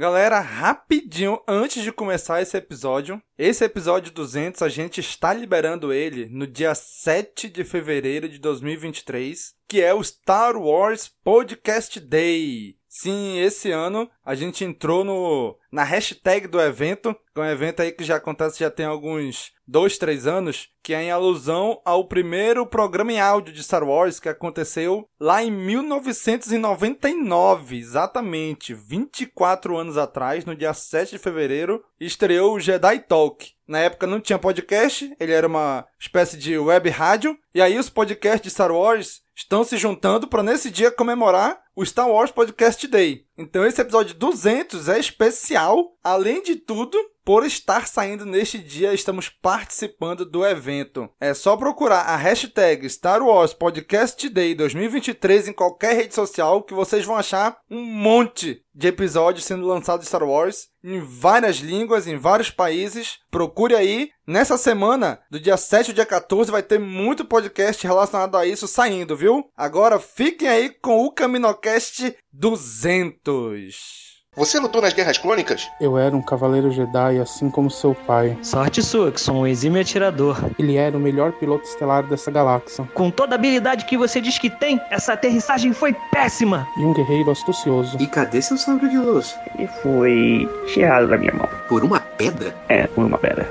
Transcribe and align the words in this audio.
Galera, 0.00 0.40
rapidinho, 0.40 1.42
antes 1.46 1.82
de 1.82 1.92
começar 1.92 2.40
esse 2.40 2.56
episódio, 2.56 3.22
esse 3.36 3.62
episódio 3.62 4.10
200 4.10 4.62
a 4.62 4.68
gente 4.70 4.98
está 4.98 5.30
liberando 5.34 5.92
ele 5.92 6.26
no 6.30 6.46
dia 6.46 6.74
7 6.74 7.50
de 7.50 7.64
fevereiro 7.64 8.26
de 8.26 8.38
2023, 8.38 9.54
que 9.68 9.82
é 9.82 9.92
o 9.92 10.02
Star 10.02 10.56
Wars 10.56 11.12
Podcast 11.22 12.00
Day. 12.00 12.79
Sim, 12.92 13.38
esse 13.38 13.70
ano 13.70 14.10
a 14.24 14.34
gente 14.34 14.64
entrou 14.64 15.04
no 15.04 15.56
na 15.70 15.84
hashtag 15.84 16.48
do 16.48 16.60
evento, 16.60 17.14
que 17.32 17.40
é 17.40 17.44
um 17.44 17.46
evento 17.46 17.80
aí 17.80 17.92
que 17.92 18.02
já 18.02 18.16
acontece 18.16 18.58
já 18.58 18.68
tem 18.68 18.84
alguns 18.84 19.52
dois, 19.64 19.96
três 19.96 20.26
anos, 20.26 20.70
que 20.82 20.92
é 20.92 21.04
em 21.04 21.12
alusão 21.12 21.80
ao 21.84 22.08
primeiro 22.08 22.66
programa 22.66 23.12
em 23.12 23.20
áudio 23.20 23.54
de 23.54 23.62
Star 23.62 23.84
Wars 23.84 24.18
que 24.18 24.28
aconteceu 24.28 25.08
lá 25.20 25.40
em 25.40 25.52
1999, 25.52 27.78
exatamente 27.78 28.74
24 28.74 29.76
anos 29.76 29.96
atrás, 29.96 30.44
no 30.44 30.56
dia 30.56 30.74
7 30.74 31.12
de 31.12 31.18
fevereiro, 31.18 31.84
estreou 32.00 32.56
o 32.56 32.60
Jedi 32.60 32.98
Talk. 32.98 33.52
Na 33.68 33.78
época 33.78 34.08
não 34.08 34.18
tinha 34.18 34.36
podcast, 34.36 35.14
ele 35.20 35.30
era 35.30 35.46
uma 35.46 35.86
espécie 36.00 36.36
de 36.36 36.58
web 36.58 36.90
rádio, 36.90 37.38
e 37.54 37.62
aí 37.62 37.78
os 37.78 37.88
podcasts 37.88 38.42
de 38.42 38.50
Star 38.50 38.72
Wars 38.72 39.22
estão 39.36 39.62
se 39.62 39.76
juntando 39.76 40.26
para 40.26 40.42
nesse 40.42 40.70
dia 40.70 40.90
comemorar 40.90 41.60
o 41.80 41.86
Star 41.86 42.10
Wars 42.10 42.30
Podcast 42.30 42.86
Day. 42.86 43.24
Então 43.38 43.64
esse 43.64 43.80
episódio 43.80 44.14
200 44.14 44.86
é 44.90 44.98
especial, 44.98 45.96
além 46.04 46.42
de 46.42 46.56
tudo, 46.56 46.98
por 47.30 47.46
estar 47.46 47.86
saindo 47.86 48.26
neste 48.26 48.58
dia, 48.58 48.92
estamos 48.92 49.28
participando 49.28 50.24
do 50.24 50.44
evento. 50.44 51.08
É 51.20 51.32
só 51.32 51.56
procurar 51.56 52.00
a 52.00 52.16
hashtag 52.16 52.90
Star 52.90 53.22
Wars 53.22 53.54
Podcast 53.54 54.28
Day 54.28 54.52
2023 54.52 55.46
em 55.46 55.52
qualquer 55.52 55.94
rede 55.94 56.12
social 56.12 56.60
que 56.60 56.74
vocês 56.74 57.04
vão 57.04 57.14
achar 57.14 57.56
um 57.70 57.84
monte 57.84 58.64
de 58.74 58.88
episódios 58.88 59.44
sendo 59.44 59.64
lançados 59.64 60.02
de 60.02 60.08
Star 60.08 60.24
Wars 60.24 60.70
em 60.82 60.98
várias 60.98 61.58
línguas, 61.58 62.08
em 62.08 62.16
vários 62.16 62.50
países. 62.50 63.20
Procure 63.30 63.76
aí. 63.76 64.10
Nessa 64.26 64.58
semana, 64.58 65.20
do 65.30 65.38
dia 65.38 65.56
7 65.56 65.90
ao 65.90 65.94
dia 65.94 66.06
14, 66.06 66.50
vai 66.50 66.64
ter 66.64 66.80
muito 66.80 67.24
podcast 67.24 67.86
relacionado 67.86 68.36
a 68.36 68.44
isso 68.44 68.66
saindo, 68.66 69.16
viu? 69.16 69.48
Agora 69.56 70.00
fiquem 70.00 70.48
aí 70.48 70.68
com 70.68 71.04
o 71.04 71.12
Caminocast 71.12 72.12
200. 72.32 74.09
Você 74.36 74.60
lutou 74.60 74.80
nas 74.80 74.92
Guerras 74.92 75.18
Clônicas? 75.18 75.68
Eu 75.80 75.98
era 75.98 76.14
um 76.14 76.22
cavaleiro 76.22 76.70
Jedi, 76.70 77.18
assim 77.18 77.50
como 77.50 77.68
seu 77.68 77.96
pai. 77.96 78.38
Sorte 78.44 78.80
sua, 78.80 79.10
que 79.10 79.20
sou 79.20 79.34
um 79.34 79.46
exímio 79.46 79.82
atirador. 79.82 80.38
Ele 80.56 80.76
era 80.76 80.96
o 80.96 81.00
melhor 81.00 81.32
piloto 81.32 81.64
estelar 81.64 82.04
dessa 82.04 82.30
galáxia. 82.30 82.88
Com 82.94 83.10
toda 83.10 83.34
a 83.34 83.36
habilidade 83.36 83.86
que 83.86 83.98
você 83.98 84.20
diz 84.20 84.38
que 84.38 84.48
tem, 84.48 84.80
essa 84.88 85.14
aterrissagem 85.14 85.72
foi 85.72 85.96
péssima. 86.12 86.64
E 86.78 86.82
um 86.84 86.94
guerreiro 86.94 87.32
astucioso. 87.32 87.96
E 87.98 88.06
cadê 88.06 88.40
seu 88.40 88.56
sabre 88.56 88.88
de 88.88 88.98
luz? 88.98 89.34
Ele 89.58 89.66
foi 89.82 90.48
tirado 90.72 91.08
da 91.08 91.18
minha 91.18 91.34
mão. 91.34 91.48
Por 91.68 91.82
uma 91.82 91.98
pedra? 91.98 92.54
É, 92.68 92.86
por 92.86 93.04
uma 93.04 93.18
pedra. 93.18 93.50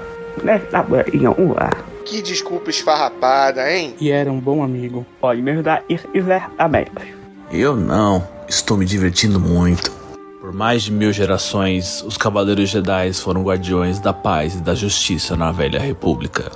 Estava 0.64 1.04
em 1.14 1.28
um 1.28 1.56
ar. 1.58 1.84
Que 2.06 2.22
desculpa 2.22 2.70
esfarrapada, 2.70 3.70
hein? 3.70 3.96
E 4.00 4.12
era 4.12 4.32
um 4.32 4.40
bom 4.40 4.64
amigo. 4.64 5.06
Pode 5.20 5.42
me 5.42 5.52
ajudar 5.52 5.84
e 5.90 5.96
estiver 5.96 6.50
aberto. 6.58 7.02
Eu 7.52 7.76
não. 7.76 8.26
Estou 8.48 8.78
me 8.78 8.86
divertindo 8.86 9.42
muito. 9.42 9.99
Por 10.40 10.54
mais 10.54 10.84
de 10.84 10.92
mil 10.92 11.12
gerações, 11.12 12.02
os 12.02 12.16
Cavaleiros 12.16 12.70
Jedi 12.70 13.12
foram 13.14 13.44
guardiões 13.44 14.00
da 14.00 14.14
paz 14.14 14.56
e 14.56 14.60
da 14.60 14.74
justiça 14.74 15.36
na 15.36 15.52
Velha 15.52 15.80
República. 15.80 16.50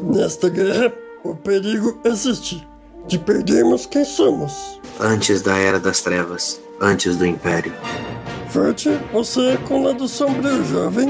Nesta 0.00 0.48
guerra, 0.48 0.92
o 1.24 1.34
perigo 1.34 1.98
existe 2.04 2.66
de 3.08 3.18
perdermos 3.18 3.84
quem 3.84 4.04
somos. 4.04 4.80
Antes 5.00 5.42
da 5.42 5.56
Era 5.56 5.80
das 5.80 6.00
Trevas, 6.02 6.60
antes 6.80 7.16
do 7.16 7.26
Império. 7.26 7.72
Forte, 8.48 8.90
você 9.12 9.54
é 9.54 9.56
com 9.56 9.82
lado 9.82 10.06
sombrio, 10.06 10.64
jovem, 10.64 11.08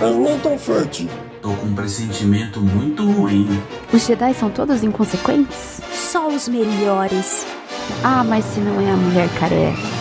mas 0.00 0.16
não 0.16 0.38
tão 0.40 0.58
forte. 0.58 1.08
Tô 1.40 1.54
com 1.54 1.66
um 1.66 1.74
pressentimento 1.74 2.60
muito 2.60 3.08
ruim. 3.08 3.48
Os 3.92 4.04
Jedi 4.04 4.34
são 4.34 4.50
todos 4.50 4.82
inconsequentes? 4.82 5.80
Só 5.92 6.26
os 6.28 6.48
melhores. 6.48 7.46
Ah, 8.02 8.24
mas 8.24 8.44
se 8.46 8.58
não 8.58 8.80
é 8.80 8.90
a 8.90 8.96
mulher 8.96 9.28
careca. 9.38 9.91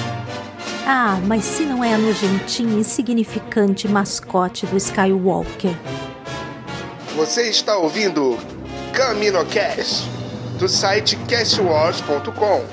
Ah, 0.86 1.20
mas 1.26 1.44
se 1.44 1.64
não 1.64 1.84
é 1.84 1.94
a 1.94 1.98
nojentinha 1.98 2.80
insignificante 2.80 3.88
mascote 3.88 4.66
do 4.66 4.78
Skywalker. 4.78 5.76
Você 7.16 7.50
está 7.50 7.78
ouvindo 7.78 8.38
CaminoCast, 8.94 10.10
do 10.58 10.68
site 10.68 11.16
castwars.com. 11.28 12.66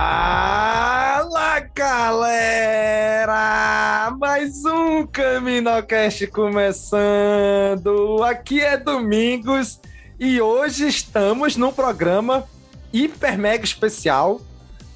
Fala, 0.00 1.60
galera! 1.74 2.39
Um 5.00 5.06
CaminoCast 5.06 6.26
começando. 6.26 8.22
Aqui 8.22 8.60
é 8.60 8.76
Domingos 8.76 9.80
e 10.18 10.38
hoje 10.42 10.86
estamos 10.88 11.56
num 11.56 11.72
programa 11.72 12.44
hiper 12.92 13.38
mega 13.38 13.64
especial. 13.64 14.42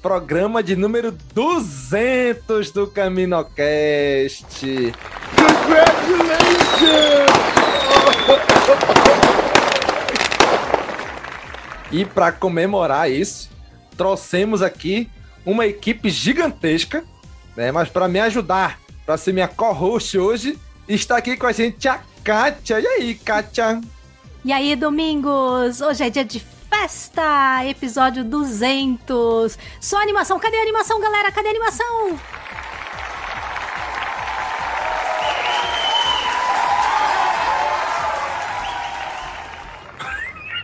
Programa 0.03 0.61
de 0.61 0.75
número 0.75 1.11
200 1.33 2.69
do 2.69 2.85
CaminoCast. 2.85 4.55
E 11.91 12.05
para 12.05 12.31
comemorar 12.31 13.09
isso, 13.09 13.49
trouxemos 13.97 14.61
aqui 14.61 15.09
uma 15.43 15.65
equipe 15.65 16.11
gigantesca, 16.11 17.03
né? 17.55 17.71
Mas 17.71 17.89
para 17.89 18.07
me 18.07 18.19
ajudar, 18.19 18.84
para 19.05 19.17
ser 19.17 19.33
minha 19.33 19.47
co-host 19.47 20.17
hoje, 20.17 20.57
está 20.87 21.17
aqui 21.17 21.37
com 21.37 21.45
a 21.45 21.51
gente 21.51 21.87
a 21.87 22.01
Kátia. 22.23 22.79
E 22.79 22.87
aí, 22.87 23.15
Kátia? 23.15 23.79
E 24.43 24.51
aí, 24.51 24.75
Domingos? 24.75 25.79
Hoje 25.79 26.03
é 26.03 26.09
dia 26.09 26.25
de 26.25 26.39
festa! 26.39 27.63
Episódio 27.65 28.23
200. 28.23 29.59
Só 29.79 30.01
animação. 30.01 30.39
Cadê 30.39 30.57
a 30.57 30.61
animação, 30.61 30.99
galera? 30.99 31.31
Cadê 31.31 31.49
a 31.49 31.51
animação? 31.51 32.19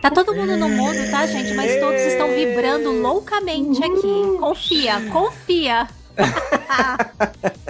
Tá 0.00 0.10
todo 0.10 0.34
mundo 0.34 0.56
no 0.56 0.68
mundo, 0.68 1.08
tá, 1.12 1.24
gente? 1.28 1.54
Mas 1.54 1.78
todos 1.78 2.00
estão 2.00 2.26
vibrando 2.34 2.90
loucamente 2.90 3.78
aqui. 3.84 4.36
Confia, 4.40 5.00
confia. 5.12 5.88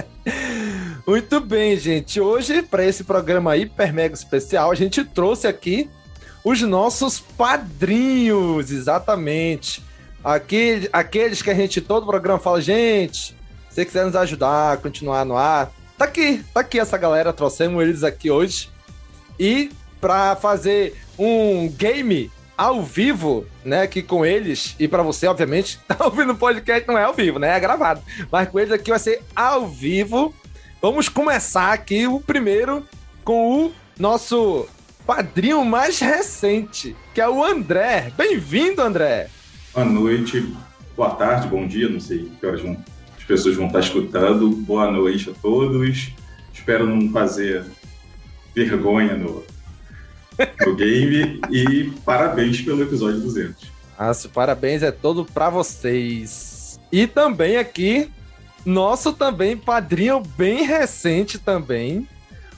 Muito 1.13 1.41
bem, 1.41 1.77
gente. 1.77 2.19
Hoje, 2.23 2.63
para 2.63 2.87
esse 2.87 3.05
programa 3.05 3.55
hiper 3.55 3.93
mega 3.93 4.15
especial, 4.15 4.71
a 4.71 4.75
gente 4.75 5.05
trouxe 5.05 5.47
aqui 5.47 5.91
os 6.43 6.63
nossos 6.63 7.21
padrinhos, 7.21 8.71
exatamente. 8.71 9.85
Aqueles, 10.25 10.89
aqueles 10.91 11.43
que 11.43 11.51
a 11.51 11.55
gente 11.55 11.83
todo 11.83 12.07
programa 12.07 12.39
fala, 12.39 12.63
gente, 12.63 13.37
se 13.69 13.75
você 13.75 13.85
quiser 13.85 14.07
nos 14.07 14.17
ajudar, 14.17 14.79
continuar 14.79 15.27
no 15.27 15.37
ar, 15.37 15.71
tá 15.99 16.07
aqui, 16.07 16.43
tá 16.55 16.61
aqui 16.61 16.81
essa 16.81 16.97
galera, 16.97 17.31
trouxemos 17.31 17.83
eles 17.83 18.03
aqui 18.03 18.31
hoje. 18.31 18.71
E 19.39 19.71
para 20.01 20.35
fazer 20.35 20.99
um 21.19 21.69
game 21.69 22.31
ao 22.57 22.83
vivo, 22.83 23.45
né, 23.63 23.83
aqui 23.83 24.03
com 24.03 24.25
eles, 24.25 24.75
e 24.79 24.89
para 24.89 25.03
você, 25.03 25.27
obviamente, 25.27 25.79
tá 25.87 26.07
ouvindo 26.07 26.33
o 26.33 26.39
podcast, 26.39 26.89
não 26.89 26.97
é 26.97 27.05
ao 27.05 27.13
vivo, 27.13 27.39
né, 27.39 27.55
é 27.55 27.61
gravado, 27.61 28.01
mas 28.31 28.49
com 28.49 28.59
eles 28.59 28.73
aqui 28.73 28.89
vai 28.89 28.99
ser 28.99 29.23
ao 29.37 29.69
vivo. 29.69 30.35
Vamos 30.83 31.09
começar 31.09 31.73
aqui 31.73 32.09
o 32.09 32.19
primeiro 32.19 32.85
com 33.23 33.67
o 33.67 33.73
nosso 33.97 34.67
padrinho 35.07 35.65
mais 35.65 36.01
recente, 36.01 36.97
que 37.15 37.21
é 37.21 37.29
o 37.29 37.45
André. 37.45 38.13
Bem-vindo, 38.17 38.83
André! 38.83 39.31
Boa 39.73 39.87
noite, 39.87 40.53
boa 40.97 41.11
tarde, 41.11 41.47
bom 41.47 41.69
dia, 41.69 41.89
não 41.89 42.01
sei 42.01 42.29
que 42.41 42.45
horas 42.45 42.63
vão, 42.63 42.77
as 43.17 43.23
pessoas 43.23 43.55
vão 43.55 43.69
estar 43.69 43.79
escutando. 43.79 44.51
Boa 44.51 44.91
noite 44.91 45.31
a 45.31 45.35
todos. 45.41 46.11
Espero 46.53 46.85
não 46.85 47.09
fazer 47.13 47.65
vergonha 48.53 49.17
no, 49.17 49.45
no 50.67 50.75
game 50.75 51.41
e 51.49 51.93
parabéns 52.05 52.61
pelo 52.61 52.83
episódio 52.83 53.21
200. 53.21 53.71
Nossa, 53.97 54.29
parabéns 54.29 54.83
é 54.83 54.91
todo 54.91 55.25
para 55.25 55.49
vocês. 55.49 56.81
E 56.91 57.07
também 57.07 57.57
aqui, 57.57 58.11
nosso 58.65 59.13
também 59.13 59.57
padrinho 59.57 60.23
bem 60.37 60.65
recente 60.65 61.39
também, 61.39 62.07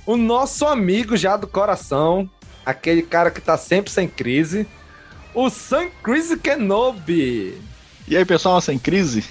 o 0.06 0.16
nosso 0.16 0.66
amigo 0.66 1.16
já 1.16 1.36
do 1.36 1.46
coração, 1.46 2.28
aquele 2.64 3.02
cara 3.02 3.30
que 3.30 3.40
tá 3.40 3.56
sempre 3.56 3.90
sem 3.90 4.06
crise, 4.08 4.66
o 5.34 5.48
Sam 5.48 5.88
Crise 6.02 6.36
Kenobi. 6.36 7.60
E 8.06 8.16
aí, 8.16 8.24
pessoal, 8.24 8.60
sem 8.60 8.78
crise? 8.78 9.24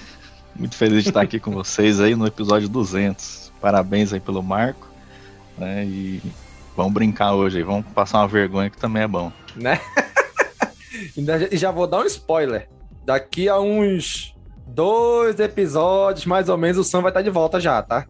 Muito 0.55 0.75
feliz 0.75 1.03
de 1.03 1.09
estar 1.09 1.21
aqui 1.21 1.39
com 1.39 1.51
vocês 1.51 1.99
aí 1.99 2.15
no 2.15 2.27
episódio 2.27 2.67
200. 2.67 3.51
Parabéns 3.61 4.11
aí 4.11 4.19
pelo 4.19 4.43
marco. 4.43 4.91
Né? 5.57 5.85
E 5.85 6.21
vamos 6.75 6.93
brincar 6.93 7.33
hoje 7.33 7.57
aí, 7.57 7.63
vamos 7.63 7.85
passar 7.93 8.19
uma 8.19 8.27
vergonha 8.27 8.69
que 8.69 8.77
também 8.77 9.03
é 9.03 9.07
bom. 9.07 9.31
Né? 9.55 9.79
e 11.51 11.57
já 11.57 11.71
vou 11.71 11.87
dar 11.87 11.99
um 11.99 12.05
spoiler. 12.05 12.67
Daqui 13.05 13.47
a 13.47 13.59
uns 13.59 14.32
dois 14.65 15.39
episódios, 15.39 16.25
mais 16.25 16.49
ou 16.49 16.57
menos, 16.57 16.77
o 16.77 16.83
Sam 16.83 17.01
vai 17.01 17.11
estar 17.11 17.21
de 17.21 17.29
volta 17.29 17.59
já, 17.59 17.81
tá? 17.81 18.05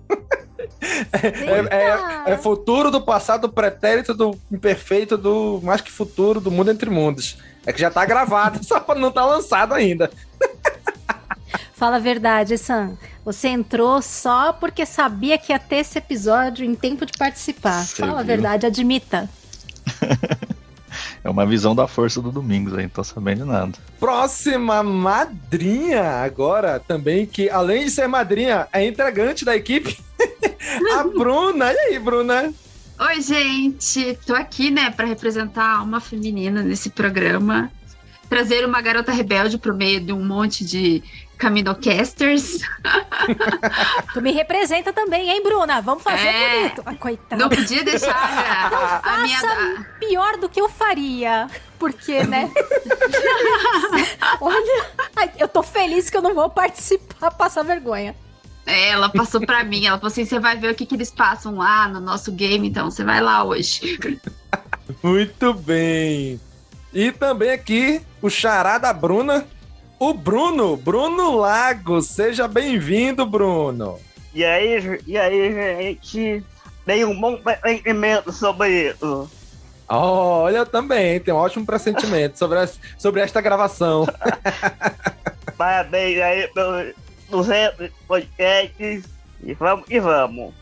É, 1.21 2.29
é, 2.29 2.33
é, 2.33 2.37
futuro 2.37 2.91
do 2.91 3.01
passado, 3.01 3.49
pretérito 3.49 4.13
do 4.13 4.37
imperfeito, 4.51 5.17
do 5.17 5.59
mais 5.63 5.81
que 5.81 5.91
futuro 5.91 6.39
do 6.39 6.51
mundo 6.51 6.71
entre 6.71 6.89
mundos. 6.89 7.37
É 7.65 7.71
que 7.71 7.79
já 7.79 7.89
tá 7.89 8.05
gravado, 8.05 8.63
só 8.65 8.83
não 8.95 9.11
tá 9.11 9.25
lançado 9.25 9.73
ainda. 9.73 10.11
Fala 11.73 11.97
a 11.97 11.99
verdade, 11.99 12.57
Sam. 12.57 12.97
Você 13.25 13.47
entrou 13.47 14.01
só 14.01 14.53
porque 14.53 14.85
sabia 14.85 15.37
que 15.37 15.51
ia 15.51 15.59
ter 15.59 15.77
esse 15.77 15.97
episódio 15.97 16.65
em 16.65 16.75
tempo 16.75 17.05
de 17.05 17.13
participar. 17.17 17.83
Você 17.85 18.01
Fala 18.01 18.11
viu? 18.13 18.19
a 18.19 18.23
verdade, 18.23 18.65
admita. 18.65 19.29
É 21.23 21.29
uma 21.29 21.45
visão 21.45 21.73
da 21.73 21.87
força 21.87 22.21
do 22.21 22.31
Domingos 22.31 22.73
aí, 22.73 22.83
não 22.83 22.89
tô 22.89 23.03
sabendo 23.03 23.45
de 23.45 23.49
nada. 23.49 23.71
Próxima 23.99 24.83
madrinha 24.83 26.03
agora 26.03 26.79
também, 26.79 27.25
que 27.25 27.49
além 27.49 27.85
de 27.85 27.91
ser 27.91 28.07
madrinha, 28.07 28.67
é 28.73 28.85
integrante 28.85 29.45
da 29.45 29.55
equipe. 29.55 29.97
a 30.99 31.03
Bruna. 31.03 31.71
E 31.71 31.77
aí, 31.77 31.99
Bruna? 31.99 32.53
Oi, 32.99 33.21
gente. 33.21 34.17
Tô 34.25 34.35
aqui, 34.35 34.69
né, 34.69 34.91
para 34.91 35.07
representar 35.07 35.81
uma 35.81 36.01
feminina 36.01 36.61
nesse 36.61 36.89
programa. 36.89 37.71
Trazer 38.29 38.65
uma 38.65 38.81
garota 38.81 39.11
rebelde 39.11 39.57
pro 39.57 39.75
meio 39.75 40.01
de 40.01 40.11
um 40.11 40.25
monte 40.25 40.65
de 40.65 41.01
Caminocasters. 41.37 42.59
tu 44.13 44.21
me 44.21 44.31
representa 44.31 44.93
também, 44.93 45.29
hein, 45.29 45.43
Bruna? 45.43 45.81
Vamos 45.81 46.03
fazer 46.03 46.27
é, 46.27 46.59
bonito. 46.59 46.83
Ai, 46.85 46.95
coitada. 46.95 47.41
Não 47.41 47.49
podia 47.49 47.83
deixar 47.83 48.13
a, 49.03 49.13
a 49.13 49.17
minha... 49.21 49.85
pior 49.99 50.37
do 50.37 50.47
que 50.47 50.61
eu 50.61 50.69
faria. 50.69 51.47
Porque, 51.77 52.23
né? 52.23 52.49
Olha, 54.39 54.83
eu 55.37 55.47
tô 55.47 55.61
feliz 55.61 56.09
que 56.09 56.15
eu 56.15 56.21
não 56.21 56.33
vou 56.33 56.49
participar, 56.49 57.31
passar 57.31 57.63
vergonha. 57.63 58.15
É, 58.65 58.89
ela 58.89 59.09
passou 59.09 59.41
pra 59.41 59.63
mim, 59.63 59.85
ela 59.85 59.97
falou 59.97 60.11
assim: 60.11 60.23
você 60.23 60.39
vai 60.39 60.57
ver 60.57 60.71
o 60.71 60.75
que, 60.75 60.85
que 60.85 60.95
eles 60.95 61.11
passam 61.11 61.57
lá 61.57 61.89
no 61.89 61.99
nosso 61.99 62.31
game, 62.31 62.67
então 62.67 62.89
você 62.89 63.03
vai 63.03 63.19
lá 63.19 63.43
hoje. 63.43 63.99
Muito 65.03 65.53
bem. 65.53 66.39
E 66.93 67.11
também 67.11 67.51
aqui, 67.51 68.01
o 68.21 68.29
xará 68.29 68.77
da 68.77 68.93
Bruna, 68.93 69.45
o 69.99 70.13
Bruno, 70.13 70.75
Bruno 70.75 71.37
Lago. 71.37 72.01
Seja 72.01 72.47
bem-vindo, 72.47 73.25
Bruno. 73.25 73.99
E 74.33 74.43
aí, 74.43 74.99
e 75.05 75.17
aí, 75.17 75.53
gente? 75.53 76.43
Tem 76.85 77.05
um 77.05 77.19
bom 77.19 77.37
pressentimento 77.37 78.31
sobre 78.31 78.89
isso. 78.91 79.29
olha, 79.87 80.57
eu 80.57 80.65
também 80.65 81.19
tenho 81.19 81.37
um 81.37 81.39
ótimo 81.39 81.65
pressentimento 81.65 82.37
sobre, 82.37 82.57
sobre 82.97 83.21
esta 83.21 83.39
gravação. 83.39 84.05
Parabéns 85.57 86.19
aí 86.21 86.47
pelos 86.49 86.93
200 87.29 87.89
podcasts 88.07 89.05
e 89.43 89.53
vamos 89.53 89.85
e 89.89 89.99
vamos. 89.99 90.53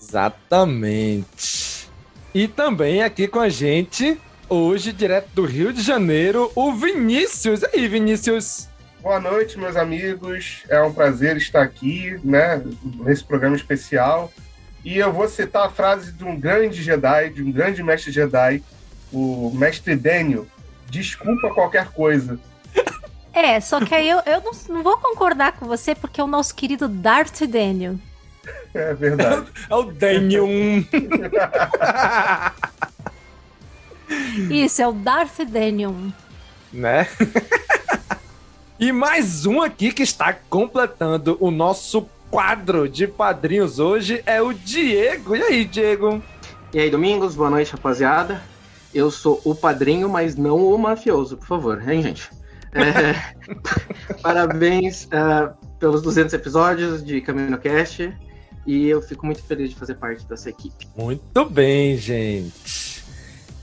Exatamente. 0.00 1.88
E 2.32 2.46
também 2.48 3.02
aqui 3.02 3.26
com 3.28 3.40
a 3.40 3.48
gente, 3.48 4.18
hoje, 4.50 4.92
direto 4.92 5.28
do 5.32 5.46
Rio 5.46 5.72
de 5.72 5.80
Janeiro, 5.80 6.50
o 6.56 6.72
Vinícius. 6.72 7.62
E 7.62 7.68
aí, 7.72 7.88
Vinícius? 7.88 8.68
Boa 9.00 9.20
noite, 9.20 9.56
meus 9.56 9.76
amigos. 9.76 10.64
É 10.68 10.82
um 10.82 10.92
prazer 10.92 11.36
estar 11.36 11.62
aqui, 11.62 12.18
né, 12.24 12.60
nesse 12.96 13.24
programa 13.24 13.54
especial. 13.54 14.30
E 14.84 14.98
eu 14.98 15.12
vou 15.12 15.28
citar 15.28 15.66
a 15.66 15.70
frase 15.70 16.12
de 16.12 16.24
um 16.24 16.38
grande 16.38 16.82
Jedi, 16.82 17.30
de 17.30 17.42
um 17.42 17.52
grande 17.52 17.82
mestre 17.82 18.10
Jedi, 18.10 18.62
o 19.12 19.52
mestre 19.54 19.94
Daniel. 19.94 20.46
Desculpa 20.90 21.54
qualquer 21.54 21.92
coisa. 21.92 22.38
É, 23.32 23.60
só 23.60 23.84
que 23.84 23.94
aí 23.94 24.08
eu, 24.08 24.20
eu 24.26 24.42
não, 24.42 24.50
não 24.68 24.82
vou 24.82 24.96
concordar 24.98 25.52
com 25.52 25.66
você, 25.66 25.94
porque 25.94 26.20
é 26.20 26.24
o 26.24 26.26
nosso 26.26 26.54
querido 26.54 26.88
Darth 26.88 27.42
Daniel. 27.42 27.94
É 28.74 28.92
verdade. 28.94 29.46
é 29.70 29.74
o 29.74 29.84
Daniel. 29.84 30.48
Isso, 34.50 34.82
é 34.82 34.88
o 34.88 34.92
Darth 34.92 35.40
Daniel. 35.48 35.94
Né? 36.72 37.06
E 38.80 38.92
mais 38.92 39.44
um 39.44 39.60
aqui 39.60 39.92
que 39.92 40.02
está 40.02 40.32
completando 40.32 41.36
o 41.38 41.50
nosso 41.50 42.08
quadro 42.30 42.88
de 42.88 43.06
padrinhos 43.06 43.78
hoje 43.78 44.22
é 44.24 44.40
o 44.40 44.54
Diego. 44.54 45.36
E 45.36 45.42
aí, 45.42 45.64
Diego? 45.66 46.22
E 46.72 46.80
aí, 46.80 46.90
Domingos, 46.90 47.34
boa 47.34 47.50
noite, 47.50 47.72
rapaziada. 47.72 48.40
Eu 48.94 49.10
sou 49.10 49.38
o 49.44 49.54
padrinho, 49.54 50.08
mas 50.08 50.34
não 50.34 50.56
o 50.56 50.78
mafioso, 50.78 51.36
por 51.36 51.46
favor, 51.46 51.90
hein, 51.90 52.02
gente? 52.02 52.30
É... 52.72 53.34
Parabéns 54.22 55.04
uh, 55.04 55.54
pelos 55.78 56.00
200 56.00 56.32
episódios 56.32 57.04
de 57.04 57.20
CaminoCast 57.20 58.16
e 58.66 58.88
eu 58.88 59.02
fico 59.02 59.26
muito 59.26 59.42
feliz 59.42 59.68
de 59.68 59.76
fazer 59.76 59.96
parte 59.96 60.24
dessa 60.26 60.48
equipe. 60.48 60.88
Muito 60.96 61.44
bem, 61.44 61.98
gente. 61.98 62.89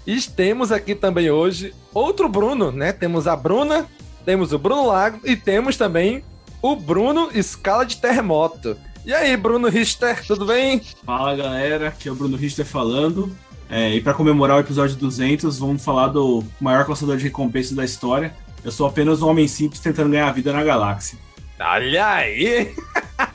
E 0.07 0.19
temos 0.21 0.71
aqui 0.71 0.95
também 0.95 1.29
hoje 1.29 1.75
outro 1.93 2.27
Bruno, 2.27 2.71
né? 2.71 2.91
Temos 2.91 3.27
a 3.27 3.35
Bruna 3.35 3.85
temos 4.27 4.51
o 4.51 4.59
Bruno 4.59 4.85
Lago 4.85 5.21
e 5.23 5.37
temos 5.37 5.77
também 5.77 6.21
o 6.61 6.75
Bruno 6.75 7.29
Escala 7.33 7.85
de 7.85 7.95
Terremoto. 7.95 8.75
E 9.05 9.13
aí, 9.13 9.37
Bruno 9.37 9.69
Richter, 9.69 10.21
tudo 10.27 10.45
bem? 10.45 10.81
Fala 11.05 11.33
galera, 11.33 11.87
aqui 11.87 12.09
é 12.09 12.11
o 12.11 12.15
Bruno 12.15 12.35
Richter 12.35 12.65
falando. 12.65 13.33
É, 13.69 13.95
e 13.95 14.01
para 14.01 14.13
comemorar 14.13 14.57
o 14.57 14.59
episódio 14.59 14.97
200, 14.97 15.57
vamos 15.57 15.81
falar 15.81 16.09
do 16.09 16.43
maior 16.59 16.85
caçador 16.85 17.15
de 17.15 17.23
recompensas 17.23 17.71
da 17.71 17.85
história. 17.85 18.35
Eu 18.65 18.71
sou 18.73 18.85
apenas 18.85 19.21
um 19.21 19.29
homem 19.29 19.47
simples 19.47 19.79
tentando 19.79 20.09
ganhar 20.09 20.27
a 20.27 20.33
vida 20.33 20.51
na 20.51 20.61
galáxia. 20.61 21.17
Olha 21.57 22.05
aí! 22.05 22.75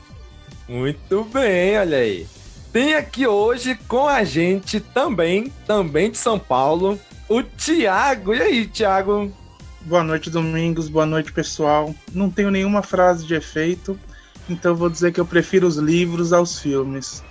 Muito 0.69 1.23
bem, 1.23 1.75
olha 1.75 1.97
aí. 1.97 2.27
Tem 2.73 2.95
aqui 2.95 3.27
hoje 3.27 3.75
com 3.87 4.07
a 4.07 4.23
gente 4.23 4.79
também, 4.79 5.53
também 5.67 6.09
de 6.09 6.17
São 6.17 6.39
Paulo, 6.39 6.99
o 7.29 7.43
Tiago. 7.43 8.33
E 8.33 8.41
aí, 8.41 8.65
Tiago? 8.65 9.31
Boa 9.81 10.03
noite, 10.03 10.31
Domingos. 10.31 10.89
Boa 10.89 11.05
noite, 11.05 11.31
pessoal. 11.31 11.93
Não 12.11 12.31
tenho 12.31 12.49
nenhuma 12.49 12.81
frase 12.81 13.27
de 13.27 13.35
efeito, 13.35 13.97
então 14.49 14.73
vou 14.73 14.89
dizer 14.89 15.13
que 15.13 15.19
eu 15.19 15.25
prefiro 15.25 15.67
os 15.67 15.75
livros 15.75 16.33
aos 16.33 16.57
filmes. 16.57 17.23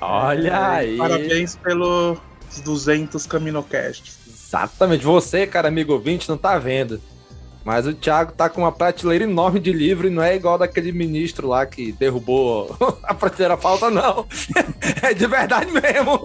Olha 0.00 0.48
é, 0.48 0.54
aí! 0.54 0.96
Parabéns 0.96 1.56
pelos 1.56 2.20
200 2.64 3.26
Caminocasts. 3.26 4.16
Exatamente. 4.28 5.04
Você, 5.04 5.44
cara 5.44 5.66
amigo 5.66 5.92
ouvinte, 5.92 6.28
não 6.28 6.38
tá 6.38 6.56
vendo. 6.56 7.02
Mas 7.68 7.86
o 7.86 7.92
Thiago 7.92 8.32
tá 8.32 8.48
com 8.48 8.62
uma 8.62 8.72
prateleira 8.72 9.24
enorme 9.24 9.60
de 9.60 9.74
livro 9.74 10.06
e 10.06 10.10
não 10.10 10.22
é 10.22 10.34
igual 10.34 10.56
daquele 10.56 10.90
ministro 10.90 11.46
lá 11.46 11.66
que 11.66 11.92
derrubou 11.92 12.74
a 13.04 13.12
prateleira 13.12 13.58
falta, 13.58 13.90
não. 13.90 14.24
é 15.04 15.12
de 15.12 15.26
verdade 15.26 15.70
mesmo. 15.70 16.18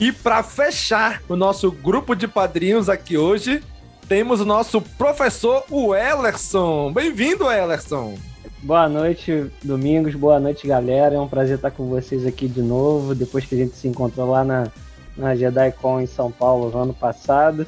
e 0.00 0.10
para 0.10 0.42
fechar 0.42 1.20
o 1.28 1.36
nosso 1.36 1.70
grupo 1.70 2.14
de 2.14 2.26
padrinhos 2.26 2.88
aqui 2.88 3.18
hoje, 3.18 3.62
temos 4.08 4.40
o 4.40 4.46
nosso 4.46 4.80
professor, 4.80 5.62
o 5.68 5.94
Ellerson. 5.94 6.90
Bem-vindo, 6.90 7.52
Ellerson. 7.52 8.14
Boa 8.62 8.88
noite, 8.88 9.50
Domingos. 9.62 10.14
Boa 10.14 10.40
noite, 10.40 10.66
galera. 10.66 11.16
É 11.16 11.20
um 11.20 11.28
prazer 11.28 11.56
estar 11.56 11.70
com 11.70 11.90
vocês 11.90 12.24
aqui 12.26 12.48
de 12.48 12.62
novo, 12.62 13.14
depois 13.14 13.44
que 13.44 13.54
a 13.54 13.58
gente 13.58 13.76
se 13.76 13.88
encontrou 13.88 14.30
lá 14.30 14.42
na, 14.42 14.68
na 15.14 15.36
JediCon 15.36 16.00
em 16.00 16.06
São 16.06 16.32
Paulo 16.32 16.70
no 16.70 16.78
ano 16.78 16.94
passado. 16.94 17.66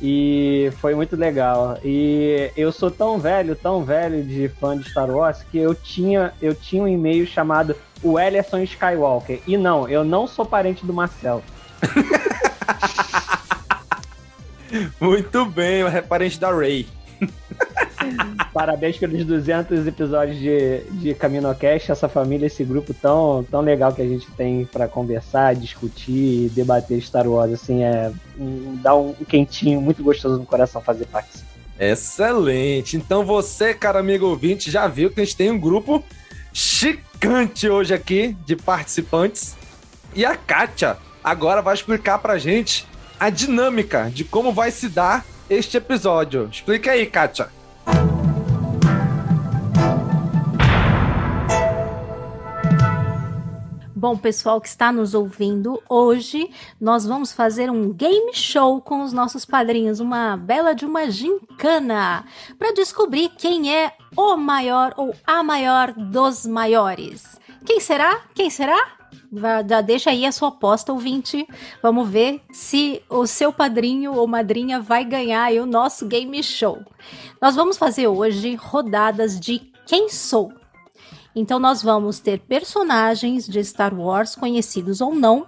E 0.00 0.70
foi 0.80 0.94
muito 0.94 1.16
legal. 1.16 1.78
E 1.84 2.50
eu 2.56 2.72
sou 2.72 2.90
tão 2.90 3.18
velho, 3.18 3.56
tão 3.56 3.84
velho 3.84 4.22
de 4.22 4.48
fã 4.60 4.76
de 4.76 4.88
Star 4.90 5.10
Wars, 5.10 5.44
que 5.50 5.58
eu 5.58 5.74
tinha, 5.74 6.32
eu 6.42 6.54
tinha 6.54 6.82
um 6.82 6.88
e-mail 6.88 7.26
chamado 7.26 7.74
o 8.02 8.18
Ellerson 8.18 8.58
Skywalker. 8.58 9.40
E 9.46 9.56
não, 9.56 9.88
eu 9.88 10.04
não 10.04 10.26
sou 10.26 10.44
parente 10.44 10.84
do 10.84 10.92
Marcel. 10.92 11.42
Muito 15.00 15.44
bem, 15.46 15.82
é 15.82 16.00
parente 16.00 16.38
da 16.38 16.50
Ray. 16.50 16.86
Parabéns 18.52 18.96
pelos 18.96 19.24
200 19.24 19.86
episódios 19.86 20.38
de, 20.38 20.80
de 20.92 21.14
CaminoCast, 21.14 21.90
essa 21.90 22.08
família, 22.08 22.46
esse 22.46 22.62
grupo 22.62 22.94
tão, 22.94 23.44
tão 23.50 23.60
legal 23.60 23.92
que 23.92 24.02
a 24.02 24.06
gente 24.06 24.30
tem 24.32 24.64
para 24.64 24.86
conversar, 24.86 25.54
discutir, 25.54 26.50
debater 26.50 27.00
Star 27.00 27.26
Wars. 27.26 27.52
Assim, 27.52 27.82
é, 27.82 28.12
dá 28.82 28.94
um 28.94 29.12
quentinho 29.12 29.80
muito 29.80 30.02
gostoso 30.02 30.38
no 30.38 30.46
coração 30.46 30.80
fazer 30.80 31.06
parte. 31.06 31.44
Excelente! 31.78 32.96
Então 32.96 33.24
você, 33.24 33.74
cara 33.74 33.98
amigo 33.98 34.26
ouvinte, 34.26 34.70
já 34.70 34.86
viu 34.86 35.10
que 35.10 35.20
a 35.20 35.24
gente 35.24 35.36
tem 35.36 35.50
um 35.50 35.58
grupo 35.58 36.04
chicante 36.52 37.68
hoje 37.68 37.92
aqui 37.92 38.36
de 38.46 38.54
participantes. 38.54 39.56
E 40.14 40.24
a 40.24 40.36
Kátia 40.36 40.96
agora 41.22 41.60
vai 41.60 41.74
explicar 41.74 42.18
pra 42.18 42.38
gente 42.38 42.86
a 43.18 43.30
dinâmica 43.30 44.10
de 44.12 44.22
como 44.22 44.52
vai 44.52 44.70
se 44.70 44.88
dar 44.88 45.24
este 45.48 45.76
episódio. 45.76 46.48
Explica 46.50 46.92
aí, 46.92 47.06
Kátia. 47.06 47.48
Bom, 54.04 54.18
pessoal 54.18 54.60
que 54.60 54.68
está 54.68 54.92
nos 54.92 55.14
ouvindo, 55.14 55.82
hoje 55.88 56.50
nós 56.78 57.06
vamos 57.06 57.32
fazer 57.32 57.70
um 57.70 57.90
game 57.90 58.34
show 58.34 58.78
com 58.78 59.02
os 59.02 59.14
nossos 59.14 59.46
padrinhos, 59.46 59.98
uma 59.98 60.36
bela 60.36 60.74
de 60.74 60.84
uma 60.84 61.10
gincana, 61.10 62.22
para 62.58 62.74
descobrir 62.74 63.30
quem 63.30 63.74
é 63.74 63.96
o 64.14 64.36
maior 64.36 64.92
ou 64.98 65.14
a 65.26 65.42
maior 65.42 65.94
dos 65.94 66.44
maiores. 66.44 67.40
Quem 67.64 67.80
será? 67.80 68.20
Quem 68.34 68.50
será? 68.50 68.76
Já 69.68 69.80
deixa 69.80 70.10
aí 70.10 70.24
a 70.24 70.32
sua 70.32 70.48
aposta, 70.48 70.92
ouvinte. 70.92 71.46
Vamos 71.82 72.08
ver 72.08 72.40
se 72.52 73.02
o 73.08 73.26
seu 73.26 73.52
padrinho 73.52 74.14
ou 74.14 74.26
madrinha 74.26 74.80
vai 74.80 75.04
ganhar 75.04 75.52
o 75.54 75.66
nosso 75.66 76.06
game 76.06 76.42
show. 76.42 76.82
Nós 77.40 77.56
vamos 77.56 77.76
fazer 77.76 78.06
hoje 78.06 78.54
rodadas 78.54 79.38
de 79.38 79.60
quem 79.86 80.08
sou. 80.08 80.52
Então 81.34 81.58
nós 81.58 81.82
vamos 81.82 82.20
ter 82.20 82.38
personagens 82.40 83.46
de 83.46 83.62
Star 83.64 83.92
Wars 83.98 84.36
conhecidos 84.36 85.00
ou 85.00 85.14
não. 85.14 85.46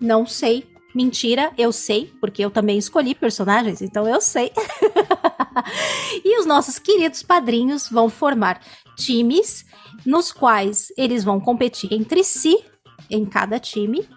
Não 0.00 0.26
sei. 0.26 0.66
Mentira, 0.94 1.52
eu 1.58 1.72
sei, 1.72 2.12
porque 2.20 2.44
eu 2.44 2.50
também 2.52 2.78
escolhi 2.78 3.16
personagens, 3.16 3.82
então 3.82 4.06
eu 4.06 4.20
sei. 4.20 4.52
e 6.24 6.38
os 6.38 6.46
nossos 6.46 6.78
queridos 6.78 7.20
padrinhos 7.20 7.88
vão 7.88 8.08
formar 8.08 8.60
times 8.96 9.64
nos 10.06 10.30
quais 10.30 10.92
eles 10.96 11.24
vão 11.24 11.40
competir 11.40 11.92
entre 11.92 12.22
si 12.22 12.62
em 13.10 13.24
cada 13.24 13.58
time. 13.58 14.08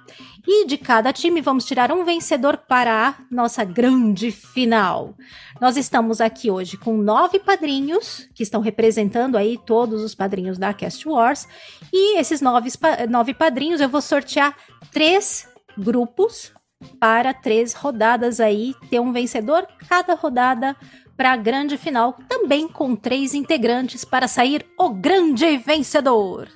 E 0.47 0.65
de 0.65 0.77
cada 0.77 1.11
time 1.11 1.41
vamos 1.41 1.65
tirar 1.65 1.91
um 1.91 2.05
vencedor 2.05 2.57
para 2.57 3.09
a 3.09 3.15
nossa 3.29 3.63
grande 3.65 4.31
final. 4.31 5.15
Nós 5.59 5.75
estamos 5.75 6.21
aqui 6.21 6.49
hoje 6.49 6.77
com 6.77 6.95
nove 6.95 7.39
padrinhos, 7.39 8.29
que 8.33 8.43
estão 8.43 8.61
representando 8.61 9.37
aí 9.37 9.59
todos 9.65 10.01
os 10.01 10.15
padrinhos 10.15 10.57
da 10.57 10.73
Cast 10.73 11.07
Wars. 11.07 11.47
E 11.91 12.17
esses 12.17 12.39
nove, 12.41 12.69
nove 13.09 13.33
padrinhos 13.33 13.81
eu 13.81 13.89
vou 13.89 14.01
sortear 14.01 14.55
três 14.91 15.49
grupos 15.77 16.53
para 16.99 17.33
três 17.33 17.73
rodadas 17.73 18.39
aí, 18.39 18.73
ter 18.89 18.99
um 18.99 19.11
vencedor 19.11 19.67
cada 19.89 20.13
rodada 20.13 20.75
para 21.17 21.33
a 21.33 21.37
grande 21.37 21.77
final, 21.77 22.13
também 22.29 22.67
com 22.67 22.95
três 22.95 23.33
integrantes 23.33 24.05
para 24.05 24.27
sair 24.27 24.65
o 24.77 24.91
grande 24.91 25.57
vencedor. 25.57 26.47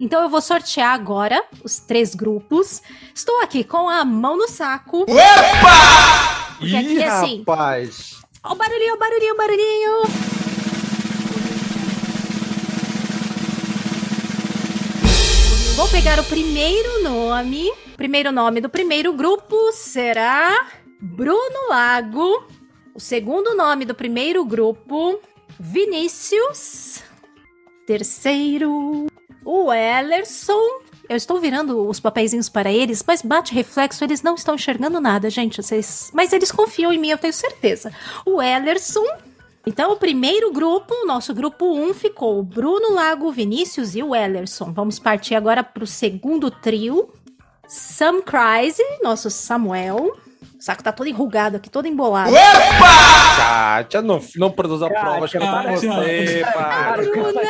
Então 0.00 0.22
eu 0.22 0.28
vou 0.28 0.40
sortear 0.40 0.92
agora 0.94 1.44
os 1.64 1.78
três 1.78 2.14
grupos. 2.14 2.80
Estou 3.14 3.40
aqui 3.42 3.64
com 3.64 3.88
a 3.88 4.04
mão 4.04 4.36
no 4.36 4.48
saco. 4.48 5.02
Opa! 5.02 6.56
Porque 6.58 6.76
aqui 6.76 6.94
Ih, 6.94 7.02
assim. 7.04 7.38
rapaz. 7.40 8.18
Ó 8.44 8.52
o 8.52 8.56
barulhinho, 8.56 8.94
o 8.94 8.98
barulhinho, 8.98 9.34
o 9.34 9.36
barulhinho. 9.36 10.02
Vou 15.76 15.88
pegar 15.88 16.18
o 16.18 16.24
primeiro 16.24 17.02
nome. 17.02 17.72
Primeiro 17.96 18.32
nome 18.32 18.60
do 18.60 18.68
primeiro 18.68 19.12
grupo 19.12 19.72
será 19.72 20.66
Bruno 21.00 21.68
Lago. 21.68 22.46
O 22.94 23.00
segundo 23.00 23.54
nome 23.54 23.84
do 23.84 23.94
primeiro 23.94 24.44
grupo, 24.44 25.20
Vinícius. 25.58 27.02
Terceiro, 27.86 29.06
o 29.48 29.72
Ellerson. 29.72 30.60
Eu 31.08 31.16
estou 31.16 31.40
virando 31.40 31.88
os 31.88 31.98
papeizinhos 31.98 32.50
para 32.50 32.70
eles, 32.70 33.02
mas 33.06 33.22
bate 33.22 33.54
reflexo, 33.54 34.04
eles 34.04 34.22
não 34.22 34.34
estão 34.34 34.54
enxergando 34.54 35.00
nada, 35.00 35.30
gente. 35.30 35.62
Vocês... 35.62 36.10
Mas 36.12 36.34
eles 36.34 36.52
confiam 36.52 36.92
em 36.92 36.98
mim, 36.98 37.08
eu 37.08 37.16
tenho 37.16 37.32
certeza. 37.32 37.90
O 38.26 38.42
Ellerson. 38.42 39.06
Então, 39.66 39.92
o 39.92 39.96
primeiro 39.96 40.52
grupo, 40.52 40.94
o 40.94 41.06
nosso 41.06 41.34
grupo 41.34 41.74
1, 41.74 41.94
ficou 41.94 42.38
o 42.38 42.42
Bruno 42.42 42.92
Lago, 42.92 43.28
o 43.28 43.32
Vinícius 43.32 43.94
e 43.94 44.02
o 44.02 44.14
Ellerson. 44.14 44.70
Vamos 44.70 44.98
partir 44.98 45.34
agora 45.34 45.64
para 45.64 45.84
o 45.84 45.86
segundo 45.86 46.50
trio. 46.50 47.10
Sam 47.66 48.20
Crise, 48.20 48.82
nosso 49.02 49.30
Samuel. 49.30 50.14
O 50.58 50.62
saco 50.62 50.82
tá 50.82 50.90
todo 50.90 51.06
enrugado 51.06 51.56
aqui, 51.56 51.70
todo 51.70 51.86
embolado. 51.86 52.32
Kátia, 53.36 54.02
não, 54.02 54.20
não 54.34 54.50
produza 54.50 54.88
provas 54.90 55.30
pra 55.30 55.40
Kátia. 55.40 55.72
você, 55.72 56.42
para. 56.52 57.02
Bruna. 57.02 57.40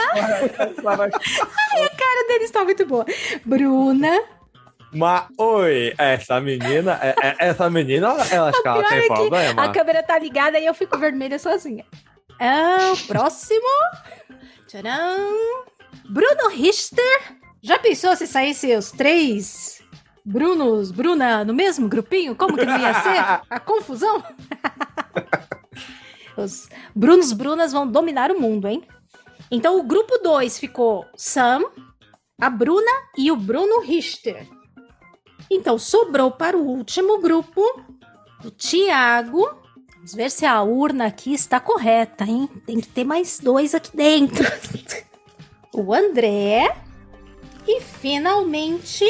Ai, 1.74 1.87
a 2.28 2.28
cara 2.28 2.28
deles 2.28 2.50
tá 2.50 2.64
muito 2.64 2.86
boa. 2.86 3.04
Bruna. 3.44 4.22
Mas, 4.92 5.24
oi, 5.38 5.94
essa 5.98 6.40
menina, 6.40 6.98
é- 7.02 7.14
é- 7.20 7.36
essa 7.48 7.68
menina, 7.68 8.08
ela, 8.30 8.48
acho 8.48 8.62
que 8.62 8.68
ela 8.68 8.84
tem 8.84 8.98
é 8.98 9.06
problema. 9.06 9.64
a 9.64 9.68
câmera 9.70 10.02
tá 10.02 10.18
ligada 10.18 10.58
e 10.58 10.66
eu 10.66 10.74
fico 10.74 10.96
vermelha 10.98 11.38
sozinha. 11.38 11.84
Ah, 12.40 12.94
próximo. 13.06 13.66
Tcharam. 14.66 15.58
Bruno 16.08 16.48
Richter. 16.50 17.36
Já 17.62 17.78
pensou 17.78 18.14
se 18.16 18.26
saísse 18.26 18.74
os 18.76 18.92
três 18.92 19.82
Brunos, 20.24 20.90
Bruna 20.90 21.44
no 21.44 21.52
mesmo 21.52 21.88
grupinho? 21.88 22.36
Como 22.36 22.56
que 22.56 22.64
não 22.64 22.78
ia 22.78 22.94
ser? 22.94 23.18
A 23.50 23.58
confusão? 23.58 24.22
Os 26.36 26.68
Brunos 26.94 27.32
Brunas 27.32 27.72
vão 27.72 27.86
dominar 27.86 28.30
o 28.30 28.40
mundo, 28.40 28.68
hein? 28.68 28.84
Então 29.50 29.78
o 29.78 29.82
grupo 29.82 30.18
2 30.18 30.58
ficou 30.58 31.04
Sam, 31.16 31.62
a 32.40 32.48
Bruna 32.48 32.90
e 33.16 33.32
o 33.32 33.36
Bruno 33.36 33.80
Richter. 33.80 34.46
Então 35.50 35.76
sobrou 35.76 36.30
para 36.30 36.56
o 36.56 36.64
último 36.64 37.20
grupo 37.20 37.60
o 38.44 38.50
Tiago. 38.50 39.44
Vamos 39.96 40.14
ver 40.14 40.30
se 40.30 40.46
a 40.46 40.62
urna 40.62 41.06
aqui 41.06 41.34
está 41.34 41.58
correta, 41.58 42.24
hein? 42.24 42.48
Tem 42.64 42.80
que 42.80 42.86
ter 42.86 43.02
mais 43.02 43.40
dois 43.40 43.74
aqui 43.74 43.96
dentro. 43.96 44.46
o 45.74 45.92
André. 45.92 46.76
E 47.66 47.80
finalmente. 47.80 49.04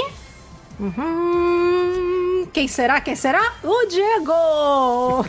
Uhum, 0.80 2.47
quem 2.52 2.66
será? 2.66 3.00
Quem 3.00 3.14
será? 3.14 3.56
O 3.62 3.87
Diego! 3.87 5.25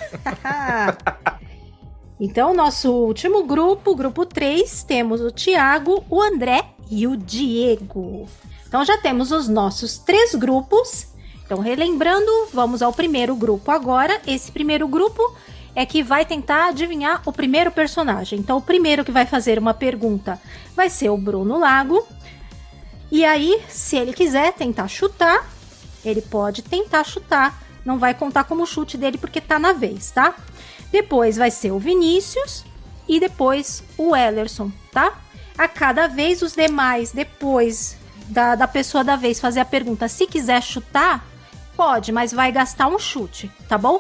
então, 2.20 2.54
nosso 2.54 2.92
último 2.92 3.44
grupo, 3.44 3.96
grupo 3.96 4.26
3, 4.26 4.84
temos 4.84 5.22
o 5.22 5.32
Tiago, 5.32 6.06
o 6.10 6.22
André 6.22 6.76
e 6.90 7.08
o 7.08 7.16
Diego. 7.16 8.28
Então, 8.68 8.84
já 8.84 8.98
temos 8.98 9.32
os 9.32 9.48
nossos 9.48 9.98
três 9.98 10.36
grupos. 10.36 11.08
Então, 11.46 11.60
relembrando, 11.60 12.32
vamos 12.54 12.82
ao 12.82 12.94
primeiro 12.94 13.36
grupo 13.36 13.72
agora. 13.72 14.22
Esse 14.28 14.52
primeiro 14.52 14.88
grupo 14.88 15.36
é 15.76 15.86
que 15.86 16.04
vai 16.04 16.26
tentar 16.26 16.68
adivinhar 16.68 17.22
o 17.26 17.32
primeiro 17.32 17.72
personagem. 17.72 18.40
Então, 18.40 18.58
o 18.58 18.62
primeiro 18.62 19.04
que 19.04 19.12
vai 19.12 19.26
fazer 19.26 19.58
uma 19.58 19.74
pergunta 19.74 20.40
vai 20.76 20.90
ser 20.90 21.10
o 21.10 21.18
Bruno 21.18 21.60
Lago. 21.60 22.06
E 23.12 23.26
aí, 23.26 23.62
se 23.68 23.98
ele 23.98 24.14
quiser 24.14 24.54
tentar 24.54 24.88
chutar, 24.88 25.48
ele 26.04 26.22
pode 26.22 26.62
tentar 26.62 27.04
chutar. 27.04 27.64
Não 27.84 27.98
vai 27.98 28.14
contar 28.14 28.44
como 28.44 28.66
chute 28.66 28.98
dele 28.98 29.18
porque 29.18 29.42
tá 29.42 29.58
na 29.58 29.74
vez, 29.74 30.12
tá? 30.12 30.36
Depois 30.92 31.38
vai 31.38 31.50
ser 31.50 31.72
o 31.72 31.80
Vinícius 31.80 32.64
e 33.08 33.20
depois 33.20 33.84
o 33.98 34.16
Ellerson, 34.16 34.72
tá? 34.92 35.18
A 35.60 35.68
cada 35.68 36.08
vez 36.08 36.42
os 36.42 36.54
demais, 36.54 37.12
depois 37.12 37.98
da, 38.30 38.56
da 38.56 38.66
pessoa 38.66 39.04
da 39.04 39.18
vez 39.18 39.42
fazer 39.42 39.60
a 39.60 39.66
pergunta, 39.66 40.08
se 40.08 40.26
quiser 40.26 40.64
chutar, 40.64 41.28
pode, 41.76 42.14
mas 42.14 42.32
vai 42.32 42.50
gastar 42.50 42.88
um 42.88 42.98
chute, 42.98 43.52
tá 43.68 43.78
bom? 43.78 44.00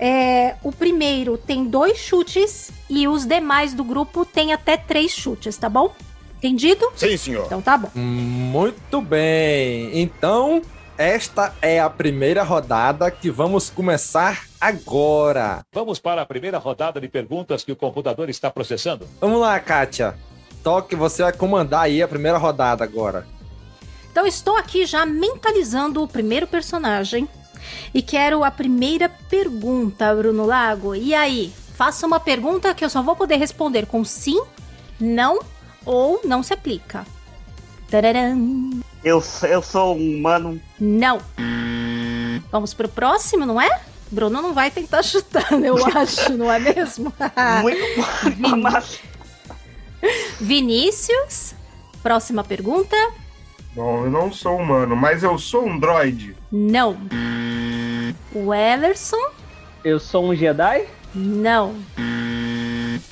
É, 0.00 0.54
o 0.62 0.72
primeiro 0.72 1.36
tem 1.36 1.66
dois 1.66 1.98
chutes 1.98 2.72
e 2.88 3.06
os 3.06 3.26
demais 3.26 3.74
do 3.74 3.84
grupo 3.84 4.24
tem 4.24 4.54
até 4.54 4.78
três 4.78 5.12
chutes, 5.12 5.54
tá 5.58 5.68
bom? 5.68 5.94
Entendido? 6.38 6.90
Sim, 6.96 7.14
senhor. 7.18 7.44
Então 7.44 7.60
tá 7.60 7.76
bom. 7.76 7.90
Muito 7.94 9.02
bem. 9.02 10.00
Então, 10.00 10.62
esta 10.96 11.54
é 11.60 11.78
a 11.78 11.90
primeira 11.90 12.42
rodada 12.42 13.10
que 13.10 13.30
vamos 13.30 13.68
começar 13.68 14.46
agora. 14.58 15.60
Vamos 15.74 15.98
para 15.98 16.22
a 16.22 16.26
primeira 16.26 16.56
rodada 16.56 16.98
de 16.98 17.08
perguntas 17.08 17.62
que 17.62 17.72
o 17.72 17.76
computador 17.76 18.30
está 18.30 18.50
processando. 18.50 19.06
Vamos 19.20 19.38
lá, 19.38 19.60
Kátia. 19.60 20.16
Toque, 20.66 20.96
você 20.96 21.22
vai 21.22 21.32
comandar 21.32 21.82
aí 21.82 22.02
a 22.02 22.08
primeira 22.08 22.38
rodada 22.38 22.82
agora. 22.82 23.24
Então 24.10 24.26
estou 24.26 24.56
aqui 24.56 24.84
já 24.84 25.06
mentalizando 25.06 26.02
o 26.02 26.08
primeiro 26.08 26.44
personagem 26.44 27.28
e 27.94 28.02
quero 28.02 28.42
a 28.42 28.50
primeira 28.50 29.08
pergunta, 29.08 30.12
Bruno 30.12 30.44
Lago. 30.44 30.92
E 30.92 31.14
aí, 31.14 31.52
faça 31.76 32.04
uma 32.04 32.18
pergunta 32.18 32.74
que 32.74 32.84
eu 32.84 32.90
só 32.90 33.00
vou 33.00 33.14
poder 33.14 33.36
responder 33.36 33.86
com 33.86 34.04
sim, 34.04 34.42
não 34.98 35.38
ou 35.84 36.20
não 36.24 36.42
se 36.42 36.52
aplica. 36.52 37.06
Tararam. 37.88 38.80
Eu, 39.04 39.22
eu 39.48 39.62
sou 39.62 39.96
um 39.96 40.16
humano. 40.16 40.60
Não. 40.80 41.20
Vamos 42.50 42.74
pro 42.74 42.88
próximo, 42.88 43.46
não 43.46 43.60
é? 43.60 43.70
Bruno 44.10 44.42
não 44.42 44.52
vai 44.52 44.72
tentar 44.72 45.04
chutar, 45.06 45.52
eu 45.52 45.76
acho, 45.96 46.32
não 46.32 46.52
é 46.52 46.58
mesmo? 46.58 47.12
Muito 47.62 49.06
Vinícius, 50.40 51.54
próxima 52.02 52.42
pergunta. 52.44 52.96
Bom, 53.74 54.04
eu 54.04 54.10
não 54.10 54.32
sou 54.32 54.56
humano, 54.56 54.96
mas 54.96 55.22
eu 55.22 55.38
sou 55.38 55.66
um 55.66 55.78
droid. 55.78 56.34
Não. 56.50 56.96
O 58.34 58.52
Ellerson. 58.54 59.30
Eu 59.84 59.98
sou 60.00 60.24
um 60.30 60.34
Jedi? 60.34 60.86
Não. 61.14 61.74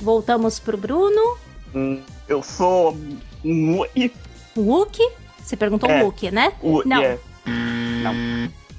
Voltamos 0.01 0.59
pro 0.59 0.77
Bruno. 0.77 1.37
Hum, 1.73 2.01
Eu 2.27 2.41
sou 2.41 2.97
um 3.43 3.77
Wookie. 3.77 4.11
Wookie. 4.57 5.09
Você 5.43 5.55
perguntou 5.55 5.89
É. 5.89 6.01
o 6.01 6.05
Luke, 6.05 6.31
né? 6.31 6.53
O- 6.61 6.81
Não. 6.87 7.01
é. 7.03 7.19
Não. 7.45 8.13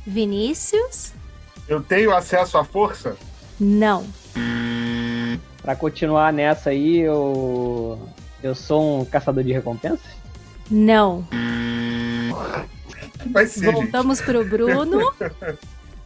Vinícius? 0.05 1.13
Eu 1.69 1.81
tenho 1.81 2.15
acesso 2.15 2.59
à 2.59 2.65
força? 2.65 3.17
Não. 3.59 4.05
Pra 5.67 5.75
continuar 5.75 6.33
nessa 6.33 6.71
aí, 6.71 7.01
eu. 7.01 7.99
Eu 8.41 8.55
sou 8.55 9.01
um 9.01 9.05
caçador 9.05 9.43
de 9.43 9.53
recompensas? 9.53 10.07
Não. 10.71 11.27
Vai 13.33 13.49
ser, 13.49 13.73
Voltamos 13.73 14.21
pro 14.21 14.45
Bruno. 14.45 15.13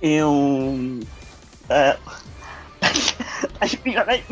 Eu. 0.01 1.01
É, 1.69 1.95
as 3.61 3.75
piores 3.75 4.25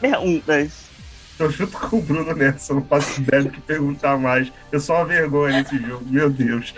perguntas. 0.00 0.90
Eu 1.38 1.48
junto 1.48 1.78
com 1.78 1.98
o 1.98 2.02
Bruno 2.02 2.34
nessa, 2.34 2.72
eu 2.72 2.80
não 2.80 2.84
faço 2.84 3.20
ideia 3.20 3.44
do 3.44 3.50
que 3.50 3.60
perguntar 3.60 4.18
mais. 4.18 4.52
Eu 4.72 4.80
sou 4.80 4.96
uma 4.96 5.04
vergonha 5.04 5.62
nesse 5.62 5.78
jogo, 5.78 6.04
meu 6.06 6.28
Deus. 6.28 6.74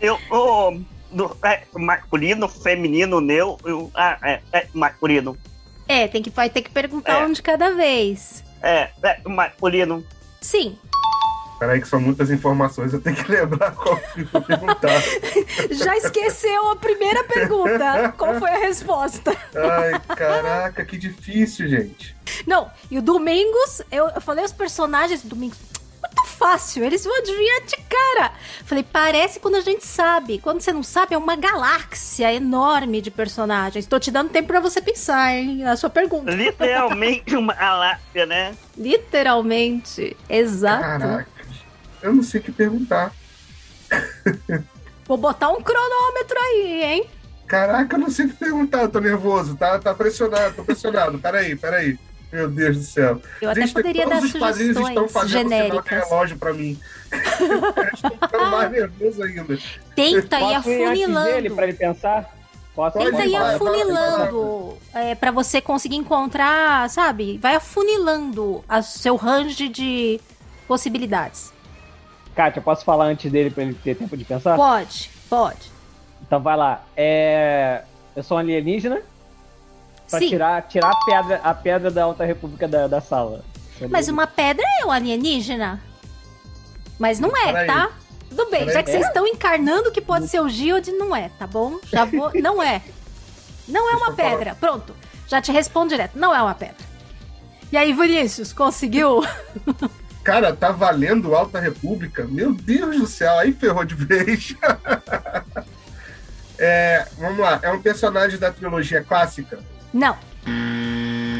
Eu 0.00 0.18
sou 0.26 0.80
do 1.12 1.36
é, 1.44 1.64
masculino, 1.74 2.48
feminino, 2.48 3.20
neutro. 3.20 3.90
Ah, 3.94 4.16
é, 4.22 4.40
é 4.54 4.66
masculino. 4.72 5.36
É, 5.88 6.08
tem 6.08 6.22
que, 6.22 6.30
vai 6.30 6.50
ter 6.50 6.62
que 6.62 6.70
perguntar 6.70 7.26
um 7.26 7.32
de 7.32 7.42
cada 7.42 7.70
vez. 7.70 8.42
É, 8.62 8.90
é 9.02 9.28
masculino. 9.28 10.04
Sim. 10.40 10.76
Peraí, 11.58 11.80
que 11.80 11.88
são 11.88 11.98
muitas 11.98 12.30
informações, 12.30 12.92
eu 12.92 13.00
tenho 13.00 13.16
que 13.16 13.30
lembrar 13.32 13.72
qual 13.74 13.96
que 13.96 14.20
eu 14.20 14.26
vou 14.26 14.42
perguntar. 14.42 15.00
Já 15.72 15.96
esqueceu 15.96 16.70
a 16.70 16.76
primeira 16.76 17.24
pergunta. 17.24 18.12
Qual 18.18 18.34
foi 18.38 18.50
a 18.50 18.58
resposta? 18.58 19.34
Ai, 19.54 19.98
caraca, 20.14 20.84
que 20.84 20.98
difícil, 20.98 21.66
gente. 21.68 22.14
Não, 22.46 22.70
e 22.90 22.98
o 22.98 23.02
Domingos, 23.02 23.80
eu, 23.90 24.08
eu 24.10 24.20
falei 24.20 24.44
os 24.44 24.52
personagens 24.52 25.22
do 25.22 25.30
Domingos. 25.30 25.58
Fácil, 26.38 26.84
eles 26.84 27.02
vão 27.02 27.16
adivinhar 27.16 27.62
de 27.62 27.76
cara. 27.76 28.32
Falei, 28.64 28.84
parece 28.84 29.40
quando 29.40 29.54
a 29.54 29.60
gente 29.60 29.86
sabe. 29.86 30.38
Quando 30.38 30.60
você 30.60 30.72
não 30.72 30.82
sabe, 30.82 31.14
é 31.14 31.18
uma 31.18 31.34
galáxia 31.34 32.32
enorme 32.32 33.00
de 33.00 33.10
personagens. 33.10 33.86
Tô 33.86 33.98
te 33.98 34.10
dando 34.10 34.28
tempo 34.30 34.48
pra 34.48 34.60
você 34.60 34.82
pensar, 34.82 35.34
hein? 35.34 35.64
A 35.64 35.76
sua 35.76 35.88
pergunta. 35.88 36.30
Literalmente 36.30 37.34
uma 37.36 37.54
galáxia, 37.54 38.26
né? 38.26 38.54
Literalmente. 38.76 40.16
Exato. 40.28 40.82
Caraca, 40.82 41.28
eu 42.02 42.14
não 42.14 42.22
sei 42.22 42.40
o 42.40 42.44
que 42.44 42.52
perguntar. 42.52 43.12
Vou 45.06 45.16
botar 45.16 45.48
um 45.50 45.62
cronômetro 45.62 46.38
aí, 46.38 46.82
hein? 46.84 47.10
Caraca, 47.46 47.96
eu 47.96 48.00
não 48.00 48.10
sei 48.10 48.26
o 48.26 48.28
que 48.28 48.34
perguntar, 48.34 48.82
eu 48.82 48.88
tô 48.88 48.98
nervoso, 48.98 49.56
tá, 49.56 49.78
tá 49.78 49.94
pressionado, 49.94 50.56
tô 50.56 50.64
pressionado. 50.64 51.18
Peraí, 51.18 51.56
peraí. 51.56 51.98
Meu 52.32 52.48
Deus 52.48 52.76
do 52.76 52.82
céu. 52.82 53.20
Eu 53.40 53.50
até 53.50 53.62
Gente, 53.62 53.72
poderia 53.72 54.04
todos 54.04 54.18
dar 54.20 54.26
os 54.26 54.32
padrinhos 54.32 54.76
estão 54.76 55.08
sugestões 55.08 55.12
fazendo 55.12 55.48
sinal 55.48 55.52
de 55.52 55.56
genéricas. 55.56 56.08
relógio 56.08 56.38
pra 56.38 56.52
mim. 56.52 56.80
eu 57.12 57.88
estou 57.94 58.10
ficando 58.10 58.46
mais 58.50 58.70
nervoso 58.72 59.22
ainda. 59.22 59.58
Tenta 59.94 60.40
ir 60.40 60.54
afunilando. 60.54 61.30
dele 61.30 61.50
pra 61.50 61.64
ele 61.64 61.74
pensar? 61.74 62.36
Posso 62.74 62.98
Tenta 62.98 63.24
ir 63.24 63.36
afunilando 63.36 64.76
é, 64.92 65.14
para 65.14 65.30
você 65.30 65.62
conseguir 65.62 65.96
encontrar, 65.96 66.90
sabe? 66.90 67.38
Vai 67.38 67.54
afunilando 67.54 68.62
o 68.68 68.82
seu 68.82 69.16
range 69.16 69.68
de 69.68 70.20
possibilidades. 70.68 71.52
Kátia, 72.34 72.60
posso 72.60 72.84
falar 72.84 73.06
antes 73.06 73.32
dele 73.32 73.50
pra 73.50 73.62
ele 73.62 73.72
ter 73.72 73.96
tempo 73.96 74.14
de 74.14 74.24
pensar? 74.24 74.56
Pode, 74.56 75.10
pode. 75.30 75.70
Então 76.20 76.38
vai 76.38 76.54
lá. 76.54 76.84
É... 76.94 77.82
Eu 78.14 78.22
sou 78.22 78.36
um 78.36 78.40
alienígena. 78.40 79.00
Pra 80.08 80.18
Sim. 80.20 80.28
tirar, 80.28 80.62
tirar 80.62 80.90
a, 80.90 81.04
pedra, 81.04 81.40
a 81.42 81.54
pedra 81.54 81.90
da 81.90 82.04
Alta 82.04 82.24
República 82.24 82.68
da, 82.68 82.86
da 82.86 83.00
sala. 83.00 83.44
Mas 83.90 84.08
uma 84.08 84.26
pedra 84.26 84.64
é 84.80 84.86
um 84.86 84.90
alienígena? 84.92 85.82
Mas 86.98 87.18
não 87.20 87.36
é, 87.36 87.46
Peraí. 87.52 87.66
tá? 87.66 87.90
Tudo 88.30 88.50
bem, 88.50 88.60
Peraí. 88.60 88.74
já 88.74 88.82
que 88.82 88.90
vocês 88.90 89.04
É? 89.04 89.08
estão 89.08 89.26
encarnando 89.26 89.90
que 89.90 90.00
pode 90.00 90.28
ser 90.28 90.40
o 90.40 90.48
Gild, 90.48 90.90
não 90.92 91.14
é, 91.14 91.28
tá 91.38 91.46
bom? 91.46 91.78
Já 91.84 92.04
vou. 92.04 92.30
Não 92.40 92.62
é. 92.62 92.80
Não 93.68 93.90
é 93.92 93.96
uma 93.96 94.12
pedra. 94.12 94.54
Pronto. 94.54 94.94
Já 95.26 95.42
te 95.42 95.50
respondo 95.50 95.88
direto. 95.90 96.16
Não 96.18 96.34
é 96.34 96.40
uma 96.40 96.54
pedra. 96.54 96.76
E 97.72 97.76
aí, 97.76 97.92
Vinícius, 97.92 98.52
conseguiu? 98.52 99.22
Cara, 100.22 100.54
tá 100.54 100.70
valendo 100.70 101.34
Alta 101.34 101.58
República? 101.60 102.24
Meu 102.24 102.54
Deus 102.54 102.96
do 102.96 103.06
céu, 103.06 103.38
aí 103.38 103.52
ferrou 103.52 103.84
de 103.84 103.94
vez. 103.96 104.54
é, 106.58 107.06
vamos 107.18 107.38
lá, 107.38 107.58
é 107.62 107.70
um 107.70 107.80
personagem 107.82 108.38
da 108.38 108.50
trilogia 108.52 109.02
clássica? 109.02 109.58
Não. 109.96 110.14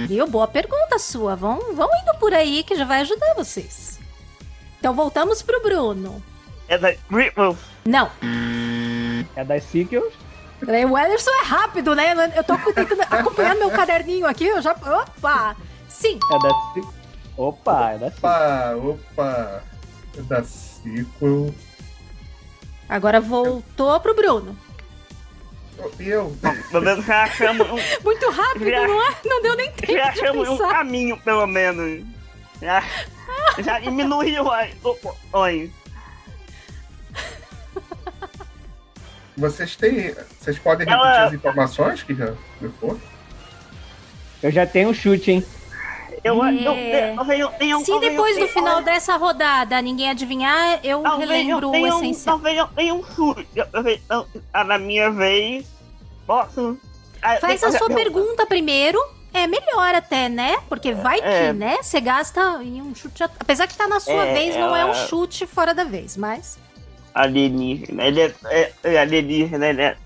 Viu? 0.09 0.27
Boa 0.27 0.49
pergunta 0.49 0.99
sua. 0.99 1.37
Vão, 1.37 1.75
vão 1.75 1.89
indo 2.03 2.19
por 2.19 2.33
aí 2.33 2.63
que 2.63 2.75
já 2.75 2.87
vai 2.87 3.03
ajudar 3.03 3.35
vocês. 3.35 4.01
Então 4.79 4.95
voltamos 4.95 5.43
pro 5.43 5.61
Bruno. 5.63 6.23
É 6.67 6.79
da 6.79 6.95
Triple. 6.95 7.55
Não. 7.85 8.11
É 9.37 9.45
das 9.45 9.63
sequels. 9.65 10.15
Peraí, 10.59 10.87
O 10.87 10.97
Ederson 10.97 11.31
é 11.31 11.45
rápido, 11.45 11.95
né? 11.95 12.15
Eu 12.35 12.43
tô 12.43 12.57
tentando 12.73 13.03
acompanhando 13.03 13.59
meu 13.59 13.71
caderninho 13.71 14.27
aqui. 14.27 14.47
Eu 14.47 14.63
já. 14.63 14.73
Opa! 14.73 15.55
Sim. 15.87 16.19
É 16.33 16.39
da. 16.39 16.83
Opa, 17.37 17.91
é 17.91 17.99
da. 17.99 18.07
Opa, 18.07 18.75
opa. 18.77 19.63
É 20.17 20.23
da 20.23 20.43
sequel. 20.43 21.55
Agora 22.89 23.21
voltou 23.21 24.01
pro 24.01 24.15
Bruno. 24.15 24.57
Eu? 25.99 26.37
Pelo 26.71 26.85
menos 26.85 27.05
já 27.05 27.25
achamos 27.25 27.67
um, 27.71 27.77
Muito 28.03 28.31
rápido, 28.31 28.69
Já- 28.71 28.87
não 28.87 29.03
é? 29.09 29.15
Não 29.25 29.43
deu 29.43 29.57
nem 29.57 29.71
tempo 29.73 29.93
já 29.93 30.11
de 30.11 30.21
achamos 30.21 30.49
um 30.49 30.59
caminho, 30.59 31.17
pelo 31.19 31.47
menos. 31.47 32.05
Já, 32.63 32.83
já 33.63 33.79
diminuiu 33.81 34.51
as 34.51 34.71
opções. 34.85 35.71
Vocês 39.37 39.77
têm. 39.77 40.15
Vocês 40.41 40.59
podem 40.59 40.89
Ela- 40.89 41.05
repetir 41.07 41.27
as 41.27 41.33
informações 41.35 42.03
que 42.03 42.15
já 42.15 42.33
foram? 42.81 43.01
Eu 44.43 44.51
já 44.51 44.67
tenho 44.67 44.89
um 44.91 44.95
chute, 44.95 45.31
hein? 45.31 45.47
Eu, 46.25 46.45
É. 46.45 47.15
eu, 47.15 47.33
eu, 47.35 47.53
eu 47.61 47.81
Se 47.85 47.99
depois 48.01 48.39
do 48.39 48.49
final 48.49 48.83
dessa 48.83 49.17
rodada 49.17 49.81
ninguém 49.83 50.11
adivinhar, 50.11 50.81
eu 50.83 51.03
talvez 51.03 51.29
relembro 51.31 51.67
eu 51.67 51.69
o 51.69 51.73
tenha 51.73 51.89
essencial. 51.89 52.35
Talvez 52.37 52.59
eu 52.59 52.67
tenha 52.69 52.95
um 52.95 53.03
chute. 53.05 53.47
Ah, 54.53 54.65
Na 54.65 54.79
minha 54.79 55.11
vez, 55.11 55.67
posso. 56.27 56.77
Ah, 57.23 57.37
Faz 57.37 57.63
a 57.63 57.73
sua 57.73 57.89
pergunta 57.89 58.47
primeiro. 58.47 58.99
É 59.35 59.47
melhor 59.47 59.95
até, 59.95 60.29
né? 60.31 60.57
Porque 60.69 60.95
vai 60.95 61.21
que, 61.21 61.27
É. 61.27 61.53
né? 61.53 61.77
Você 61.83 62.01
gasta 62.01 62.41
em 62.63 62.81
um 62.81 62.95
chute. 62.95 63.23
Apesar 63.23 63.67
que 63.67 63.77
tá 63.77 63.87
na 63.87 64.01
sua 64.01 64.25
É, 64.27 64.33
vez, 64.33 64.57
não 64.57 64.75
é 64.75 64.85
um 64.87 64.95
chute 64.95 65.47
fora 65.47 65.75
da 65.75 65.85
vez, 65.85 66.17
mas. 66.17 66.59
alienígena. 67.15 68.05
Ele 68.05 68.21
é, 68.23 68.35
é, 68.47 68.73
é 68.85 68.99
alienígena, 68.99 69.67
ele 69.69 69.83
é, 69.83 69.97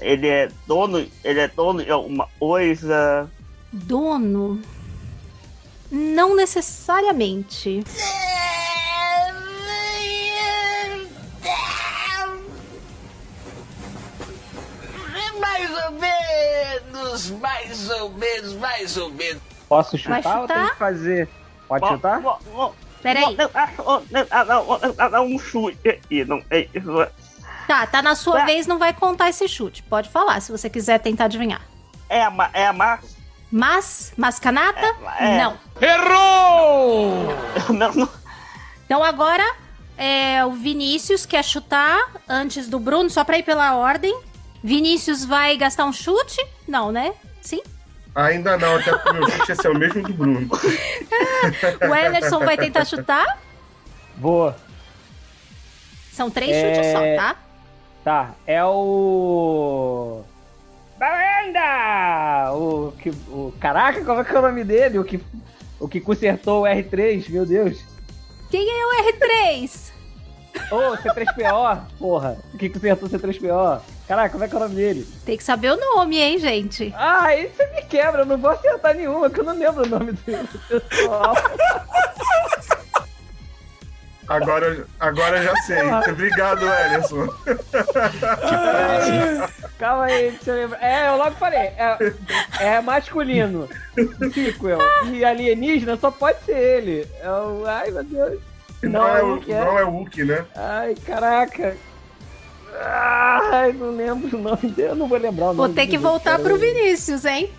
ele 0.00 0.28
é 0.28 0.48
dono, 0.66 1.04
ele 1.24 1.40
é 1.40 1.48
dono 1.48 1.82
de 1.84 1.90
alguma 1.90 2.28
coisa. 2.38 3.28
Dono. 3.72 4.60
Não 5.90 6.34
necessariamente. 6.34 7.82
Mais 15.40 15.70
ou 15.84 15.90
menos, 15.92 17.30
mais 17.30 17.90
ou 17.90 18.10
menos, 18.10 18.52
mais 18.54 18.96
ou 18.96 19.10
menos. 19.10 19.42
Posso 19.68 19.96
Vai 19.98 20.22
chutar, 20.22 20.40
ou 20.40 20.46
tem 20.46 20.56
chutar? 20.56 20.70
que 20.72 20.78
fazer? 20.78 21.28
Pode 21.68 21.88
chutar? 21.88 22.22
Peraí. 23.02 23.36
Um 25.26 25.38
chute 25.38 25.88
aqui, 25.88 26.24
não 26.24 26.42
é. 26.50 26.68
Tá, 27.66 27.86
tá 27.86 28.02
na 28.02 28.14
sua 28.14 28.40
Tá. 28.40 28.44
vez, 28.44 28.66
não 28.66 28.78
vai 28.78 28.92
contar 28.92 29.30
esse 29.30 29.48
chute. 29.48 29.82
Pode 29.84 30.08
falar, 30.10 30.40
se 30.40 30.52
você 30.52 30.68
quiser 30.68 30.98
tentar 31.00 31.24
adivinhar. 31.26 31.62
É 32.08 32.20
é 32.52 32.66
a 32.66 32.72
massa. 32.72 33.13
Mas, 33.56 34.12
mascanata? 34.16 34.84
é. 35.20 35.38
Não. 35.38 35.56
Errou! 35.80 37.28
Não, 37.72 37.94
não. 37.94 38.08
Então 38.84 39.02
agora 39.02 39.44
é, 39.96 40.44
o 40.44 40.50
Vinícius 40.50 41.24
quer 41.24 41.44
chutar 41.44 41.96
antes 42.28 42.66
do 42.68 42.80
Bruno, 42.80 43.08
só 43.08 43.22
pra 43.22 43.38
ir 43.38 43.44
pela 43.44 43.76
ordem. 43.76 44.12
Vinícius 44.62 45.24
vai 45.24 45.56
gastar 45.56 45.84
um 45.84 45.92
chute? 45.92 46.44
Não, 46.66 46.90
né? 46.90 47.14
Sim? 47.40 47.62
Ainda 48.12 48.56
não, 48.58 48.74
até 48.76 48.90
porque 48.90 49.10
o 49.10 49.14
meu 49.14 49.30
chute 49.30 49.48
ia 49.50 49.54
ser 49.54 49.68
o 49.70 49.78
mesmo 49.78 50.02
do 50.02 50.12
Bruno. 50.12 50.48
O 51.88 51.94
Emerson 51.94 52.40
vai 52.40 52.56
tentar 52.56 52.84
chutar? 52.84 53.38
Vou. 54.16 54.52
São 56.12 56.28
três 56.28 56.50
É, 56.50 56.74
chutes 56.74 56.92
só, 56.92 57.00
tá? 57.16 57.36
Tá, 58.02 58.30
é 58.48 58.64
o. 58.64 60.24
Balenda! 61.04 62.54
O 62.54 62.92
que. 62.92 63.10
O... 63.28 63.52
Caraca, 63.60 64.02
como 64.02 64.22
é 64.22 64.24
que 64.24 64.34
é 64.34 64.38
o 64.38 64.42
nome 64.42 64.64
dele? 64.64 64.98
O 64.98 65.04
que, 65.04 65.20
o 65.78 65.86
que 65.86 66.00
consertou 66.00 66.62
o 66.62 66.66
R3, 66.66 67.30
meu 67.30 67.44
Deus. 67.44 67.84
Quem 68.50 68.66
é 68.66 68.86
o 68.86 69.12
R3? 69.12 69.92
Ô, 70.70 70.96
C3PO, 70.96 71.82
porra. 71.98 72.38
O 72.54 72.56
que 72.56 72.70
consertou 72.70 73.06
o 73.06 73.12
C3PO? 73.12 73.82
Caraca, 74.08 74.30
como 74.30 74.44
é 74.44 74.48
que 74.48 74.54
é 74.54 74.56
o 74.56 74.60
nome 74.60 74.74
dele? 74.76 75.06
Tem 75.26 75.36
que 75.36 75.44
saber 75.44 75.72
o 75.72 75.76
nome, 75.76 76.18
hein, 76.18 76.38
gente? 76.38 76.90
Ah, 76.96 77.24
aí 77.24 77.48
você 77.48 77.66
me 77.66 77.82
quebra, 77.82 78.22
eu 78.22 78.26
não 78.26 78.38
vou 78.38 78.50
acertar 78.50 78.94
nenhuma, 78.94 79.28
que 79.28 79.40
eu 79.40 79.44
não 79.44 79.58
lembro 79.58 79.84
o 79.84 79.88
nome 79.88 80.12
do 80.12 80.80
pessoal. 80.80 81.34
Agora, 84.26 84.86
agora 84.98 85.36
eu 85.38 85.44
já 85.44 85.56
sei. 85.62 85.82
Obrigado, 86.10 86.64
Ellison. 86.64 87.28
Calma 89.78 90.04
aí, 90.04 90.30
deixa 90.30 90.50
eu 90.50 90.56
lembrar. 90.56 90.82
É, 90.82 91.08
eu 91.08 91.16
logo 91.16 91.36
falei. 91.36 91.58
É, 91.58 92.14
é 92.60 92.80
masculino. 92.80 93.68
Sequel. 94.32 94.78
E 95.12 95.24
alienígena 95.24 95.96
só 95.96 96.10
pode 96.10 96.42
ser 96.44 96.56
ele. 96.56 97.06
É 97.20 97.30
o... 97.30 97.64
Ai, 97.66 97.90
meu 97.90 98.04
Deus. 98.04 98.40
Não, 98.82 99.06
é, 99.06 99.22
o, 99.22 99.34
Hulk, 99.34 99.52
é. 99.52 99.60
não 99.60 99.78
é 99.78 99.84
o 99.84 99.90
Hulk, 99.90 100.24
né? 100.24 100.44
Ai, 100.54 100.94
caraca. 101.06 101.76
Ai, 102.80 103.72
não 103.72 103.90
lembro 103.90 104.36
o 104.36 104.40
nome 104.40 104.70
dele. 104.70 104.90
Eu 104.90 104.96
não 104.96 105.08
vou 105.08 105.18
lembrar 105.18 105.50
o 105.50 105.54
Vou 105.54 105.68
nome 105.68 105.74
ter 105.74 105.86
que 105.86 105.98
voltar 105.98 106.32
cara. 106.32 106.42
pro 106.42 106.58
Vinícius, 106.58 107.24
hein? 107.24 107.50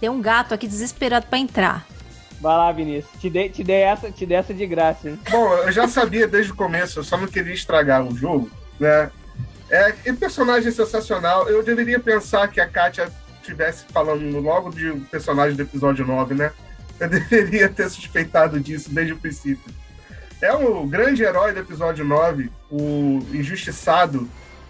Tem 0.00 0.08
um 0.08 0.20
gato 0.20 0.52
aqui 0.52 0.66
desesperado 0.66 1.26
pra 1.26 1.38
entrar. 1.38 1.86
Vai 2.44 2.58
lá, 2.58 2.70
Vinícius. 2.72 3.18
Te 3.18 3.30
dei, 3.30 3.48
te 3.48 3.64
dei, 3.64 3.80
essa, 3.80 4.10
te 4.10 4.26
dei 4.26 4.36
essa 4.36 4.52
de 4.52 4.66
graça, 4.66 5.08
hein? 5.08 5.18
Bom, 5.30 5.54
eu 5.54 5.72
já 5.72 5.88
sabia 5.88 6.28
desde 6.28 6.52
o 6.52 6.54
começo, 6.54 6.98
eu 6.98 7.02
só 7.02 7.16
não 7.16 7.26
queria 7.26 7.54
estragar 7.54 8.06
o 8.06 8.14
jogo, 8.14 8.50
né? 8.78 9.10
É, 9.70 9.94
e 10.04 10.12
personagem 10.12 10.70
sensacional. 10.70 11.48
Eu 11.48 11.62
deveria 11.62 11.98
pensar 11.98 12.46
que 12.48 12.60
a 12.60 12.68
Katia 12.68 13.10
estivesse 13.40 13.86
falando 13.90 14.38
logo 14.40 14.68
de 14.68 14.90
um 14.90 15.00
personagem 15.00 15.56
do 15.56 15.62
episódio 15.62 16.06
9, 16.06 16.34
né? 16.34 16.52
Eu 17.00 17.08
deveria 17.08 17.66
ter 17.66 17.88
suspeitado 17.88 18.60
disso 18.60 18.90
desde 18.90 19.14
o 19.14 19.18
princípio. 19.18 19.72
É 20.42 20.52
o 20.52 20.84
grande 20.84 21.22
herói 21.22 21.54
do 21.54 21.60
episódio 21.60 22.04
9, 22.04 22.50
o 22.70 23.26
injustiçado, 23.32 24.28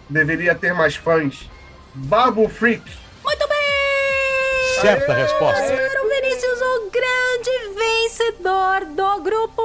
deveria 0.09 0.55
ter 0.55 0.73
mais 0.73 0.95
fãs. 0.95 1.49
Babu 1.93 2.47
Freak. 2.47 2.89
Muito 3.21 3.47
bem! 3.49 4.81
Certa 4.81 5.13
resposta. 5.13 5.61
Para 5.61 5.94
vencedor 8.15 8.85
do 8.85 9.21
grupo 9.21 9.61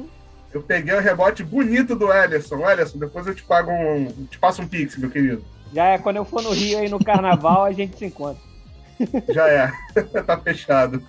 1. 0.00 0.08
Eu 0.52 0.62
peguei 0.62 0.94
o 0.94 1.00
rebote 1.00 1.42
bonito 1.42 1.96
do 1.96 2.12
Ellison. 2.12 2.70
Ellison, 2.70 2.98
depois 2.98 3.26
eu 3.26 3.34
te 3.34 3.42
pago 3.42 3.72
um. 3.72 4.26
te 4.30 4.38
passo 4.38 4.62
um 4.62 4.68
pix, 4.68 4.96
meu 4.96 5.10
querido. 5.10 5.44
Já 5.74 5.86
é 5.86 5.98
quando 5.98 6.16
eu 6.16 6.24
for 6.24 6.42
no 6.42 6.52
Rio 6.52 6.78
aí 6.78 6.88
no 6.88 7.04
carnaval, 7.04 7.64
a 7.64 7.72
gente 7.72 7.98
se 7.98 8.04
encontra. 8.04 8.40
Já 9.34 9.48
é. 9.48 9.72
tá 10.24 10.38
fechado. 10.38 11.02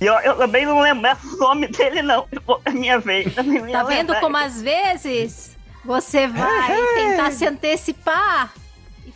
E 0.00 0.06
eu, 0.06 0.14
eu 0.14 0.36
também 0.36 0.66
não 0.66 0.80
lembrava 0.80 1.24
o 1.24 1.36
nome 1.36 1.68
dele, 1.68 2.02
não. 2.02 2.26
É 2.64 2.70
minha 2.70 2.98
vez. 2.98 3.32
Tá 3.34 3.42
vendo 3.84 3.86
lembrar. 3.86 4.20
como 4.20 4.36
às 4.36 4.60
vezes 4.60 5.56
você 5.84 6.26
vai 6.26 6.76
tentar 6.94 7.30
se 7.30 7.46
antecipar 7.46 8.52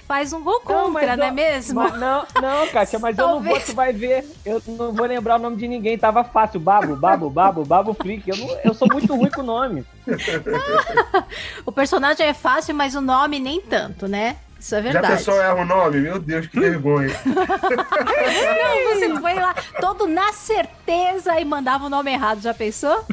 faz 0.07 0.33
um 0.33 0.43
gol 0.43 0.63
Não, 0.69 0.91
mas 0.91 1.03
contra, 1.07 1.17
não 1.17 1.25
é 1.27 1.29
eu- 1.31 1.35
mesmo? 1.35 1.81
mas 1.81 1.99
não, 1.99 2.25
não, 2.41 2.69
Kátia, 2.69 2.99
mas 2.99 3.19
eu 3.19 3.27
não 3.27 3.35
vou, 3.35 3.43
Talvez. 3.45 3.65
tu 3.67 3.75
vai 3.75 3.93
ver. 3.93 4.25
Eu 4.45 4.63
não 4.67 4.93
vou 4.93 5.07
lembrar 5.07 5.37
o 5.37 5.43
nome 5.43 5.57
de 5.57 5.67
ninguém, 5.69 5.99
tava 5.99 6.23
fácil. 6.25 6.61
Babo, 6.61 6.95
Babo, 6.97 7.29
Babo, 7.29 7.65
Babo 7.65 7.95
Freak. 7.95 8.29
Eu, 8.29 8.37
não, 8.37 8.59
eu 8.65 8.75
sou 8.75 8.89
muito 8.91 9.15
ruim 9.15 9.31
com 9.31 9.41
o 9.43 9.45
nome. 9.45 9.85
O 11.67 11.73
personagem 11.73 12.27
é 12.27 12.33
fácil, 12.35 12.75
mas 12.75 12.95
o 12.95 13.01
nome 13.01 13.39
nem 13.41 13.61
tanto, 13.61 14.07
né? 14.07 14.37
Isso 14.59 14.75
é 14.75 14.79
Já 14.83 14.93
verdade. 14.93 15.17
pensou 15.19 15.41
erra 15.41 15.55
o 15.61 15.65
nome? 15.65 16.01
Meu 16.01 16.19
Deus, 16.19 16.47
que 16.47 16.59
vergonha. 16.59 17.15
Não, 17.27 18.95
você 18.95 19.21
foi 19.21 19.35
lá 19.35 19.55
todo 19.81 20.07
na 20.07 20.33
certeza 20.33 21.39
e 21.39 21.45
mandava 21.45 21.85
o 21.87 21.91
nome 21.91 22.13
errado, 22.13 22.41
já 22.41 22.55
pensou? 22.55 23.05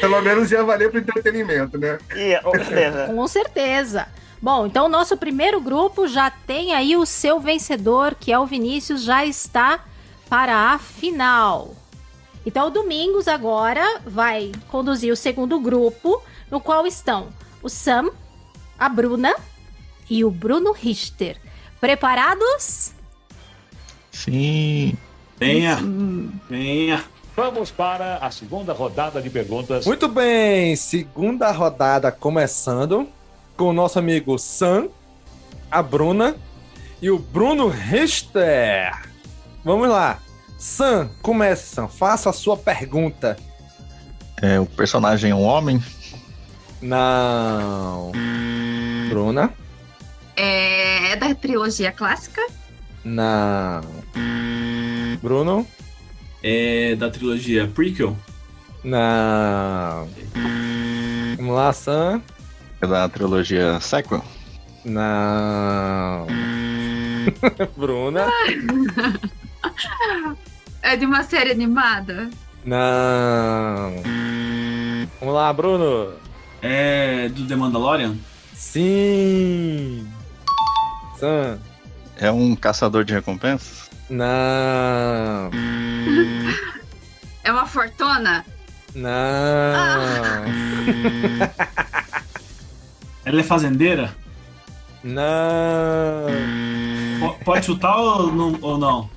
Pelo 0.00 0.20
menos 0.22 0.50
ia 0.50 0.64
valer 0.64 0.90
pro 0.90 0.98
entretenimento, 1.00 1.78
né? 1.78 1.98
Ia, 2.14 2.42
com 2.42 2.50
certeza. 2.52 3.06
Com 3.06 3.28
certeza. 3.28 4.08
Bom, 4.40 4.66
então 4.66 4.86
o 4.86 4.88
nosso 4.88 5.16
primeiro 5.16 5.60
grupo 5.60 6.06
já 6.06 6.30
tem 6.30 6.74
aí 6.74 6.96
o 6.96 7.06
seu 7.06 7.40
vencedor, 7.40 8.14
que 8.14 8.32
é 8.32 8.38
o 8.38 8.46
Vinícius, 8.46 9.02
já 9.02 9.24
está 9.24 9.84
para 10.28 10.72
a 10.72 10.78
final. 10.78 11.74
Então 12.44 12.68
o 12.68 12.70
Domingos 12.70 13.26
agora 13.26 14.00
vai 14.06 14.52
conduzir 14.68 15.12
o 15.12 15.16
segundo 15.16 15.58
grupo, 15.58 16.22
no 16.50 16.60
qual 16.60 16.86
estão 16.86 17.28
o 17.62 17.68
Sam, 17.68 18.10
a 18.78 18.88
Bruna 18.88 19.34
e 20.08 20.24
o 20.24 20.30
Bruno 20.30 20.72
Richter. 20.72 21.40
Preparados? 21.80 22.92
Sim. 24.12 24.96
Venha. 25.38 25.78
Venha. 26.48 27.04
Vamos 27.34 27.70
para 27.70 28.16
a 28.18 28.30
segunda 28.30 28.72
rodada 28.72 29.20
de 29.20 29.28
perguntas. 29.28 29.84
Muito 29.84 30.08
bem, 30.08 30.74
segunda 30.76 31.50
rodada 31.50 32.10
começando 32.10 33.08
com 33.56 33.64
o 33.64 33.72
nosso 33.72 33.98
amigo 33.98 34.38
Sam, 34.38 34.88
a 35.70 35.82
Bruna 35.82 36.36
e 37.00 37.10
o 37.10 37.18
Bruno 37.18 37.68
Richter. 37.68 38.92
Vamos 39.64 39.88
lá. 39.88 40.20
Sam, 40.58 41.10
começa. 41.22 41.88
Faça 41.88 42.30
a 42.30 42.32
sua 42.32 42.56
pergunta. 42.56 43.36
É, 44.40 44.60
o 44.60 44.66
personagem 44.66 45.30
é 45.30 45.34
um 45.34 45.42
homem? 45.42 45.82
Não. 46.80 48.12
Bruna? 49.08 49.52
É, 50.36 51.12
é 51.12 51.16
da 51.16 51.34
trilogia 51.34 51.90
clássica? 51.90 52.46
Não. 53.04 53.80
Bruno? 55.22 55.66
É 56.42 56.94
da 56.96 57.10
trilogia 57.10 57.66
prequel? 57.66 58.16
Não. 58.84 60.08
Vamos 61.36 61.54
lá, 61.54 61.72
Sam. 61.72 62.22
É 62.80 62.86
da 62.86 63.08
trilogia 63.08 63.80
sequel? 63.80 64.22
Não. 64.84 66.26
Bruna? 67.76 68.26
É 70.82 70.96
de 70.96 71.06
uma 71.06 71.22
série 71.22 71.50
animada? 71.50 72.30
Não. 72.64 73.94
Vamos 75.18 75.34
lá, 75.34 75.52
Bruno. 75.52 76.12
É 76.60 77.28
do 77.30 77.46
The 77.46 77.56
Mandalorian? 77.56 78.16
Sim. 78.52 80.06
Sam. 81.18 81.58
É 82.18 82.30
um 82.30 82.54
caçador 82.54 83.04
de 83.04 83.14
recompensas? 83.14 83.90
Não. 84.08 85.50
É 87.42 87.50
uma 87.50 87.66
fortuna? 87.66 88.44
Não. 88.94 89.12
Ela 93.26 93.40
é 93.40 93.42
fazendeira? 93.42 94.14
Não. 95.02 96.26
Po- 97.20 97.44
Pode 97.44 97.66
chutar 97.66 97.96
ou 97.96 98.30
não? 98.32 98.56
Ou 98.62 98.78
não? 98.78 99.10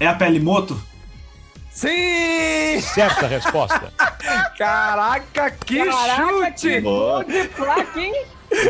É 0.00 0.06
a 0.06 0.14
pele 0.14 0.40
moto? 0.40 0.80
Sim! 1.70 2.80
Certa 2.80 3.26
resposta. 3.26 3.92
Caraca, 4.58 5.50
que 5.50 5.84
Caraca, 5.84 6.16
chute! 6.16 6.82
que 6.82 7.50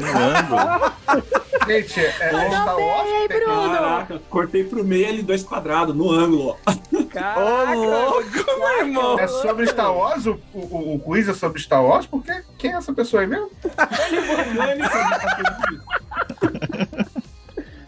placa, 0.01 0.95
hein? 1.17 1.23
Gente, 1.67 2.01
é, 2.01 2.05
é 2.05 2.51
Star 2.51 2.79
Wars 2.79 3.09
que 3.09 3.29
tem- 3.29 3.45
Caraca, 3.45 4.23
cortei 4.29 4.65
pro 4.65 4.85
meio 4.85 5.09
ali 5.09 5.23
dois 5.23 5.43
quadrados, 5.43 5.95
no 5.95 6.11
ângulo, 6.11 6.57
ó. 6.67 6.73
Caraca, 7.13 7.75
louco, 7.75 8.25
meu 8.59 8.79
irmão! 8.79 9.19
É 9.19 9.27
sobre 9.27 9.67
Star 9.67 9.95
Wars? 9.95 10.27
O, 10.27 10.39
o, 10.55 10.95
o 10.95 10.99
quiz 11.01 11.29
é 11.29 11.35
sobre 11.35 11.61
Star 11.61 11.85
Wars? 11.85 12.07
Por 12.07 12.23
quê? 12.23 12.43
Quem 12.59 12.73
é 12.73 12.77
essa 12.77 12.93
pessoa 12.93 13.23
aí 13.23 13.29
mesmo? 13.29 13.51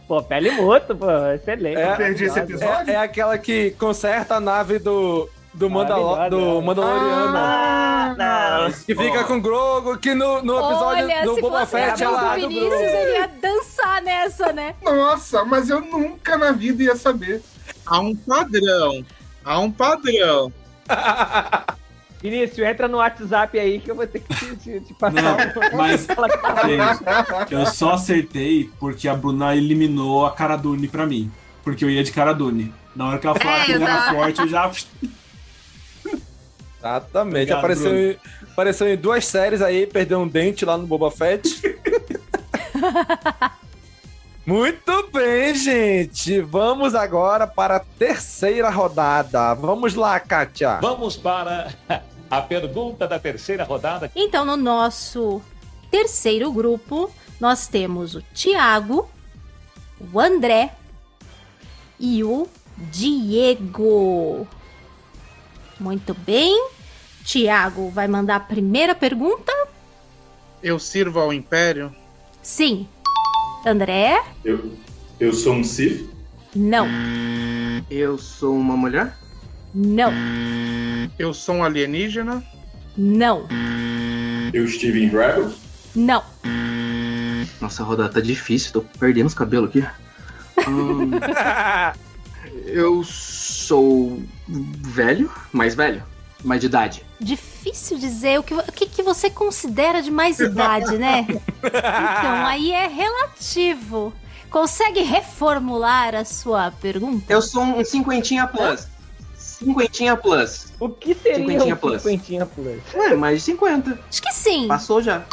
Pô, 0.07 0.23
pele 0.23 0.51
moto, 0.51 0.95
pô, 0.95 1.07
excelente. 1.35 1.79
É, 1.81 1.97
perdi 1.97 2.25
esse 2.25 2.39
episódio? 2.39 2.91
É, 2.91 2.95
é 2.95 2.97
aquela 2.99 3.39
que 3.39 3.71
conserta 3.73 4.35
a 4.37 4.41
nave 4.41 4.79
do, 4.79 5.29
do, 5.55 5.71
Mandalo 5.71 6.11
Maravilhosa, 6.11 6.31
do 6.31 6.59
é. 6.59 6.63
Mandaloriano. 6.63 7.37
Ah, 7.37 8.15
não. 8.19 8.73
que 8.73 8.95
fica 8.95 9.25
com 9.25 9.37
o 9.37 9.41
Grogo, 9.41 9.99
que 9.99 10.15
no, 10.15 10.43
no 10.43 10.59
episódio 10.59 11.05
Olha, 11.05 11.25
do 11.25 11.35
se 11.35 11.41
Boba 11.41 11.67
Fett 11.67 11.99
vez 11.99 12.01
ela... 12.01 12.35
do 12.35 12.49
Vinícius, 12.49 12.73
ele 12.73 13.13
ia 13.13 13.29
dançar 13.29 14.03
nessa, 14.03 14.53
né? 14.53 14.75
Nossa, 14.83 15.45
mas 15.45 15.71
eu 15.71 15.81
nunca 15.81 16.37
na 16.37 16.53
vida 16.53 16.83
ia 16.83 16.97
saber. 16.97 17.43
Há 17.87 18.01
um 18.01 18.15
padrão. 18.15 19.05
Há 19.45 19.61
um 19.61 19.71
padrão. 19.71 20.53
Vinícius, 22.21 22.67
entra 22.67 22.89
no 22.89 22.97
WhatsApp 22.97 23.59
aí 23.59 23.79
que 23.79 23.91
eu 23.91 23.95
vou 23.95 24.07
ter 24.07 24.21
que 24.21 24.35
te, 24.35 24.57
te, 24.57 24.81
te 24.81 24.95
passar 24.95 25.23
Não, 25.23 25.77
mas- 25.77 26.07
Fala 26.07 26.29
que 26.31 26.69
Gente, 26.69 27.53
eu 27.53 27.67
só 27.67 27.93
acertei 27.93 28.71
porque 28.81 29.07
a 29.09 29.15
Bruna 29.15 29.55
eliminou 29.55 30.25
a 30.25 30.31
Cara 30.31 30.57
Dune 30.57 30.89
pra 30.89 31.07
mim. 31.07 31.31
Porque 31.63 31.85
eu 31.85 31.91
ia 31.91 32.03
de 32.03 32.11
Cara 32.13 32.33
Dune. 32.33 32.73
Na 32.97 33.09
hora 33.09 33.19
que 33.19 33.27
ela 33.27 33.39
falou 33.39 33.57
É, 33.57 33.65
que 33.65 33.73
ele 33.73 33.85
era 33.85 34.13
forte, 34.13 34.41
eu 34.41 34.49
já. 34.49 34.71
Exatamente. 36.85 37.53
Obrigado, 37.53 37.59
apareceu, 37.59 37.91
Bruno. 37.91 38.11
em, 38.11 38.17
apareceu 38.53 38.93
em 38.93 38.97
duas 38.97 39.27
séries 39.27 39.63
aí, 39.63 39.87
perdeu 39.87 40.21
um 40.21 40.29
dente 40.29 40.67
lá 40.67 40.77
no 40.77 40.87
Boba 40.87 41.11
Fett. 41.11 41.49
Muito 44.45 45.09
bem, 45.11 45.55
gente. 45.55 46.43
Vamos 46.43 46.95
agora 46.95 47.47
para 47.47 47.77
a 47.77 47.81
terceira 47.81 48.69
rodada. 48.69 49.55
Vamos 49.55 49.95
lá, 49.95 50.21
Kátia. 50.21 50.81
Vamos 50.83 51.17
para 51.17 51.73
a 52.31 52.43
pergunta 52.43 53.09
da 53.09 53.19
terceira 53.19 53.65
rodada. 53.65 54.13
Então, 54.15 54.45
no 54.45 54.55
nosso 54.55 55.41
terceiro 55.91 56.53
grupo, 56.53 57.11
nós 57.41 57.67
temos 57.67 58.15
o 58.15 58.21
Tiago, 58.35 59.09
o 60.13 60.21
André 60.21 60.75
e 61.99 62.23
o 62.23 62.47
Diego. 62.77 64.47
Muito 65.81 66.13
bem. 66.13 66.74
Tiago 67.25 67.89
vai 67.91 68.07
mandar 68.07 68.37
a 68.37 68.41
primeira 68.41 68.95
pergunta? 68.95 69.53
Eu 70.63 70.79
sirvo 70.79 71.19
ao 71.19 71.33
Império? 71.33 71.95
Sim. 72.43 72.87
André? 73.67 74.23
Eu, 74.45 74.73
eu 75.19 75.33
sou 75.33 75.55
um 75.55 75.65
Sith? 75.65 76.09
Não. 76.55 76.87
Eu 77.91 78.19
sou 78.19 78.55
uma 78.55 78.77
mulher? 78.77 79.17
Não. 79.75 80.13
Eu 81.19 81.33
sou 81.33 81.57
um 81.57 81.65
alienígena? 81.65 82.45
Não. 82.97 83.49
Eu 84.53 84.67
estive 84.67 85.03
em 85.03 85.09
Rebels? 85.09 85.57
Não. 85.95 86.23
Nossa, 87.61 87.83
a 87.83 87.87
rodada 87.87 88.13
tá 88.13 88.21
difícil, 88.21 88.73
tô 88.73 88.81
perdendo 88.99 89.27
os 89.27 89.35
cabelos 89.35 89.71
aqui. 89.71 89.85
Hum, 90.67 91.11
eu 92.65 93.03
sou 93.05 94.23
velho, 94.49 95.31
mais 95.53 95.75
velho, 95.75 96.03
mais 96.45 96.61
de 96.61 96.67
idade. 96.67 97.05
Difícil 97.21 97.99
dizer 97.99 98.39
o 98.39 98.43
que, 98.43 98.55
o 98.55 98.63
que, 98.73 98.87
que 98.87 99.03
você 99.03 99.31
considera 99.31 100.03
de 100.03 100.11
mais 100.11 100.39
idade, 100.39 100.99
né? 100.99 101.27
Então, 101.29 102.47
aí 102.47 102.73
é 102.73 102.87
relativo. 102.87 104.13
Consegue 104.51 105.03
reformular 105.03 106.15
a 106.15 106.25
sua 106.25 106.71
pergunta? 106.71 107.33
Eu 107.33 107.43
sou 107.43 107.63
um 107.63 107.85
cinquentinha 107.85 108.47
plus. 108.47 108.87
Cinquentinha 109.37 110.17
plus. 110.17 110.67
O 110.79 110.89
que 110.89 111.15
seria 111.15 111.39
Cinquentinha 111.39 111.75
um 111.75 111.79
plus. 111.79 112.03
cinquentinha 112.03 112.47
plus? 112.47 112.81
Ué, 112.95 113.15
mais 113.17 113.39
de 113.39 113.45
50. 113.47 113.99
Acho 114.09 114.23
que 114.23 114.33
sim. 114.33 114.69
Passou 114.69 115.03
já. 115.03 115.25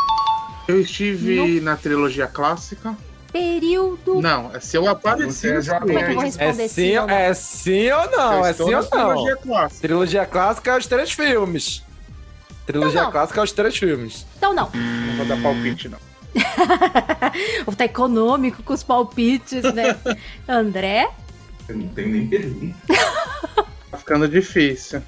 Eu 0.67 0.81
estive 0.81 1.59
na 1.59 1.75
trilogia 1.75 2.27
clássica? 2.27 2.95
Período. 3.31 4.21
Não, 4.21 4.51
é 4.53 4.59
se 4.59 4.77
eu 4.77 4.83
é 4.87 5.61
jovem 5.61 5.79
Como 5.87 5.99
é 5.99 6.03
que 6.03 6.09
eu 6.09 6.15
vou 6.15 6.23
responder 6.23 6.63
É 6.63 6.67
sim 6.67 6.67
sim, 6.67 6.97
ou 6.97 7.07
não? 7.07 7.15
é 7.15 7.33
sim 7.33 7.91
ou 7.91 8.11
não? 8.11 8.33
Eu 8.37 8.45
É 8.45 8.53
sim 8.53 8.63
ou 8.63 8.71
não? 8.71 8.89
trilogia 8.89 9.35
clássica. 9.37 9.81
Trilogia 9.81 10.25
clássica 10.25 10.71
é 10.71 10.77
os 10.77 10.87
três 10.87 11.11
filmes. 11.11 11.83
Trilogia 12.65 12.91
Então 12.91 13.03
não. 13.05 13.11
clássica 13.11 13.39
é 13.39 13.43
os 13.43 13.51
três 13.51 13.77
filmes. 13.77 14.25
Então 14.37 14.53
não. 14.53 14.69
Não 14.73 15.15
vou 15.17 15.25
dar 15.25 15.41
palpite, 15.41 15.87
não. 15.89 15.97
Vou 17.65 17.73
estar 17.73 17.83
econômico 17.85 18.63
com 18.63 18.73
os 18.73 18.83
palpites, 18.83 19.63
né? 19.73 19.97
André? 20.47 21.09
Eu 21.67 21.75
não 21.77 21.87
tenho 21.89 22.09
nem 22.09 22.27
pergunta. 22.27 22.75
Tá 23.91 23.97
ficando 23.97 24.25
difícil. 24.25 25.01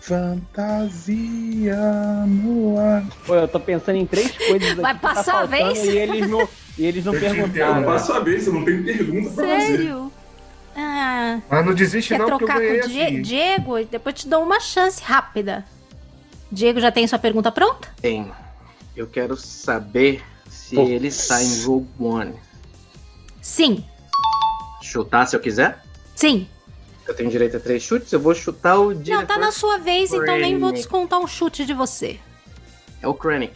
Fantasia 0.00 1.76
no 2.26 2.78
ar. 2.78 3.02
Pô, 3.26 3.34
eu 3.34 3.48
tô 3.48 3.58
pensando 3.58 3.96
em 3.96 4.06
três 4.06 4.30
coisas 4.30 4.70
aqui 4.70 4.80
Vai 4.80 4.94
tá 4.94 5.00
passar 5.00 5.20
a 5.42 5.48
faltando 5.48 5.74
vez? 5.74 5.84
E 5.84 5.98
eles 5.98 6.28
não, 6.30 6.48
e 6.78 6.84
eles 6.86 7.04
não 7.04 7.14
Eu 7.14 7.20
perguntaram. 7.20 7.84
passo 7.84 8.12
a 8.12 8.20
vez, 8.20 8.46
eu 8.46 8.52
não 8.52 8.64
tenho 8.64 8.84
pergunta 8.84 9.30
pra 9.34 9.44
fazer. 9.46 9.66
Sério? 9.76 10.12
Ah, 10.74 11.40
Mas 11.50 11.66
não 11.66 11.74
desiste 11.74 12.08
quer 12.14 12.18
não, 12.18 12.26
porque 12.30 12.44
eu 12.44 12.46
trocar 12.48 12.62
com 12.62 12.88
Die- 12.88 13.02
assim. 13.02 13.22
Diego? 13.22 13.84
Depois 13.84 14.14
te 14.14 14.26
dou 14.28 14.42
uma 14.42 14.58
chance 14.60 15.02
rápida. 15.02 15.64
Diego 16.50 16.80
já 16.80 16.90
tem 16.90 17.06
sua 17.06 17.18
pergunta 17.18 17.52
pronta? 17.52 17.88
Tem. 18.00 18.30
Eu 18.96 19.06
quero 19.06 19.36
saber 19.36 20.22
se 20.48 20.74
Pô. 20.76 20.82
ele 20.82 21.08
está 21.08 21.42
em 21.42 21.62
Rogue 21.64 21.88
One. 21.98 22.34
Sim. 23.40 23.84
Chutar 24.82 25.26
se 25.26 25.36
eu 25.36 25.40
quiser? 25.40 25.82
Sim. 26.14 26.48
Eu 27.06 27.14
tenho 27.14 27.30
direito 27.30 27.56
a 27.56 27.60
três 27.60 27.82
chutes, 27.82 28.12
eu 28.12 28.20
vou 28.20 28.34
chutar 28.34 28.78
o 28.78 28.94
diretor. 28.94 29.20
Não, 29.20 29.26
tá 29.26 29.36
na 29.38 29.50
sua 29.52 29.76
vez, 29.78 30.12
então 30.12 30.38
nem 30.38 30.52
vou 30.58 30.68
Krennic. 30.70 30.74
descontar 30.74 31.18
um 31.20 31.26
chute 31.26 31.64
de 31.66 31.74
você. 31.74 32.18
É 33.02 33.08
o 33.08 33.14
Krennic. 33.14 33.54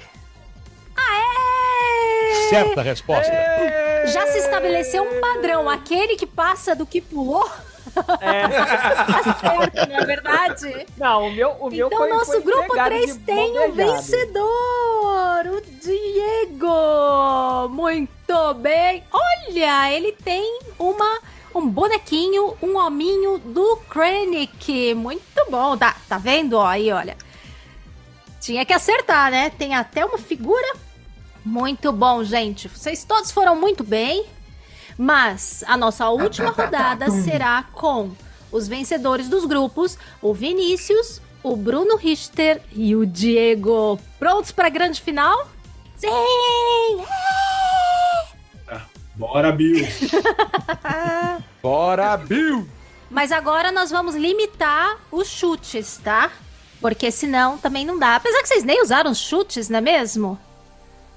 Certa 2.48 2.82
resposta. 2.82 3.32
Já 4.06 4.26
se 4.26 4.38
estabeleceu 4.38 5.02
um 5.02 5.20
padrão. 5.20 5.68
Aquele 5.68 6.16
que 6.16 6.26
passa 6.26 6.74
do 6.74 6.86
que 6.86 7.00
pulou. 7.00 7.48
tá 7.96 9.36
certo, 9.40 9.88
não 9.88 9.96
é 9.96 10.04
verdade? 10.04 10.86
Não, 10.98 11.28
o 11.28 11.32
meu, 11.32 11.50
o 11.52 11.70
meu 11.70 11.86
Então, 11.86 11.98
foi, 11.98 12.10
nosso 12.10 12.32
foi 12.32 12.42
grupo 12.42 12.64
entregado 12.64 12.88
3 12.88 13.12
de 13.14 13.18
tem 13.20 13.58
um 13.60 13.72
vencedor, 13.72 15.46
o 15.46 15.62
Diego. 15.80 17.68
Muito 17.70 18.54
bem. 18.54 19.02
Olha, 19.12 19.92
ele 19.92 20.12
tem 20.12 20.60
uma 20.78 21.20
um 21.54 21.68
bonequinho, 21.68 22.54
um 22.62 22.76
hominho 22.76 23.38
do 23.38 23.76
Krennic. 23.88 24.94
Muito 24.94 25.50
bom. 25.50 25.76
Tá, 25.76 25.96
tá 26.06 26.18
vendo? 26.18 26.54
Ó, 26.54 26.66
aí, 26.66 26.92
olha. 26.92 27.16
Tinha 28.40 28.64
que 28.64 28.74
acertar, 28.74 29.30
né? 29.30 29.50
Tem 29.50 29.74
até 29.74 30.04
uma 30.04 30.18
figura. 30.18 30.85
Muito 31.46 31.92
bom, 31.92 32.24
gente. 32.24 32.66
Vocês 32.66 33.04
todos 33.04 33.30
foram 33.30 33.54
muito 33.54 33.84
bem. 33.84 34.26
Mas 34.98 35.62
a 35.68 35.76
nossa 35.76 36.08
última 36.08 36.50
rodada 36.50 37.08
será 37.22 37.62
com 37.72 38.10
os 38.50 38.66
vencedores 38.66 39.28
dos 39.28 39.44
grupos, 39.44 39.96
o 40.20 40.34
Vinícius, 40.34 41.20
o 41.44 41.54
Bruno 41.54 41.96
Richter 41.96 42.60
e 42.72 42.96
o 42.96 43.06
Diego. 43.06 43.96
Prontos 44.18 44.50
para 44.50 44.66
a 44.66 44.70
grande 44.70 45.00
final? 45.00 45.46
Sim! 45.96 46.08
Bora, 49.14 49.52
Bill. 49.52 49.86
Bora, 51.62 52.16
Bill! 52.16 52.68
Mas 53.08 53.30
agora 53.30 53.70
nós 53.70 53.88
vamos 53.92 54.16
limitar 54.16 54.98
os 55.12 55.28
chutes, 55.28 56.00
tá? 56.02 56.32
Porque 56.80 57.12
senão 57.12 57.56
também 57.56 57.86
não 57.86 58.00
dá. 58.00 58.16
Apesar 58.16 58.42
que 58.42 58.48
vocês 58.48 58.64
nem 58.64 58.82
usaram 58.82 59.12
os 59.12 59.18
chutes, 59.18 59.68
não 59.68 59.78
é 59.78 59.80
mesmo? 59.80 60.36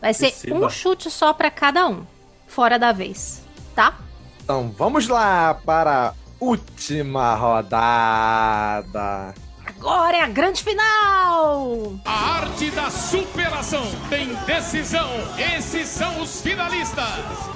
Vai 0.02 0.14
ser 0.14 0.28
Receba. 0.28 0.66
um 0.66 0.70
chute 0.70 1.10
só 1.12 1.34
para 1.34 1.52
cada 1.52 1.88
um, 1.88 2.06
fora 2.48 2.80
da 2.80 2.92
vez, 2.92 3.42
tá? 3.76 3.98
Então 4.44 4.74
vamos 4.78 5.08
lá 5.08 5.54
para 5.54 6.10
a 6.10 6.14
última 6.40 7.36
rodada. 7.36 9.34
Agora 9.66 10.18
é 10.18 10.22
a 10.22 10.28
grande 10.28 10.64
final! 10.64 12.00
A 12.04 12.38
arte 12.40 12.72
da 12.72 12.90
superação 12.90 13.86
tem 14.10 14.34
decisão. 14.46 15.08
Esses 15.56 15.88
são 15.88 16.22
os 16.22 16.42
finalistas. 16.42 17.06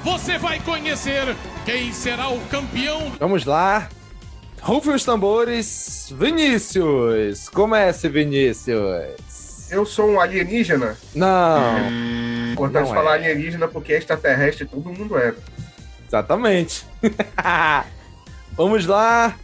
Você 0.04 0.38
vai 0.38 0.60
conhecer 0.60 1.36
quem 1.66 1.92
será 1.92 2.30
o 2.30 2.40
campeão. 2.48 3.12
Vamos 3.20 3.46
lá. 3.46 3.90
Rufem 4.62 4.94
os 4.94 5.04
tambores. 5.04 6.14
Vinícius. 6.18 7.50
Comece, 7.50 8.08
Vinícius. 8.08 9.72
Eu 9.72 9.86
sou 9.86 10.08
um 10.12 10.20
alienígena? 10.22 10.96
Não. 11.16 11.76
Importante 12.54 12.88
Não 12.88 12.94
falar 12.94 13.12
é. 13.12 13.32
alienígena 13.32 13.68
porque 13.68 13.94
extraterrestre 13.94 14.66
todo 14.66 14.90
mundo 14.90 15.18
é. 15.18 15.34
Exatamente. 16.08 16.86
Vamos 18.56 18.86
lá. 18.86 19.36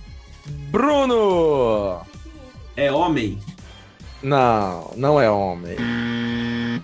Bruno. 0.71 2.01
É 2.75 2.91
homem. 2.91 3.39
Não, 4.21 4.91
não 4.95 5.19
é 5.19 5.29
homem. 5.29 5.75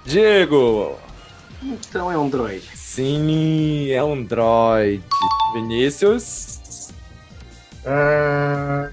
Diego. 0.06 0.98
Então 1.62 2.12
é 2.12 2.18
um 2.18 2.30
droid. 2.30 2.64
Sim, 2.76 3.92
é 3.92 4.04
um 4.04 4.24
droid. 4.24 5.04
Vinícius. 5.54 6.92
Ah, 7.86 8.90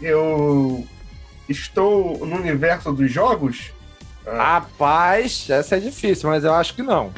eu 0.00 0.86
estou 1.48 2.24
no 2.26 2.36
universo 2.36 2.92
dos 2.92 3.10
jogos? 3.10 3.72
Rapaz, 4.26 5.46
essa 5.50 5.76
é 5.76 5.80
difícil, 5.80 6.28
mas 6.30 6.44
eu 6.44 6.54
acho 6.54 6.74
que 6.74 6.82
não. 6.82 7.12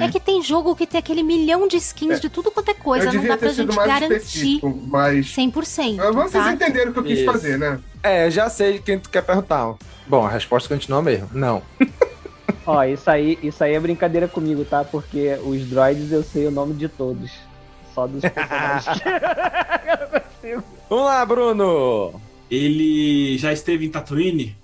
É 0.00 0.08
que 0.10 0.20
tem 0.20 0.42
jogo 0.42 0.76
que 0.76 0.86
tem 0.86 0.98
aquele 0.98 1.22
milhão 1.22 1.66
de 1.66 1.76
skins 1.76 2.20
de 2.20 2.28
tudo 2.28 2.50
quanto 2.50 2.70
é 2.70 2.74
coisa, 2.74 3.06
eu 3.06 3.12
não 3.14 3.26
dá 3.26 3.36
pra 3.36 3.48
gente 3.48 3.74
mais 3.74 3.88
garantir 3.88 4.60
mas 4.86 5.26
100%. 5.34 5.98
Ah, 5.98 6.10
Vocês 6.12 6.44
tá? 6.44 6.52
entenderam 6.52 6.90
o 6.90 6.92
que 6.94 7.00
eu 7.00 7.04
quis 7.04 7.18
Isso. 7.20 7.32
fazer, 7.32 7.58
né? 7.58 7.80
É, 8.02 8.30
já 8.30 8.48
sei 8.48 8.78
quem 8.78 8.98
tu 8.98 9.08
quer 9.10 9.22
perguntar. 9.22 9.74
Bom, 10.06 10.24
a 10.24 10.28
resposta 10.28 10.68
continua 10.68 11.02
mesmo. 11.02 11.28
Não. 11.32 11.62
Ó, 12.66 12.82
isso 12.84 13.08
aí, 13.10 13.38
isso 13.42 13.62
aí 13.62 13.74
é 13.74 13.80
brincadeira 13.80 14.26
comigo, 14.28 14.64
tá? 14.64 14.84
Porque 14.84 15.38
os 15.44 15.64
droids 15.66 16.10
eu 16.12 16.22
sei 16.22 16.46
o 16.46 16.50
nome 16.50 16.74
de 16.74 16.88
todos. 16.88 17.30
Só 17.94 18.06
dos 18.06 18.20
personagens. 18.28 19.02
Vamos 20.88 21.04
lá, 21.06 21.24
Bruno. 21.24 22.20
Ele 22.50 23.38
já 23.38 23.52
esteve 23.52 23.86
em 23.86 23.90
Tatooine? 23.90 24.56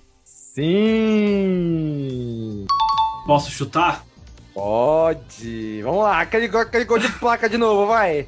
Sim. 1.33 2.65
Posso 3.25 3.49
chutar? 3.49 4.03
Pode. 4.53 5.81
Vamos 5.81 6.03
lá, 6.03 6.21
aquele, 6.21 6.47
go- 6.47 6.59
aquele 6.59 6.85
gol 6.85 6.99
de 6.99 7.11
placa 7.13 7.49
de 7.49 7.57
novo, 7.57 7.87
vai. 7.87 8.27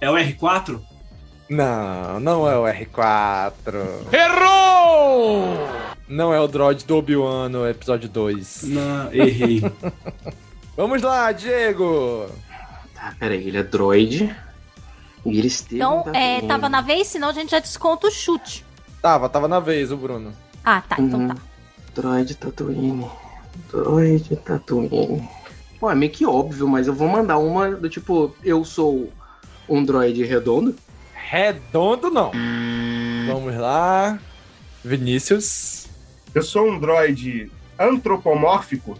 É 0.00 0.10
o 0.10 0.14
R4? 0.14 0.80
Não, 1.50 2.18
não 2.20 2.48
é 2.48 2.56
o 2.56 2.62
R4. 2.64 3.52
Errou! 4.12 5.68
Não 6.08 6.32
é 6.32 6.40
o 6.40 6.48
droid 6.48 6.86
do 6.86 6.96
Obi-Wan 6.96 7.48
no 7.50 7.68
episódio 7.68 8.08
2. 8.08 8.62
Não, 8.64 9.12
errei. 9.12 9.60
Vamos 10.76 11.02
lá, 11.02 11.30
Diego. 11.32 12.30
Tá, 12.94 13.14
peraí, 13.18 13.46
ele 13.46 13.58
é 13.58 13.62
droid. 13.62 14.34
E 15.26 15.38
ele 15.38 15.48
esteve. 15.48 15.76
Então, 15.76 16.04
é, 16.14 16.40
tava 16.42 16.68
na 16.70 16.80
vez, 16.80 17.08
senão 17.08 17.28
a 17.28 17.32
gente 17.32 17.50
já 17.50 17.58
desconta 17.58 18.06
o 18.06 18.10
chute. 18.10 18.64
Tava, 19.02 19.28
tava 19.28 19.46
na 19.48 19.60
vez 19.60 19.92
o 19.92 19.96
Bruno. 19.98 20.32
Ah, 20.64 20.80
tá, 20.80 20.96
então 20.98 21.20
Uhum. 21.20 21.28
tá. 21.28 21.36
Droid 21.98 22.32
Tatooine. 22.36 23.10
Droid 23.72 24.36
Tatooine. 24.36 25.28
Pô, 25.80 25.90
é 25.90 25.96
meio 25.96 26.12
que 26.12 26.24
óbvio, 26.24 26.68
mas 26.68 26.86
eu 26.86 26.94
vou 26.94 27.08
mandar 27.08 27.38
uma 27.38 27.72
do 27.72 27.88
tipo, 27.88 28.32
eu 28.44 28.64
sou 28.64 29.12
um 29.68 29.84
droid 29.84 30.22
redondo. 30.22 30.76
Redondo 31.12 32.08
não. 32.08 32.30
Vamos 33.26 33.56
lá. 33.56 34.16
Vinícius. 34.84 35.88
Eu 36.32 36.42
sou 36.44 36.70
um 36.70 36.78
droid 36.78 37.50
antropomórfico. 37.76 38.96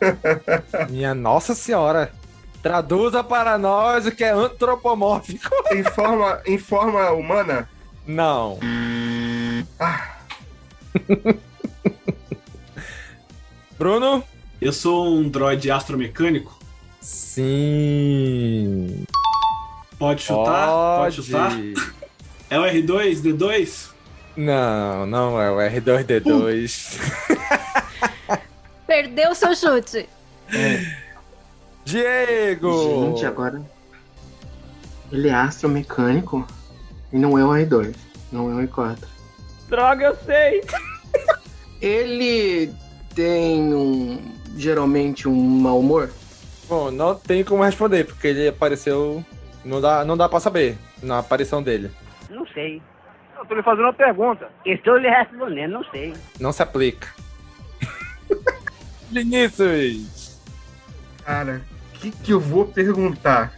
Minha 0.88 1.16
nossa 1.16 1.52
senhora. 1.52 2.12
Traduza 2.62 3.24
para 3.24 3.58
nós 3.58 4.06
o 4.06 4.12
que 4.12 4.22
é 4.22 4.30
antropomórfico. 4.30 5.50
Em 5.74 5.82
forma, 5.82 6.40
em 6.46 6.58
forma 6.58 7.10
humana? 7.10 7.68
Não. 8.06 8.58
Ah, 9.80 10.16
Bruno? 13.78 14.22
Eu 14.60 14.72
sou 14.72 15.06
um 15.06 15.28
droid 15.28 15.70
astromecânico. 15.70 16.58
Sim. 17.00 19.04
Pode 19.98 20.22
chutar? 20.22 20.68
Pode, 20.68 21.16
Pode. 21.16 21.26
chutar? 21.26 21.52
É 22.48 22.58
o 22.58 22.62
R2, 22.62 23.22
D2? 23.22 23.90
Não, 24.36 25.06
não 25.06 25.40
é 25.40 25.50
o 25.50 25.56
R2D2. 25.56 26.98
Perdeu 28.86 29.34
seu 29.34 29.54
chute. 29.54 30.08
Diego! 31.84 33.06
Gente, 33.14 33.26
agora. 33.26 33.62
Ele 35.12 35.28
é 35.28 35.34
astromecânico 35.34 36.46
e 37.12 37.18
não 37.18 37.38
é 37.38 37.44
o 37.44 37.48
R2. 37.48 37.94
Não 38.32 38.50
é 38.50 38.64
o 38.64 38.68
R4. 38.68 38.98
Droga, 39.68 40.06
eu 40.06 40.16
sei! 40.24 40.64
Ele 41.80 42.72
tem 43.16 43.74
um. 43.74 44.20
geralmente 44.56 45.26
um 45.26 45.34
mau 45.34 45.80
humor? 45.80 46.10
Bom, 46.68 46.90
não 46.90 47.14
tem 47.14 47.42
como 47.42 47.64
responder, 47.64 48.04
porque 48.04 48.28
ele 48.28 48.48
apareceu. 48.48 49.24
Não 49.64 49.80
dá, 49.80 50.04
não 50.04 50.16
dá 50.16 50.28
pra 50.28 50.38
saber 50.38 50.76
na 51.02 51.18
aparição 51.18 51.60
dele. 51.60 51.90
Não 52.30 52.46
sei. 52.48 52.80
Eu 53.36 53.44
tô 53.46 53.54
lhe 53.54 53.62
fazendo 53.62 53.84
uma 53.84 53.92
pergunta. 53.92 54.48
Estou 54.64 54.96
lhe 54.98 55.08
respondendo, 55.08 55.72
não 55.72 55.84
sei. 55.84 56.12
Não 56.38 56.52
se 56.52 56.62
aplica. 56.62 57.08
Vinícius! 59.10 60.26
cara, 61.24 61.62
o 61.94 61.98
que, 61.98 62.10
que 62.10 62.32
eu 62.32 62.38
vou 62.38 62.66
perguntar? 62.66 63.52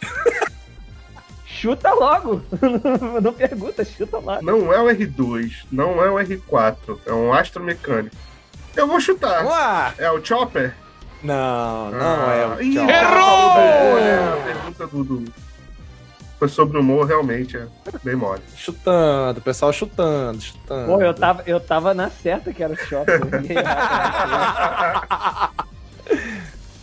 Chuta 1.44 1.92
logo! 1.92 2.42
não 3.22 3.32
pergunta, 3.32 3.84
chuta 3.84 4.18
logo. 4.18 4.42
Não 4.42 4.72
é 4.72 4.80
o 4.80 4.86
R2, 4.86 5.66
não 5.70 6.02
é 6.02 6.10
o 6.10 6.14
R4, 6.14 6.98
é 7.06 7.12
um 7.12 7.32
astromecânico. 7.32 8.16
Eu 8.76 8.86
vou 8.86 9.00
chutar. 9.00 9.36
Vamos 9.42 9.50
lá! 9.52 9.94
É 9.98 10.10
o 10.10 10.24
Chopper? 10.24 10.74
Não, 11.22 11.90
não 11.90 12.30
é 12.32 12.46
o 12.46 12.62
Ih, 12.62 12.70
o 12.78 12.80
Chopper. 12.80 13.04
falou 13.04 13.50
do 13.52 13.60
humor, 13.60 14.00
né? 14.00 14.32
A 14.32 14.44
pergunta 14.44 14.86
do, 14.88 15.04
do- 15.04 15.32
Foi 16.38 16.48
sobre 16.48 16.78
o 16.78 16.80
humor, 16.80 17.06
realmente, 17.06 17.56
é 17.56 17.66
bem 18.02 18.16
mole. 18.16 18.42
Chutando, 18.56 19.38
o 19.38 19.42
pessoal 19.42 19.72
chutando, 19.72 20.40
chutando. 20.40 20.86
Pô, 20.86 21.00
eu 21.00 21.14
tava, 21.14 21.42
eu 21.46 21.60
tava 21.60 21.94
na 21.94 22.10
certa 22.10 22.52
que 22.52 22.62
era 22.62 22.72
o 22.72 22.76
shopping. 22.76 23.12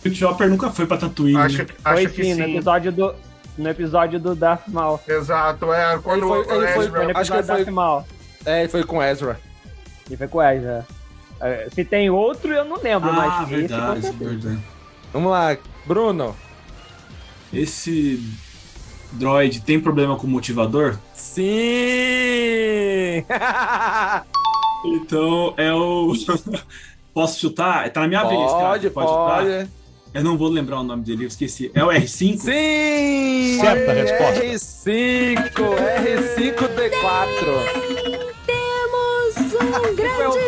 O 0.04 0.14
Chopper 0.14 0.48
nunca 0.48 0.70
foi 0.70 0.86
pra 0.86 0.96
Tatooine. 0.96 1.36
né? 1.36 1.44
Acho, 1.44 1.56
Foi 1.66 2.04
acho 2.04 2.08
que 2.14 2.24
sim, 2.24 2.34
sim. 2.34 2.40
no 2.40 2.48
episódio 2.48 2.92
do. 2.92 3.14
No 3.58 3.68
episódio 3.68 4.18
do 4.18 4.34
Darth 4.34 4.66
Maul. 4.68 4.98
Exato, 5.06 5.70
é. 5.74 5.98
Quando 5.98 6.18
Ele 6.20 6.26
foi- 6.26 6.38
o 6.38 6.62
ele 6.62 6.72
foi- 6.72 6.84
Ezra- 6.86 7.04
no 7.04 7.18
acho 7.18 7.30
que 7.32 7.36
ele 7.36 7.46
foi- 7.46 7.56
Darth 7.56 7.68
Maul. 7.68 8.04
É, 8.46 8.60
ele 8.60 8.68
foi 8.70 8.84
com 8.84 9.02
Ezra. 9.02 9.38
E 10.10 10.16
foi 10.16 10.28
com 10.28 10.38
o 10.38 10.42
Ezra. 10.42 10.86
É, 11.40 11.68
Se 11.72 11.84
tem 11.84 12.10
outro, 12.10 12.52
eu 12.52 12.64
não 12.64 12.76
lembro, 12.80 13.10
Ah, 13.10 13.12
mas 13.12 13.42
esse 13.50 13.60
verdade, 13.60 14.02
certeza. 14.02 14.24
verdade. 14.30 14.58
Vamos 15.12 15.30
lá, 15.30 15.56
Bruno. 15.86 16.36
Esse 17.52 18.22
droid 19.12 19.60
tem 19.62 19.80
problema 19.80 20.16
com 20.16 20.26
o 20.26 20.30
motivador? 20.30 20.98
Sim! 21.14 21.44
Então 24.82 25.52
é 25.58 25.70
o. 25.74 26.14
Posso 27.12 27.38
chutar? 27.38 27.90
Tá 27.90 28.00
na 28.00 28.08
minha 28.08 28.24
vez, 28.24 28.50
cara. 28.50 28.68
Pode, 28.70 28.88
Pode 28.90 29.08
pode. 29.08 29.46
chutar? 29.50 29.68
Eu 30.14 30.24
não 30.24 30.38
vou 30.38 30.48
lembrar 30.48 30.80
o 30.80 30.82
nome 30.82 31.04
dele, 31.04 31.24
eu 31.24 31.28
esqueci. 31.28 31.70
É 31.74 31.84
o 31.84 31.88
R5? 31.88 32.38
Sim! 32.38 33.58
Certa 33.60 33.92
resposta. 33.92 34.42
R5, 34.42 35.36
R5D4. 35.44 37.99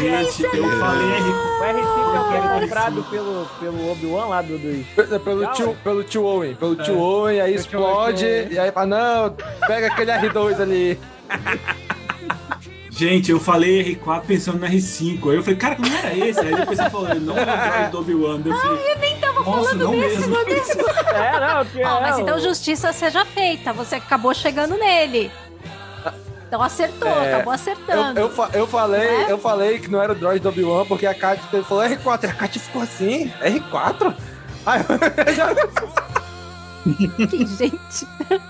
Gente, 0.03 0.43
eu 0.57 0.71
falei 0.79 1.07
R5. 1.09 1.33
O 1.59 1.65
R5 1.65 2.15
é 2.15 2.21
o 2.21 2.29
que 2.29 2.35
é 2.35 2.61
comprado 2.61 3.05
pelo, 3.05 3.47
pelo 3.61 3.93
Obi-Wan 3.93 4.27
lá 4.27 4.43
do. 4.43 4.59
Pe- 4.95 5.19
Pelo 5.21 5.47
tio, 5.53 5.77
pelo 5.85 6.05
tio 6.05 6.25
Owen, 6.25 6.55
pelo 6.55 6.77
tio 6.77 6.99
Owen, 6.99 7.41
aí 7.41 7.55
explode, 7.55 8.25
Owen. 8.25 8.49
e 8.51 8.59
aí 8.59 8.73
fala, 8.73 8.87
não, 8.87 9.37
pega 9.67 9.87
aquele 9.89 10.11
R2 10.13 10.61
ali. 10.61 10.99
Gente, 12.91 13.31
eu 13.33 13.41
falei 13.41 13.97
R4 13.97 14.23
pensando 14.27 14.59
no 14.61 14.67
R5. 14.67 15.31
Aí 15.31 15.37
eu 15.37 15.43
falei, 15.43 15.59
cara, 15.59 15.77
não 15.79 15.97
era 15.99 16.15
esse? 16.15 16.41
Aí 16.41 16.55
depois 16.55 16.79
você 16.79 16.91
falou, 16.91 17.15
não 17.15 17.37
é 17.39 17.87
o 17.89 17.91
do 17.91 17.99
Obi-Wan. 18.01 18.41
Eu 18.45 18.55
falei, 18.55 18.93
Eu 18.93 18.99
nem 18.99 19.17
tava 19.19 19.43
falando 19.45 19.89
desse, 19.89 20.19
mesmo. 20.19 20.35
não 20.35 20.41
é 20.41 20.45
mesmo? 20.45 20.83
É, 21.13 21.41
não, 21.41 21.65
que 21.65 21.81
é, 21.81 21.85
mas 21.85 22.19
então 22.19 22.39
justiça 22.39 22.93
seja 22.93 23.25
feita. 23.25 23.73
Você 23.73 23.97
acabou 23.97 24.35
chegando 24.35 24.77
nele. 24.77 25.31
Então 26.53 26.61
acertou, 26.63 27.09
É, 27.09 27.29
acabou 27.33 27.47
Eu, 27.47 27.51
acertando. 27.55 28.21
eu, 28.21 28.29
fa- 28.29 28.51
eu 28.53 28.67
falei, 28.67 29.01
é? 29.09 29.33
eu 29.33 29.39
falei 29.39 29.79
que 29.79 29.91
não 29.91 30.03
era 30.03 30.13
o 30.13 30.15
droid 30.15 30.39
do 30.41 30.51
Obi-Wan, 30.51 30.85
porque 30.85 31.07
a 31.07 31.15
Kat 31.15 31.41
ele 31.51 31.63
falou 31.65 31.83
R4, 31.83 32.25
e 32.25 32.27
a 32.27 32.35
Kat 32.35 32.59
ficou 32.59 32.83
assim, 32.83 33.33
R4? 33.41 34.15
Aí 34.67 34.83
eu 35.27 35.33
já- 35.35 35.49
Que 37.27 37.47
gente. 37.47 38.07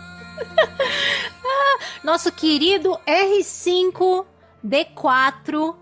Nosso 2.03 2.33
querido 2.33 2.99
R5D4. 3.07 5.77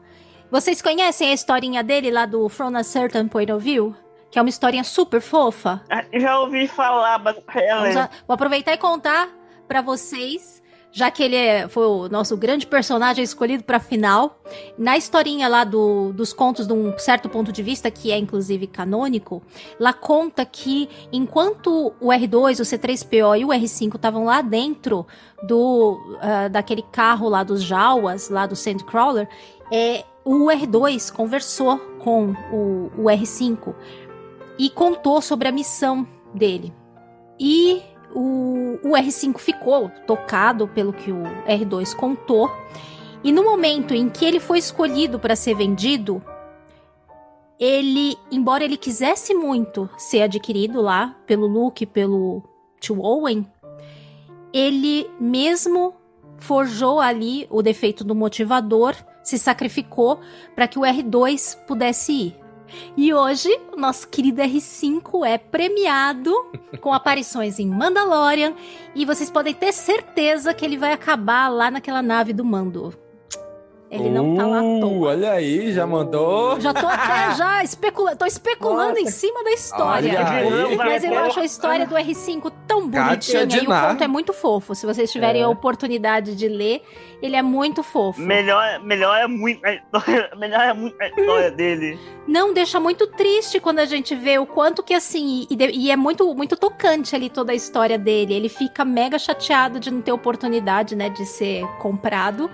Vocês 0.51 0.83
conhecem 0.83 1.31
a 1.31 1.33
historinha 1.33 1.83
dele 1.83 2.11
lá 2.11 2.27
do 2.27 2.47
From 2.51 2.77
a 2.77 2.85
Certain 2.85 3.29
Point 3.29 3.51
of 3.51 3.65
View? 3.65 3.97
Que 4.31 4.39
é 4.39 4.43
uma 4.43 4.51
historinha 4.51 4.85
super 4.85 5.23
fofa. 5.23 5.81
Ah, 5.89 6.05
Já 6.13 6.39
ouvi 6.41 6.69
falar, 6.69 7.19
mas 7.19 7.35
Vamos 7.37 7.95
vou 8.27 8.35
aproveitar 8.35 8.75
e 8.75 8.77
contar 8.77 9.27
pra 9.67 9.81
vocês, 9.81 10.61
já 10.92 11.11
que 11.11 11.22
ele 11.22 11.37
é- 11.37 11.68
foi 11.68 11.87
o 11.87 12.09
nosso 12.09 12.37
grande 12.37 12.66
personagem 12.66 13.22
escolhido 13.22 13.62
pra 13.62 13.79
final. 13.79 14.40
Na 14.76 14.96
historinha 14.96 15.46
lá 15.48 15.62
do- 15.64 16.12
dos 16.12 16.33
contos 16.33 16.66
de 16.66 16.72
um 16.72 16.98
certo 16.98 17.29
ponto 17.29 17.53
de 17.53 17.62
vista, 17.62 17.90
que 17.90 18.11
é 18.11 18.18
inclusive 18.18 18.66
canônico, 18.66 19.42
lá 19.79 19.92
conta 19.92 20.44
que 20.44 20.88
enquanto 21.12 21.92
o 22.00 22.09
R2, 22.12 22.61
o 22.61 22.64
C3PO 22.64 23.37
e 23.38 23.44
o 23.44 23.48
R5 23.48 23.94
estavam 23.96 24.24
lá 24.24 24.42
dentro 24.42 25.07
do 25.46 25.98
ah, 26.20 26.48
daquele 26.48 26.83
carro 26.83 27.29
lá 27.29 27.42
dos 27.44 27.62
Jawas, 27.62 28.29
lá 28.29 28.46
do 28.46 28.57
Sandcrawler, 28.57 29.29
é, 29.72 30.05
o 30.24 30.50
R2 30.50 31.11
conversou 31.12 31.79
com 32.00 32.35
o, 32.53 32.90
o 32.98 33.05
R5 33.09 33.74
e 34.59 34.68
contou 34.68 35.22
sobre 35.22 35.48
a 35.48 35.53
missão 35.53 36.07
dele. 36.35 36.72
E 37.38 37.81
o, 38.14 38.79
o 38.83 38.92
R5 38.92 39.38
ficou 39.38 39.90
tocado 40.07 40.68
pelo 40.68 40.92
que 40.92 41.11
o 41.11 41.23
R2 41.46 41.94
contou. 41.94 42.51
E 43.23 43.33
no 43.33 43.44
momento 43.44 43.94
em 43.94 44.09
que 44.09 44.25
ele 44.25 44.40
foi 44.40 44.59
escolhido 44.59 45.18
para 45.18 45.37
ser 45.37 45.55
vendido, 45.55 46.23
ele, 47.59 48.16
embora 48.31 48.64
ele 48.64 48.77
quisesse 48.77 49.35
muito 49.35 49.88
ser 49.99 50.23
adquirido 50.23 50.81
lá 50.81 51.14
pelo 51.27 51.46
Luke, 51.46 51.85
pelo 51.85 52.42
tio 52.81 53.01
Owen, 53.03 53.46
ele 54.53 55.09
mesmo 55.20 55.94
forjou 56.38 56.99
ali 56.99 57.46
o 57.51 57.62
defeito 57.62 58.03
do 58.03 58.14
motivador, 58.14 58.94
se 59.23 59.38
sacrificou 59.38 60.18
para 60.55 60.66
que 60.66 60.79
o 60.79 60.83
R2 60.83 61.59
pudesse 61.66 62.12
ir. 62.12 62.39
E 62.97 63.13
hoje, 63.13 63.49
o 63.73 63.81
nosso 63.81 64.09
querido 64.09 64.41
R5 64.43 65.27
é 65.27 65.39
premiado 65.39 66.33
com 66.81 66.93
aparições 66.95 67.59
em 67.59 67.67
Mandalorian. 67.67 68.55
E 68.95 69.05
vocês 69.05 69.31
podem 69.31 69.55
ter 69.55 69.73
certeza 69.73 70.53
que 70.55 70.64
ele 70.64 70.77
vai 70.79 70.93
acabar 70.93 71.49
lá 71.49 71.71
naquela 71.71 72.03
nave 72.03 72.33
do 72.33 72.45
Mando. 72.45 72.95
Ele 73.93 74.09
não 74.09 74.37
tá 74.37 74.47
lá 74.47 74.61
à 74.61 74.62
Uh, 74.62 74.79
toa. 74.81 75.09
Olha 75.09 75.33
aí, 75.33 75.73
já 75.73 75.85
mandou. 75.85 76.61
Já 76.61 76.73
tô 76.73 76.87
até 76.87 77.35
já 77.35 77.64
especulando, 77.64 78.18
tô 78.18 78.25
especulando 78.25 78.99
em 79.01 79.07
cima 79.11 79.43
da 79.43 79.51
história. 79.51 80.12
Mas 80.77 81.03
eu 81.03 81.18
acho 81.18 81.41
a 81.41 81.45
história 81.45 81.85
do 81.89 81.97
R5 81.97 82.53
tão 82.68 82.89
bonitinha 82.89 83.43
e 83.51 83.66
o 83.66 83.66
conto 83.66 84.05
é 84.05 84.07
muito 84.07 84.33
fofo. 84.33 84.77
Se 84.77 84.87
vocês 84.87 85.11
tiverem 85.11 85.43
É. 85.43 85.45
a 85.45 85.49
oportunidade 85.49 86.37
de 86.37 86.47
ler, 86.47 86.83
ele 87.23 87.37
é 87.37 87.43
muito 87.43 87.83
fofo. 87.83 88.21
Melhor, 88.21 88.81
melhor 88.83 89.16
é 89.16 89.27
muito 89.27 89.64
a 89.64 89.73
história, 89.75 90.31
melhor 90.37 90.61
é 90.61 90.73
muito 90.73 91.01
a 91.01 91.09
história 91.09 91.51
dele. 91.51 91.99
Não, 92.27 92.53
deixa 92.53 92.79
muito 92.79 93.07
triste 93.09 93.59
quando 93.59 93.81
a 93.81 93.85
gente 93.85 94.14
vê 94.14 94.39
o 94.39 94.47
quanto 94.47 94.83
que 94.83 94.95
assim. 94.95 95.47
E, 95.51 95.57
e 95.75 95.91
é 95.91 95.97
muito, 95.97 96.33
muito 96.35 96.57
tocante 96.57 97.14
ali 97.14 97.29
toda 97.29 97.53
a 97.53 97.55
história 97.55 97.99
dele. 97.99 98.35
Ele 98.35 98.49
fica 98.49 98.85
mega 98.85 99.18
chateado 99.18 99.81
de 99.81 99.91
não 99.91 100.01
ter 100.01 100.12
oportunidade, 100.12 100.95
né, 100.95 101.09
de 101.09 101.27
ser 101.27 101.66
comprado. 101.79 102.51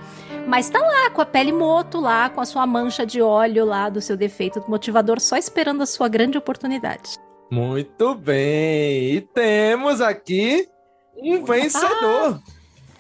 Mas 0.47 0.71
tá 0.71 0.79
lá, 0.79 1.11
com 1.11 1.21
a 1.21 1.27
pele 1.27 1.53
moto 1.53 2.01
lá, 2.01 2.31
com 2.31 2.41
a 2.41 2.45
sua 2.45 2.67
mancha 2.67 3.05
de 3.05 3.21
óleo 3.21 3.65
lá 3.65 3.89
do 3.89 4.01
seu 4.01 4.17
defeito 4.17 4.61
do 4.61 4.71
motivador, 4.71 5.21
só 5.21 5.37
esperando 5.37 5.83
a 5.83 5.87
sua 5.87 6.09
grande 6.09 6.39
oportunidade. 6.39 7.19
Muito 7.51 8.15
bem. 8.15 9.15
E 9.15 9.21
temos 9.21 10.01
aqui 10.01 10.69
um 11.17 11.45
vencedor. 11.45 12.41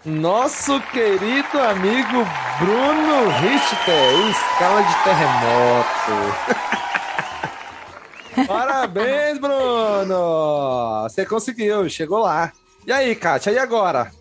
Nosso 0.06 0.80
querido 0.92 1.58
amigo 1.58 2.24
Bruno 2.60 3.28
Richter, 3.40 4.30
escala 4.30 4.80
de 4.80 4.94
terremoto. 5.02 6.14
Parabéns, 8.46 9.36
Bruno! 9.40 11.02
Você 11.02 11.26
conseguiu, 11.26 11.88
chegou 11.88 12.20
lá. 12.20 12.52
E 12.86 12.92
aí, 12.92 13.16
Kátia, 13.16 13.50
e 13.50 13.58
agora? 13.58 14.12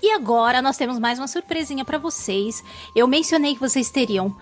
E 0.00 0.12
agora 0.12 0.62
nós 0.62 0.76
temos 0.76 1.00
mais 1.00 1.18
uma 1.18 1.26
surpresinha 1.26 1.84
pra 1.84 1.98
vocês. 1.98 2.62
Eu 2.94 3.08
mencionei 3.08 3.54
que 3.54 3.60
vocês 3.60 3.90
teriam 3.90 4.36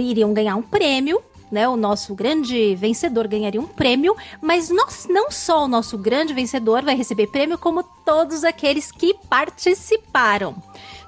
iriam 0.00 0.34
ganhar 0.34 0.56
um 0.56 0.62
prêmio, 0.62 1.22
né? 1.52 1.68
O 1.68 1.76
nosso 1.76 2.14
grande 2.14 2.74
vencedor 2.74 3.28
ganharia 3.28 3.60
um 3.60 3.66
prêmio, 3.66 4.16
mas 4.40 4.70
nós, 4.70 5.06
não 5.08 5.30
só 5.30 5.64
o 5.64 5.68
nosso 5.68 5.98
grande 5.98 6.32
vencedor 6.32 6.82
vai 6.82 6.96
receber 6.96 7.26
prêmio, 7.26 7.58
como 7.58 7.84
todos 8.04 8.42
aqueles 8.42 8.90
que 8.90 9.14
participaram. 9.28 10.56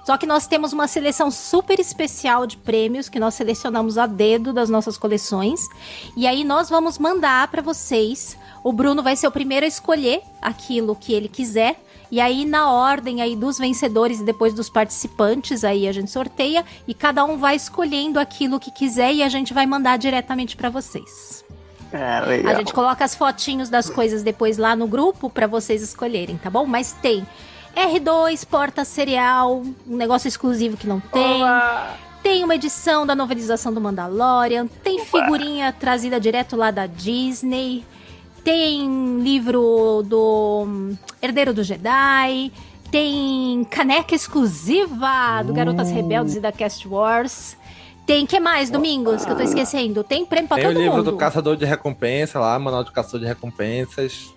Só 0.05 0.19
que 0.19 0.27
nós 0.27 0.47
temos 0.47 0.75
uma 0.75 0.87
seleção 0.87 1.31
super 1.31 1.81
especial 1.81 2.47
de 2.47 2.59
prêmios 2.59 3.09
que 3.09 3.19
nós 3.19 3.35
selecionamos 3.35 3.97
a 3.97 4.07
dedo 4.07 4.53
das 4.53 4.69
nossas 4.69 4.99
coleções. 4.99 5.67
E 6.15 6.27
aí 6.27 6.45
nós 6.45 6.69
vamos 6.69 6.99
mandar 6.99 7.49
para 7.49 7.63
vocês. 7.63 8.37
O 8.63 8.71
Bruno 8.71 9.03
vai 9.03 9.17
ser 9.17 9.27
o 9.27 9.33
primeiro 9.33 9.65
a 9.65 9.69
escolher 9.69 10.21
aquilo 10.43 10.95
que 10.95 11.15
ele 11.15 11.29
quiser. 11.29 11.83
E 12.15 12.21
aí, 12.21 12.45
na 12.45 12.71
ordem 12.71 13.21
aí 13.21 13.35
dos 13.35 13.59
vencedores 13.59 14.21
e 14.21 14.23
depois 14.23 14.55
dos 14.55 14.71
participantes, 14.71 15.65
aí 15.65 15.89
a 15.89 15.91
gente 15.91 16.13
sorteia 16.13 16.65
e 16.87 16.95
cada 16.95 17.25
um 17.25 17.37
vai 17.39 17.57
escolhendo 17.57 18.21
aquilo 18.21 18.61
que 18.61 18.71
quiser 18.71 19.13
e 19.13 19.21
a 19.21 19.29
gente 19.29 19.53
vai 19.53 19.67
mandar 19.67 19.97
diretamente 19.97 20.57
para 20.57 20.71
vocês. 20.71 21.45
É, 21.93 22.49
A 22.49 22.55
gente 22.55 22.73
coloca 22.73 23.05
as 23.05 23.17
fotinhos 23.17 23.69
das 23.69 23.91
coisas 23.91 24.23
depois 24.23 24.59
lá 24.59 24.77
no 24.77 24.87
grupo 24.87 25.29
para 25.29 25.49
vocês 25.49 25.83
escolherem, 25.83 26.37
tá 26.37 26.49
bom? 26.49 26.65
Mas 26.67 26.93
tem 26.93 27.27
R2, 27.75 28.47
porta 28.47 28.85
cereal, 28.85 29.65
um 29.85 29.97
negócio 29.97 30.29
exclusivo 30.29 30.77
que 30.77 30.87
não 30.87 31.01
tem. 31.01 31.43
Tem 32.23 32.45
uma 32.45 32.55
edição 32.55 33.05
da 33.05 33.17
novelização 33.17 33.75
do 33.75 33.81
Mandalorian, 33.81 34.69
tem 34.85 35.05
figurinha 35.05 35.73
trazida 35.73 36.21
direto 36.21 36.55
lá 36.55 36.71
da 36.71 36.87
Disney, 36.87 37.85
tem 38.45 39.19
livro 39.21 40.03
do 40.05 40.65
hum, 40.67 40.97
Herdeiro 41.23 41.55
do 41.55 41.63
Jedi, 41.65 42.53
tem 42.91 43.65
caneca 43.71 44.15
exclusiva 44.15 45.43
do 45.45 45.53
Garotas 45.53 45.91
Rebeldes 45.91 46.37
e 46.37 46.41
da 46.41 46.53
Cast 46.53 46.87
Wars. 46.87 47.57
Tem, 48.07 48.27
que 48.27 48.39
mais, 48.39 48.69
Domingos, 48.69 49.25
que 49.25 49.33
eu 49.33 49.37
tô 49.37 49.43
esquecendo? 49.43 50.05
Tem 50.05 50.27
prêmio 50.27 50.47
pra 50.47 50.59
Tem 50.59 50.67
o 50.67 50.69
todo 50.69 50.79
livro 50.79 50.97
mundo. 50.99 51.11
do 51.13 51.17
Caçador 51.17 51.57
de 51.57 51.65
Recompensa 51.65 52.39
lá, 52.39 52.59
Manual 52.59 52.85
do 52.85 52.93
Caçador 52.93 53.21
de 53.21 53.27
Recompensas. 53.27 54.31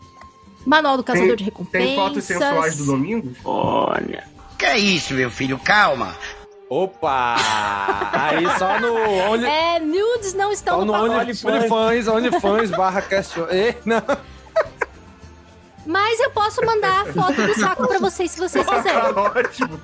Manual 0.66 0.96
do 0.98 1.04
Caçador 1.04 1.28
Tem- 1.30 1.36
de 1.38 1.44
Recompensas. 1.44 1.88
Tem 1.88 1.96
fotos 1.98 2.24
sensuais 2.24 2.78
do 2.78 2.86
Domingos? 2.86 3.38
Olha. 3.44 4.24
Que 4.58 4.66
é 4.66 4.78
isso, 4.78 5.14
meu 5.14 5.30
filho? 5.30 5.60
Calma. 5.60 6.16
Opa! 6.70 7.36
Aí 8.12 8.46
só 8.60 8.80
no 8.80 8.94
Only, 9.32 9.46
É, 9.46 9.80
nudes 9.80 10.34
não 10.34 10.52
estão 10.52 10.80
só 10.80 10.86
no 10.86 10.94
no 10.94 11.10
pacote. 11.14 11.46
Only, 11.48 11.58
OnlyFans, 11.70 12.08
OnlyFans 12.08 12.72
barra 12.72 13.04
não. 13.86 14.02
Mas 15.86 16.20
eu 16.20 16.30
posso 16.32 16.66
mandar 16.66 17.02
a 17.04 17.06
foto 17.14 17.42
do 17.42 17.58
saco 17.58 17.88
pra 17.88 18.00
vocês 18.00 18.32
se 18.32 18.40
vocês 18.40 18.66
quiserem. 18.68 19.00
Ótimo. 19.16 19.80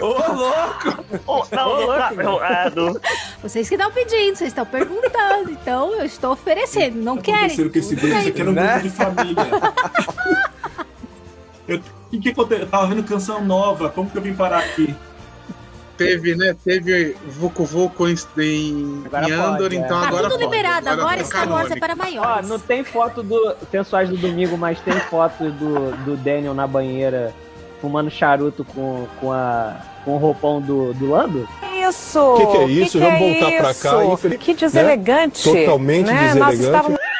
Ô, 0.00 0.06
louco! 0.32 1.04
Oh, 1.26 1.44
não, 1.50 1.80
não, 1.80 2.38
tá 2.38 2.44
errado. 2.48 3.00
Vocês 3.42 3.68
que 3.68 3.74
estão 3.74 3.90
pedindo, 3.90 4.36
vocês 4.36 4.48
estão 4.50 4.66
perguntando. 4.66 5.50
Então 5.50 5.92
eu 5.94 6.04
estou 6.04 6.32
oferecendo. 6.32 6.96
Não 7.02 7.16
querem? 7.16 7.46
Acontecendo 7.46 7.72
com 7.72 7.78
esse 7.78 7.94
aqui 8.28 8.40
era 8.40 8.50
um 8.50 8.52
Né? 8.52 8.78
grupo 8.78 8.82
de 8.88 8.90
família. 8.90 9.44
Eu, 11.66 11.80
o 12.16 12.20
que, 12.20 12.20
que 12.20 12.28
aconteceu? 12.30 12.64
Eu 12.64 12.68
tava 12.70 12.86
vendo 12.88 13.02
canção 13.04 13.44
nova, 13.44 13.88
como 13.88 14.10
que 14.10 14.18
eu 14.18 14.22
vim 14.22 14.34
parar 14.34 14.58
aqui? 14.58 14.94
Teve, 15.96 16.34
né? 16.34 16.56
Teve 16.64 17.14
Vucu 17.26 17.62
Vucu 17.64 18.08
em, 18.08 18.14
em, 18.38 19.04
Agora 19.12 19.26
Andor, 19.34 19.58
pode, 19.58 19.76
é. 19.76 19.78
então 19.80 20.00
Tá 20.00 20.08
agora 20.08 20.22
tudo 20.30 20.32
pode. 20.38 20.44
liberado. 20.44 20.88
Agora 20.88 21.20
é 21.20 21.24
Star 21.24 21.46
Wars 21.50 21.70
é 21.70 21.76
para 21.78 21.92
Ó, 21.92 21.96
maiores. 21.96 22.48
não 22.48 22.58
tem 22.58 22.82
foto 22.82 23.22
do 23.22 23.54
Sensuais 23.70 24.08
do 24.08 24.16
Domingo, 24.16 24.56
mas 24.56 24.80
tem 24.80 24.94
foto 24.94 25.50
do, 25.50 25.90
do 26.04 26.16
Daniel 26.16 26.54
na 26.54 26.66
banheira 26.66 27.34
fumando 27.82 28.10
charuto 28.10 28.64
com, 28.64 29.06
com, 29.20 29.30
a, 29.30 29.76
com 30.04 30.12
o 30.12 30.16
roupão 30.16 30.60
do, 30.62 30.94
do 30.94 31.10
Lando? 31.10 31.46
Isso! 31.86 32.18
O 32.18 32.36
que, 32.38 32.46
que 32.46 32.56
é 32.56 32.64
isso? 32.66 32.98
Que 32.98 33.04
que 33.04 33.10
Vamos 33.10 33.20
é 33.20 33.40
voltar 33.40 33.50
pra 33.58 33.74
cá. 33.74 34.02
isso? 34.04 34.12
infeliz- 34.14 34.38
Que 34.40 34.54
deselegante. 34.54 35.50
Né? 35.52 35.60
Totalmente 35.64 36.06
né? 36.06 36.34
Nós 36.34 36.58
deselegante. 36.58 36.64
estávamos... 36.64 37.00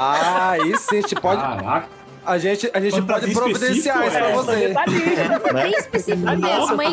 Ah, 0.00 0.50
aí 0.50 0.76
sim, 0.76 0.98
a 0.98 1.00
gente 1.00 1.14
pode... 1.16 1.40
Caraca. 1.40 1.88
A 2.28 2.36
gente, 2.36 2.70
a 2.74 2.78
gente 2.80 3.00
pode 3.00 3.32
providenciar 3.32 4.06
isso 4.06 4.18
específico, 4.18 4.72
pra 4.74 4.82
é. 4.84 5.38
você. 5.38 5.52
Bem 5.54 5.72
específico 5.72 6.36
mesmo, 6.36 6.82
hein? 6.82 6.92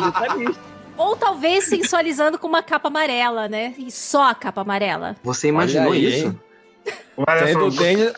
Ou 0.96 1.14
talvez 1.14 1.64
sensualizando 1.64 2.38
com 2.38 2.46
uma 2.48 2.62
capa 2.62 2.88
amarela, 2.88 3.46
né? 3.46 3.74
E 3.76 3.90
só 3.90 4.30
a 4.30 4.34
capa 4.34 4.62
amarela. 4.62 5.14
Você 5.22 5.48
imaginou 5.48 5.92
aí, 5.92 6.06
isso? 6.06 6.26
hein? 6.28 6.40
Olha 7.18 7.46
Sendo 7.46 7.70
só, 7.70 7.82
Daniel... 7.82 8.14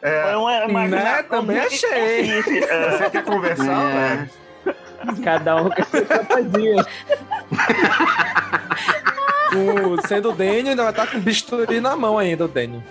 é, 0.00 0.22
Foi 0.22 0.34
uma 0.36 0.64
imaginação 0.64 1.24
também 1.24 1.60
muito 1.60 1.74
achei. 1.74 2.30
É. 2.30 2.90
você 2.90 3.10
quer 3.10 3.24
conversar? 3.24 3.90
É. 3.90 3.94
né? 4.16 4.28
Cada 5.22 5.56
um 5.56 5.68
com 5.68 5.82
a 5.82 5.84
sua 5.84 6.06
fantasia. 6.06 6.86
Com- 9.52 10.06
Sendo 10.08 10.30
o 10.30 10.32
Daniel, 10.32 10.70
ainda 10.70 10.82
vai 10.84 10.92
estar 10.92 11.06
com 11.06 11.20
bisturi 11.20 11.80
na 11.80 11.94
mão 11.96 12.16
ainda, 12.18 12.46
o 12.46 12.48
Daniel. 12.48 12.82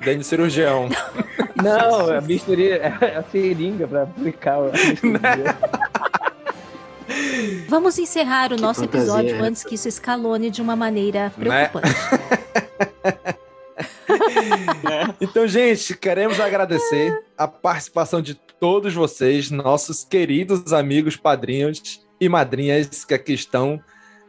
Daniel 0.00 0.22
cirurgião. 0.24 0.88
Não, 1.62 2.10
a 2.16 2.20
bisturi 2.20 2.70
é 2.70 2.86
a 3.16 3.22
seringa 3.30 3.86
pra 3.88 4.02
aplicar 4.04 4.58
o. 4.60 4.70
Vamos 7.68 7.98
encerrar 7.98 8.52
o 8.52 8.56
nosso 8.56 8.80
fantasia 8.82 9.00
episódio 9.00 9.34
é 9.36 9.40
antes 9.40 9.64
que 9.64 9.74
isso 9.74 9.88
escalone 9.88 10.50
de 10.50 10.62
uma 10.62 10.76
maneira 10.76 11.32
Né? 11.36 11.68
preocupante. 11.68 11.94
Então, 15.20 15.46
gente, 15.46 15.96
queremos 15.96 16.40
agradecer 16.40 17.22
a 17.36 17.46
participação 17.46 18.20
de 18.22 18.34
todos 18.34 18.94
vocês, 18.94 19.50
nossos 19.50 20.04
queridos 20.04 20.72
amigos 20.72 21.16
padrinhos 21.16 22.00
e 22.20 22.28
madrinhas 22.28 23.04
que 23.04 23.14
aqui 23.14 23.34
estão. 23.34 23.80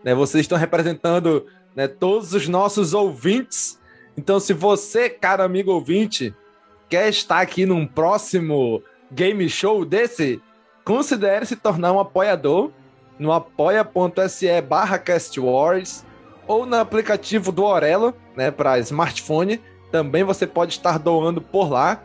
né? 0.03 0.13
Vocês 0.13 0.41
estão 0.41 0.57
representando 0.57 1.45
né, 1.75 1.87
todos 1.87 2.33
os 2.33 2.47
nossos 2.47 2.93
ouvintes. 2.93 3.78
Então, 4.19 4.37
se 4.37 4.51
você, 4.51 5.09
cara 5.09 5.45
amigo 5.45 5.71
ouvinte, 5.71 6.35
quer 6.89 7.07
estar 7.07 7.39
aqui 7.39 7.65
num 7.65 7.87
próximo 7.87 8.83
game 9.09 9.47
show 9.47 9.85
desse, 9.85 10.41
considere 10.83 11.45
se 11.45 11.55
tornar 11.55 11.93
um 11.93 12.01
apoiador 12.01 12.69
no 13.17 13.31
apoia.se 13.31 14.59
barra 14.59 14.99
castwars 14.99 16.05
ou 16.45 16.65
no 16.65 16.75
aplicativo 16.75 17.49
do 17.49 17.63
Orelo, 17.63 18.13
né, 18.35 18.51
para 18.51 18.77
smartphone. 18.79 19.61
Também 19.89 20.25
você 20.25 20.45
pode 20.45 20.73
estar 20.73 20.99
doando 20.99 21.39
por 21.39 21.71
lá. 21.71 22.03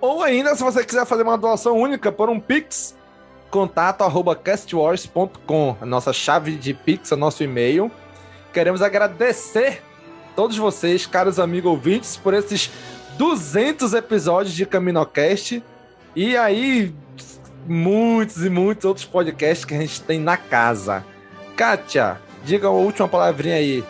Ou 0.00 0.24
ainda, 0.24 0.56
se 0.56 0.62
você 0.64 0.84
quiser 0.84 1.06
fazer 1.06 1.22
uma 1.22 1.38
doação 1.38 1.78
única 1.78 2.10
por 2.10 2.28
um 2.28 2.40
Pix, 2.40 2.96
contato 3.48 4.02
arroba 4.02 4.34
castwars.com, 4.34 5.76
a 5.80 5.86
nossa 5.86 6.12
chave 6.12 6.56
de 6.56 6.74
Pix, 6.74 7.12
o 7.12 7.16
nosso 7.16 7.44
e-mail. 7.44 7.92
Queremos 8.52 8.82
agradecer 8.82 9.84
todos 10.34 10.56
vocês, 10.56 11.06
caros 11.06 11.38
amigos 11.38 11.70
ouvintes, 11.70 12.16
por 12.16 12.34
esses 12.34 12.70
200 13.16 13.94
episódios 13.94 14.54
de 14.54 14.66
CaminoCast. 14.66 15.62
E 16.14 16.36
aí, 16.36 16.94
muitos 17.66 18.44
e 18.44 18.50
muitos 18.50 18.84
outros 18.84 19.06
podcasts 19.06 19.64
que 19.64 19.74
a 19.74 19.78
gente 19.78 20.02
tem 20.02 20.20
na 20.20 20.36
casa. 20.36 21.04
Kátia, 21.56 22.20
diga 22.44 22.68
a 22.68 22.70
última 22.70 23.08
palavrinha 23.08 23.56
aí. 23.56 23.84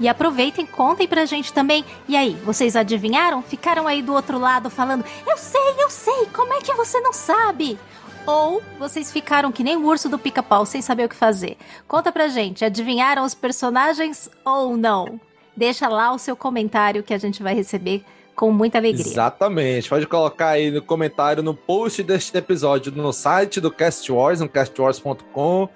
E 0.00 0.08
aproveitem, 0.08 0.64
contem 0.64 1.08
pra 1.08 1.26
gente 1.26 1.52
também. 1.52 1.84
E 2.08 2.16
aí, 2.16 2.36
vocês 2.44 2.76
adivinharam? 2.76 3.42
Ficaram 3.42 3.88
aí 3.88 4.00
do 4.00 4.14
outro 4.14 4.38
lado 4.38 4.70
falando: 4.70 5.04
Eu 5.26 5.36
sei, 5.36 5.74
eu 5.78 5.90
sei, 5.90 6.26
como 6.32 6.52
é 6.54 6.60
que 6.60 6.72
você 6.74 7.00
não 7.00 7.12
sabe? 7.12 7.78
Ou 8.24 8.62
vocês 8.78 9.10
ficaram 9.10 9.50
que 9.50 9.64
nem 9.64 9.76
o 9.76 9.86
urso 9.86 10.08
do 10.08 10.18
pica-pau 10.18 10.64
sem 10.66 10.82
saber 10.82 11.06
o 11.06 11.08
que 11.08 11.16
fazer? 11.16 11.56
Conta 11.88 12.12
pra 12.12 12.28
gente, 12.28 12.64
adivinharam 12.64 13.24
os 13.24 13.34
personagens 13.34 14.28
ou 14.44 14.76
não? 14.76 15.18
Deixa 15.58 15.88
lá 15.88 16.12
o 16.12 16.18
seu 16.18 16.36
comentário 16.36 17.02
que 17.02 17.12
a 17.12 17.18
gente 17.18 17.42
vai 17.42 17.52
receber 17.52 18.04
com 18.36 18.52
muita 18.52 18.78
alegria. 18.78 19.04
Exatamente. 19.04 19.88
Pode 19.88 20.06
colocar 20.06 20.50
aí 20.50 20.70
no 20.70 20.80
comentário 20.80 21.42
no 21.42 21.52
post 21.52 22.00
deste 22.04 22.38
episódio 22.38 22.92
no 22.92 23.12
site 23.12 23.60
do 23.60 23.68
Cast 23.68 24.12
Wars, 24.12 24.38
no 24.38 24.48
castwars.com, 24.48 25.68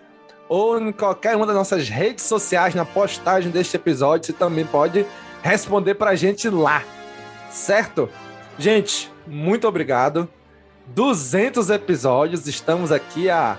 ou 0.48 0.80
em 0.80 0.92
qualquer 0.92 1.34
uma 1.34 1.44
das 1.44 1.56
nossas 1.56 1.88
redes 1.88 2.24
sociais, 2.24 2.76
na 2.76 2.84
postagem 2.84 3.50
deste 3.50 3.74
episódio, 3.74 4.26
você 4.26 4.32
também 4.32 4.64
pode 4.64 5.04
responder 5.42 5.96
pra 5.96 6.14
gente 6.14 6.48
lá. 6.48 6.84
Certo? 7.50 8.08
Gente, 8.56 9.10
muito 9.26 9.66
obrigado. 9.66 10.28
200 10.94 11.70
episódios, 11.70 12.46
estamos 12.46 12.92
aqui 12.92 13.28
há, 13.28 13.56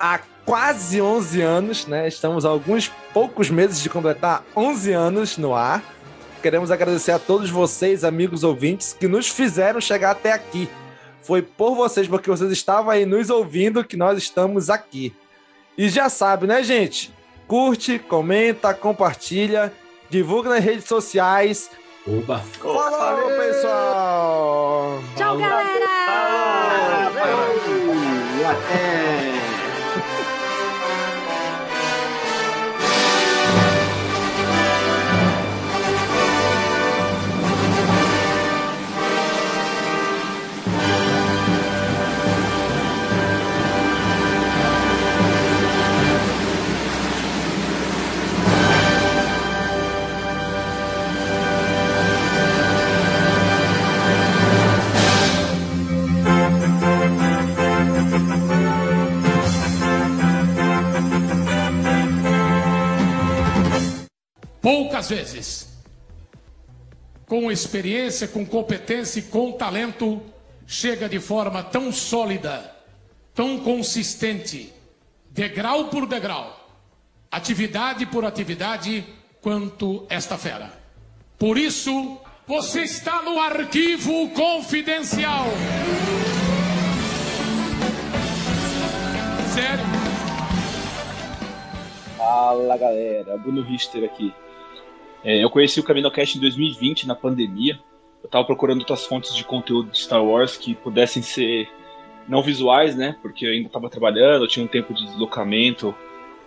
há 0.00 0.18
quase 0.48 0.98
11 0.98 1.42
anos, 1.42 1.86
né? 1.86 2.08
Estamos 2.08 2.46
há 2.46 2.48
alguns 2.48 2.90
poucos 3.12 3.50
meses 3.50 3.82
de 3.82 3.90
completar 3.90 4.42
11 4.56 4.92
anos 4.94 5.36
no 5.36 5.54
ar. 5.54 5.84
Queremos 6.40 6.70
agradecer 6.70 7.12
a 7.12 7.18
todos 7.18 7.50
vocês, 7.50 8.02
amigos 8.02 8.42
ouvintes, 8.44 8.96
que 8.98 9.06
nos 9.06 9.28
fizeram 9.28 9.78
chegar 9.78 10.12
até 10.12 10.32
aqui. 10.32 10.66
Foi 11.20 11.42
por 11.42 11.74
vocês, 11.74 12.08
porque 12.08 12.30
vocês 12.30 12.50
estavam 12.50 12.88
aí 12.90 13.04
nos 13.04 13.28
ouvindo 13.28 13.84
que 13.84 13.94
nós 13.94 14.16
estamos 14.16 14.70
aqui. 14.70 15.14
E 15.76 15.90
já 15.90 16.08
sabe, 16.08 16.46
né, 16.46 16.62
gente? 16.62 17.12
Curte, 17.46 17.98
comenta, 17.98 18.72
compartilha, 18.72 19.70
divulga 20.08 20.48
nas 20.48 20.64
redes 20.64 20.86
sociais. 20.86 21.70
Oba! 22.06 22.38
Falou, 22.38 23.28
pessoal! 23.36 24.98
Tchau, 25.14 25.36
galera! 25.36 25.88
Até! 28.48 29.37
Poucas 64.60 65.08
vezes, 65.08 65.68
com 67.26 67.50
experiência, 67.50 68.26
com 68.26 68.44
competência 68.44 69.20
e 69.20 69.22
com 69.22 69.52
talento, 69.52 70.20
chega 70.66 71.08
de 71.08 71.20
forma 71.20 71.62
tão 71.62 71.92
sólida, 71.92 72.74
tão 73.34 73.60
consistente, 73.60 74.72
degrau 75.30 75.86
por 75.86 76.06
degrau, 76.06 76.68
atividade 77.30 78.06
por 78.06 78.24
atividade, 78.24 79.04
quanto 79.40 80.06
esta 80.08 80.36
fera. 80.36 80.72
Por 81.38 81.56
isso, 81.56 82.18
você 82.46 82.82
está 82.82 83.22
no 83.22 83.38
arquivo 83.38 84.30
confidencial. 84.30 85.44
Sério. 89.54 89.84
Fala 92.16 92.76
galera, 92.76 93.36
Bruno 93.38 93.62
Richter 93.62 94.04
aqui. 94.04 94.34
É, 95.24 95.42
eu 95.42 95.50
conheci 95.50 95.80
o 95.80 95.82
CaminoCast 95.82 96.38
em 96.38 96.40
2020, 96.40 97.06
na 97.06 97.14
pandemia. 97.14 97.78
Eu 98.22 98.28
tava 98.28 98.44
procurando 98.44 98.80
outras 98.80 99.06
fontes 99.06 99.34
de 99.34 99.44
conteúdo 99.44 99.90
de 99.90 99.98
Star 99.98 100.24
Wars 100.24 100.56
que 100.56 100.74
pudessem 100.74 101.22
ser 101.22 101.68
não 102.28 102.42
visuais, 102.42 102.94
né? 102.94 103.16
Porque 103.22 103.46
eu 103.46 103.50
ainda 103.50 103.68
estava 103.68 103.88
trabalhando, 103.88 104.44
eu 104.44 104.48
tinha 104.48 104.64
um 104.64 104.68
tempo 104.68 104.92
de 104.92 105.04
deslocamento 105.06 105.94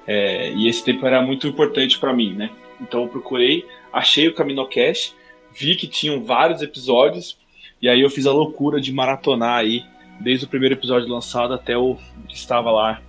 é, 0.06 0.52
e 0.52 0.68
esse 0.68 0.84
tempo 0.84 1.06
era 1.06 1.22
muito 1.22 1.48
importante 1.48 2.00
para 2.00 2.14
mim, 2.14 2.34
né? 2.34 2.50
Então 2.80 3.04
eu 3.04 3.08
procurei, 3.08 3.66
achei 3.92 4.28
o 4.28 4.34
CaminoCast, 4.34 5.16
vi 5.54 5.76
que 5.76 5.88
tinham 5.88 6.24
vários 6.24 6.62
episódios 6.62 7.38
e 7.82 7.90
aí 7.90 8.02
eu 8.02 8.10
fiz 8.10 8.26
a 8.26 8.32
loucura 8.32 8.80
de 8.80 8.92
maratonar 8.92 9.58
aí 9.58 9.84
desde 10.20 10.46
o 10.46 10.48
primeiro 10.48 10.76
episódio 10.76 11.10
lançado 11.10 11.54
até 11.54 11.78
o 11.78 11.98
que 12.28 12.36
estava 12.36 12.72
lá 12.72 13.02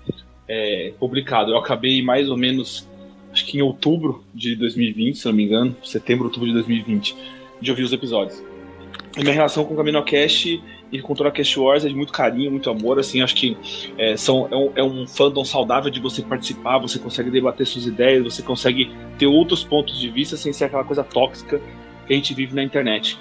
é, 0.49 0.93
publicado. 0.99 1.51
Eu 1.51 1.59
acabei 1.59 2.03
mais 2.03 2.29
ou 2.29 2.37
menos, 2.37 2.89
acho 3.33 3.47
que 3.47 3.59
em 3.59 3.62
outubro 3.62 4.22
de 4.35 4.55
2020, 4.55 5.18
se 5.18 5.26
não 5.26 5.33
me 5.33 5.45
engano, 5.45 5.74
setembro, 5.83 6.26
outubro 6.26 6.47
de 6.49 6.55
2020, 6.55 7.16
de 7.61 7.70
ouvir 7.70 7.83
os 7.83 7.93
episódios. 7.93 8.43
A 9.16 9.20
minha 9.20 9.33
relação 9.33 9.64
com 9.64 9.74
o 9.74 9.76
CaminoCast 9.76 10.62
e 10.91 11.01
com 11.01 11.14
a 11.14 11.30
Cast 11.30 11.59
Wars 11.59 11.85
é 11.85 11.89
de 11.89 11.95
muito 11.95 12.12
carinho, 12.12 12.51
muito 12.51 12.68
amor, 12.68 12.99
assim, 12.99 13.22
acho 13.22 13.35
que 13.35 13.57
é, 13.97 14.16
são, 14.16 14.49
é, 14.51 14.57
um, 14.57 14.72
é 14.76 14.83
um 14.83 15.07
fandom 15.07 15.45
saudável 15.45 15.91
de 15.91 15.99
você 15.99 16.20
participar, 16.20 16.78
você 16.78 16.99
consegue 16.99 17.30
debater 17.30 17.66
suas 17.66 17.87
ideias, 17.87 18.22
você 18.22 18.43
consegue 18.43 18.91
ter 19.18 19.26
outros 19.26 19.64
pontos 19.64 19.99
de 19.99 20.11
vista 20.11 20.37
sem 20.37 20.53
ser 20.53 20.64
aquela 20.64 20.85
coisa 20.85 21.03
tóxica 21.03 21.61
que 22.07 22.12
a 22.12 22.16
gente 22.16 22.35
vive 22.35 22.55
na 22.55 22.62
internet. 22.62 23.18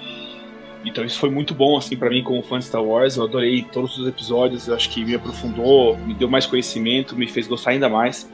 Então 0.84 1.04
isso 1.04 1.18
foi 1.18 1.30
muito 1.30 1.54
bom 1.54 1.76
assim 1.76 1.96
para 1.96 2.10
mim 2.10 2.22
como 2.22 2.42
fã 2.42 2.58
de 2.58 2.64
Star 2.64 2.82
Wars. 2.82 3.16
Eu 3.16 3.24
adorei 3.24 3.62
todos 3.62 3.96
os 3.98 4.06
episódios. 4.06 4.66
Eu 4.66 4.74
acho 4.74 4.90
que 4.90 5.04
me 5.04 5.14
aprofundou, 5.14 5.96
me 5.96 6.12
deu 6.12 6.28
mais 6.28 6.44
conhecimento, 6.44 7.16
me 7.16 7.28
fez 7.28 7.46
gostar 7.46 7.70
ainda 7.70 7.88
mais. 7.88 8.28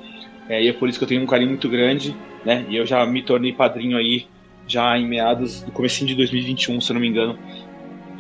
É, 0.49 0.63
e 0.63 0.69
é 0.69 0.73
por 0.73 0.89
isso 0.89 0.99
que 0.99 1.05
eu 1.05 1.09
tenho 1.09 1.23
um 1.23 1.27
carinho 1.27 1.51
muito 1.51 1.69
grande, 1.69 2.17
né? 2.45 2.65
E 2.69 2.77
eu 2.77 2.87
já 2.87 3.05
me 3.05 3.23
tornei 3.23 3.53
padrinho 3.53 3.97
aí 3.97 4.27
já 4.67 4.97
em 4.99 5.07
meados 5.07 5.63
do 5.63 5.73
comecinho 5.73 6.09
de 6.09 6.15
2021, 6.15 6.81
se 6.81 6.91
eu 6.91 6.95
não 6.95 7.01
me 7.01 7.09
engano, 7.09 7.39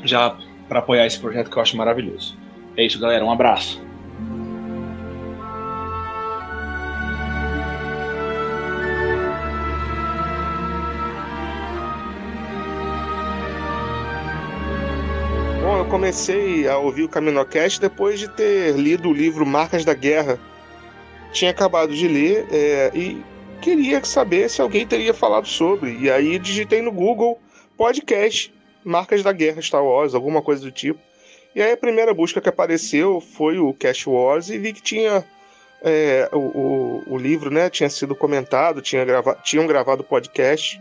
já 0.04 0.36
para 0.68 0.80
apoiar 0.80 1.06
esse 1.06 1.18
projeto 1.18 1.50
que 1.50 1.56
eu 1.56 1.62
acho 1.62 1.76
maravilhoso. 1.76 2.36
É 2.76 2.84
isso, 2.84 2.98
galera. 2.98 3.24
Um 3.24 3.30
abraço. 3.30 3.88
Comecei 15.88 16.68
a 16.68 16.76
ouvir 16.76 17.02
o 17.02 17.08
CaminoCast 17.08 17.80
depois 17.80 18.20
de 18.20 18.28
ter 18.28 18.76
lido 18.76 19.08
o 19.08 19.12
livro 19.12 19.46
Marcas 19.46 19.84
da 19.84 19.94
Guerra. 19.94 20.38
Tinha 21.32 21.50
acabado 21.50 21.94
de 21.94 22.08
ler 22.08 22.46
é, 22.50 22.90
e 22.94 23.22
queria 23.60 24.02
saber 24.04 24.48
se 24.48 24.60
alguém 24.62 24.86
teria 24.86 25.12
falado 25.12 25.46
sobre. 25.46 25.96
E 25.98 26.10
aí 26.10 26.38
digitei 26.38 26.82
no 26.82 26.92
Google 26.92 27.38
podcast 27.76 28.52
Marcas 28.84 29.22
da 29.22 29.32
Guerra 29.32 29.60
Star 29.60 29.84
Wars, 29.84 30.14
alguma 30.14 30.40
coisa 30.40 30.62
do 30.62 30.72
tipo. 30.72 31.00
E 31.54 31.62
aí 31.62 31.72
a 31.72 31.76
primeira 31.76 32.14
busca 32.14 32.40
que 32.40 32.48
apareceu 32.48 33.20
foi 33.20 33.58
o 33.58 33.74
Cast 33.74 34.08
Wars 34.08 34.48
e 34.48 34.58
vi 34.58 34.72
que 34.72 34.82
tinha 34.82 35.24
é, 35.82 36.28
o, 36.32 36.38
o, 36.38 37.02
o, 37.14 37.18
livro, 37.18 37.50
né? 37.50 37.70
Tinha 37.70 37.88
sido 37.88 38.14
comentado, 38.14 38.82
tinha 38.82 39.04
grava 39.04 39.34
tinham 39.42 39.66
gravado 39.66 40.04
podcast. 40.04 40.80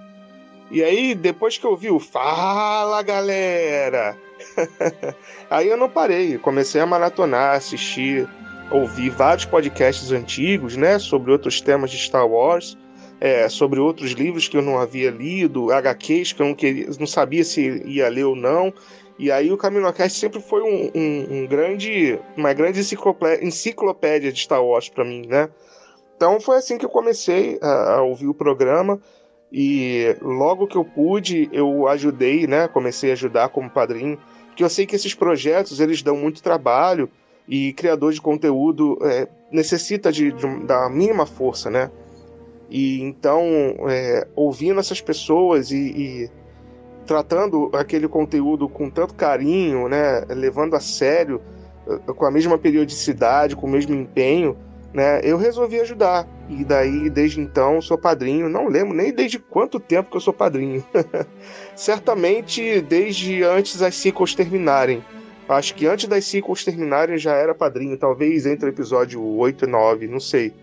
E 0.69 0.83
aí, 0.83 1.15
depois 1.15 1.57
que 1.57 1.65
eu 1.65 1.77
vi 1.77 1.89
o 1.89 1.99
Fala 1.99 3.01
Galera, 3.01 4.17
aí 5.49 5.69
eu 5.69 5.77
não 5.77 5.89
parei, 5.89 6.37
comecei 6.37 6.81
a 6.81 6.85
maratonar, 6.85 7.55
assistir, 7.55 8.27
ouvir 8.71 9.09
vários 9.09 9.45
podcasts 9.45 10.11
antigos, 10.11 10.75
né? 10.75 10.99
Sobre 10.99 11.31
outros 11.31 11.61
temas 11.61 11.91
de 11.91 11.97
Star 11.97 12.27
Wars. 12.27 12.77
É, 13.19 13.49
sobre 13.49 13.79
outros 13.79 14.11
livros 14.11 14.47
que 14.47 14.55
eu 14.55 14.61
não 14.61 14.77
havia 14.77 15.09
lido, 15.09 15.71
HQs 15.71 16.33
que 16.33 16.41
eu 16.43 16.45
não, 16.45 16.53
queria, 16.53 16.87
não 16.99 17.07
sabia 17.07 17.43
se 17.43 17.81
ia 17.85 18.07
ler 18.09 18.25
ou 18.25 18.35
não. 18.35 18.71
E 19.17 19.31
aí 19.31 19.51
o 19.51 19.57
CaminoCast 19.57 20.19
sempre 20.19 20.39
foi 20.39 20.61
um, 20.61 20.91
um, 20.93 21.27
um 21.31 21.47
grande, 21.47 22.19
uma 22.35 22.53
grande 22.53 22.79
enciclopédia 23.41 24.31
de 24.31 24.39
Star 24.39 24.63
Wars 24.63 24.87
para 24.87 25.03
mim, 25.03 25.25
né? 25.25 25.49
Então 26.15 26.39
foi 26.39 26.57
assim 26.57 26.77
que 26.77 26.85
eu 26.85 26.89
comecei 26.89 27.57
a, 27.61 27.95
a, 27.95 28.01
ouvir 28.03 28.27
o 28.27 28.33
programa 28.33 28.99
e 29.51 30.15
logo 30.21 30.67
que 30.67 30.75
eu 30.75 30.85
pude 30.85 31.49
eu 31.51 31.87
ajudei, 31.87 32.45
né? 32.45 32.67
Comecei 32.67 33.09
a 33.09 33.13
ajudar 33.13 33.49
como 33.49 33.69
padrinho, 33.69 34.19
porque 34.47 34.63
eu 34.63 34.69
sei 34.69 34.85
que 34.85 34.95
esses 34.95 35.15
projetos 35.15 35.79
eles 35.79 36.03
dão 36.03 36.15
muito 36.15 36.43
trabalho 36.43 37.09
e 37.47 37.73
criador 37.73 38.13
de 38.13 38.21
conteúdo 38.21 38.97
é, 39.01 39.27
necessita 39.51 40.11
de, 40.11 40.31
de, 40.31 40.65
da 40.65 40.89
mínima 40.89 41.25
força, 41.25 41.69
né? 41.69 41.89
E 42.69 43.01
então 43.01 43.43
é, 43.89 44.27
ouvindo 44.35 44.79
essas 44.79 44.99
pessoas 44.99 45.71
e, 45.71 45.77
e 45.77 46.31
tratando 47.07 47.71
aquele 47.73 48.07
conteúdo 48.07 48.67
com 48.67 48.89
tanto 48.89 49.15
carinho, 49.15 49.87
né, 49.87 50.25
levando 50.29 50.75
a 50.75 50.79
sério, 50.79 51.41
eh, 51.87 52.13
com 52.13 52.25
a 52.25 52.29
mesma 52.29 52.57
periodicidade, 52.57 53.55
com 53.55 53.65
o 53.65 53.69
mesmo 53.69 53.95
empenho, 53.95 54.57
né, 54.93 55.21
eu 55.23 55.37
resolvi 55.37 55.79
ajudar. 55.79 56.27
E 56.49 56.63
daí, 56.63 57.09
desde 57.09 57.39
então, 57.39 57.81
sou 57.81 57.97
padrinho. 57.97 58.47
Não 58.49 58.67
lembro 58.67 58.93
nem 58.95 59.13
desde 59.13 59.39
quanto 59.39 59.79
tempo 59.79 60.11
que 60.11 60.17
eu 60.17 60.21
sou 60.21 60.33
padrinho. 60.33 60.83
Certamente 61.75 62.81
desde 62.81 63.43
antes 63.43 63.81
as 63.81 63.95
sequels 63.95 64.35
terminarem. 64.35 65.03
Acho 65.47 65.75
que 65.75 65.87
antes 65.87 66.07
das 66.07 66.25
sequels 66.25 66.65
terminarem 66.65 67.17
já 67.17 67.33
era 67.33 67.55
padrinho, 67.55 67.97
talvez 67.97 68.45
entre 68.45 68.65
o 68.65 68.69
episódio 68.69 69.23
8 69.23 69.63
e 69.63 69.67
9, 69.67 70.07
não 70.07 70.19
sei. 70.19 70.53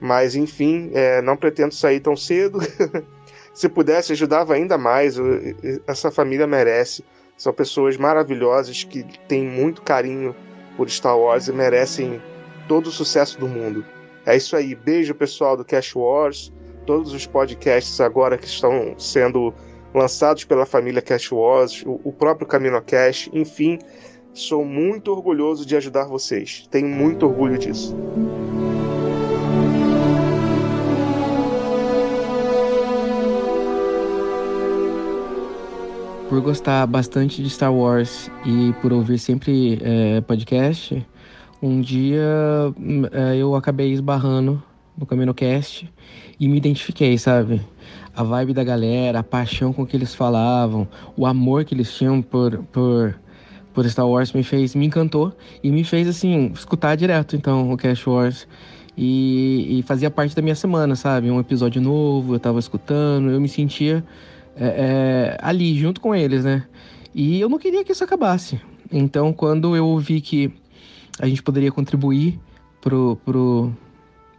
Mas 0.00 0.34
enfim, 0.34 0.90
é, 0.92 1.22
não 1.22 1.36
pretendo 1.36 1.72
sair 1.72 2.00
tão 2.00 2.16
cedo. 2.16 2.58
Se 3.54 3.68
pudesse, 3.68 4.12
ajudava 4.12 4.54
ainda 4.54 4.76
mais. 4.76 5.16
Essa 5.86 6.10
família 6.10 6.46
merece. 6.46 7.04
São 7.36 7.52
pessoas 7.52 7.96
maravilhosas 7.96 8.82
que 8.82 9.04
têm 9.28 9.46
muito 9.46 9.82
carinho 9.82 10.34
por 10.76 10.90
Star 10.90 11.16
Wars 11.16 11.46
e 11.46 11.52
merecem 11.52 12.20
todo 12.66 12.88
o 12.88 12.92
sucesso 12.92 13.38
do 13.38 13.46
mundo. 13.46 13.84
É 14.26 14.36
isso 14.36 14.56
aí. 14.56 14.74
Beijo, 14.74 15.14
pessoal 15.14 15.56
do 15.56 15.64
Cash 15.64 15.94
Wars. 15.94 16.52
Todos 16.84 17.12
os 17.12 17.26
podcasts 17.26 18.00
agora 18.00 18.36
que 18.36 18.46
estão 18.46 18.98
sendo 18.98 19.54
lançados 19.94 20.44
pela 20.44 20.66
família 20.66 21.00
Cash 21.00 21.30
Wars, 21.30 21.84
o 21.86 22.12
próprio 22.12 22.46
Camino 22.46 22.82
Cash, 22.82 23.30
enfim, 23.32 23.78
sou 24.34 24.64
muito 24.64 25.10
orgulhoso 25.10 25.64
de 25.64 25.76
ajudar 25.76 26.06
vocês. 26.06 26.66
Tenho 26.70 26.88
muito 26.88 27.24
orgulho 27.24 27.56
disso. 27.56 27.96
por 36.34 36.40
gostar 36.40 36.84
bastante 36.88 37.40
de 37.40 37.48
Star 37.48 37.72
Wars 37.72 38.28
e 38.44 38.72
por 38.82 38.92
ouvir 38.92 39.20
sempre 39.20 39.78
é, 39.80 40.20
podcast, 40.20 41.06
um 41.62 41.80
dia 41.80 42.74
hum, 42.76 43.04
é, 43.12 43.36
eu 43.36 43.54
acabei 43.54 43.92
esbarrando 43.92 44.60
no 44.98 45.06
CaminoCast 45.06 45.88
e 46.40 46.48
me 46.48 46.56
identifiquei, 46.56 47.16
sabe? 47.18 47.60
A 48.16 48.24
vibe 48.24 48.52
da 48.52 48.64
galera, 48.64 49.20
a 49.20 49.22
paixão 49.22 49.72
com 49.72 49.86
que 49.86 49.96
eles 49.96 50.12
falavam, 50.12 50.88
o 51.16 51.24
amor 51.24 51.64
que 51.64 51.72
eles 51.72 51.92
tinham 51.92 52.20
por, 52.20 52.58
por, 52.72 53.16
por 53.74 53.88
Star 53.90 54.08
Wars 54.08 54.32
me 54.32 54.44
fez, 54.44 54.74
me 54.74 54.86
encantou 54.86 55.36
e 55.62 55.70
me 55.70 55.82
fez, 55.82 56.06
assim, 56.06 56.52
escutar 56.54 56.94
direto, 56.94 57.34
então, 57.34 57.72
o 57.72 57.76
Cast 57.76 58.08
Wars. 58.08 58.48
E, 58.96 59.80
e 59.80 59.82
fazia 59.82 60.08
parte 60.08 60.36
da 60.36 60.40
minha 60.40 60.54
semana, 60.54 60.94
sabe? 60.94 61.28
Um 61.28 61.40
episódio 61.40 61.82
novo, 61.82 62.36
eu 62.36 62.38
tava 62.38 62.60
escutando, 62.60 63.28
eu 63.28 63.40
me 63.40 63.48
sentia 63.48 64.04
é, 64.56 64.66
é, 64.66 65.38
ali, 65.42 65.76
junto 65.76 66.00
com 66.00 66.14
eles, 66.14 66.44
né? 66.44 66.64
E 67.12 67.40
eu 67.40 67.48
não 67.48 67.58
queria 67.58 67.84
que 67.84 67.90
isso 67.90 68.04
acabasse. 68.04 68.60
Então, 68.92 69.32
quando 69.32 69.74
eu 69.74 69.84
ouvi 69.84 70.20
que 70.20 70.52
a 71.18 71.26
gente 71.26 71.42
poderia 71.42 71.72
contribuir 71.72 72.38
pro, 72.80 73.18
pro, 73.24 73.72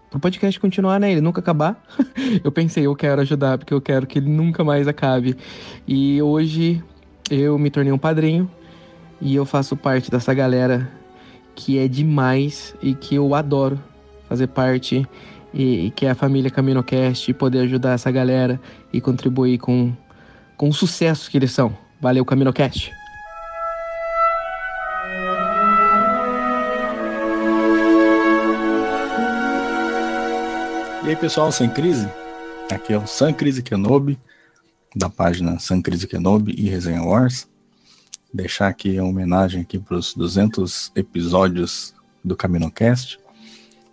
pro 0.10 0.20
podcast 0.22 0.58
continuar, 0.58 1.02
né? 1.02 1.12
Ele 1.12 1.22
nunca 1.22 1.42
acabar. 1.42 1.84
eu 2.42 2.52
pensei, 2.52 2.86
eu 2.86 2.96
quero 2.96 3.22
ajudar, 3.22 3.58
porque 3.58 3.74
eu 3.74 3.82
quero 3.82 4.08
que 4.08 4.20
ele 4.20 4.30
nunca 4.30 4.64
mais 4.64 4.88
acabe. 4.88 5.36
E 5.86 6.22
hoje 6.22 6.82
eu 7.30 7.58
me 7.60 7.70
tornei 7.70 7.92
um 7.92 7.98
padrinho 7.98 8.50
e 9.26 9.34
eu 9.34 9.44
faço 9.44 9.76
parte 9.76 10.12
dessa 10.12 10.36
galera 10.36 10.88
que 11.56 11.80
é 11.80 11.88
demais 11.88 12.76
e 12.80 12.94
que 12.94 13.16
eu 13.16 13.34
adoro 13.34 13.84
fazer 14.30 14.46
parte 14.46 15.04
e, 15.52 15.88
e 15.88 15.90
que 15.90 16.06
é 16.06 16.12
a 16.12 16.16
família 16.16 16.52
CaminoCast 16.52 17.32
e 17.32 17.34
poder 17.34 17.62
ajudar 17.62 17.94
essa 17.94 18.12
galera 18.12 18.62
e 18.94 19.02
contribuir 19.02 19.58
com, 19.58 19.92
com 20.56 20.70
o 20.70 20.74
sucesso 20.74 21.32
que 21.32 21.38
eles 21.40 21.52
são. 21.52 21.76
Valeu, 22.00 22.24
CaminoCast! 22.24 22.92
E 31.04 31.10
aí 31.10 31.16
pessoal, 31.16 31.52
sem 31.52 31.68
crise? 31.68 32.08
Aqui 32.72 32.94
é 32.94 32.98
o 33.00 33.08
San 33.08 33.34
Crise 33.34 33.64
Kenobi, 33.64 34.20
da 34.96 35.10
página 35.10 35.58
San 35.58 35.82
Crise 35.82 36.08
Kenobi 36.08 36.54
e 36.56 36.70
Resenha 36.70 37.02
Wars. 37.02 37.48
Deixar 38.36 38.68
aqui 38.68 38.98
a 38.98 39.04
homenagem 39.06 39.62
aqui 39.62 39.80
para 39.80 39.96
os 39.96 40.14
200 40.14 40.92
episódios 40.94 41.96
do 42.22 42.36
CaminoCast. 42.36 43.18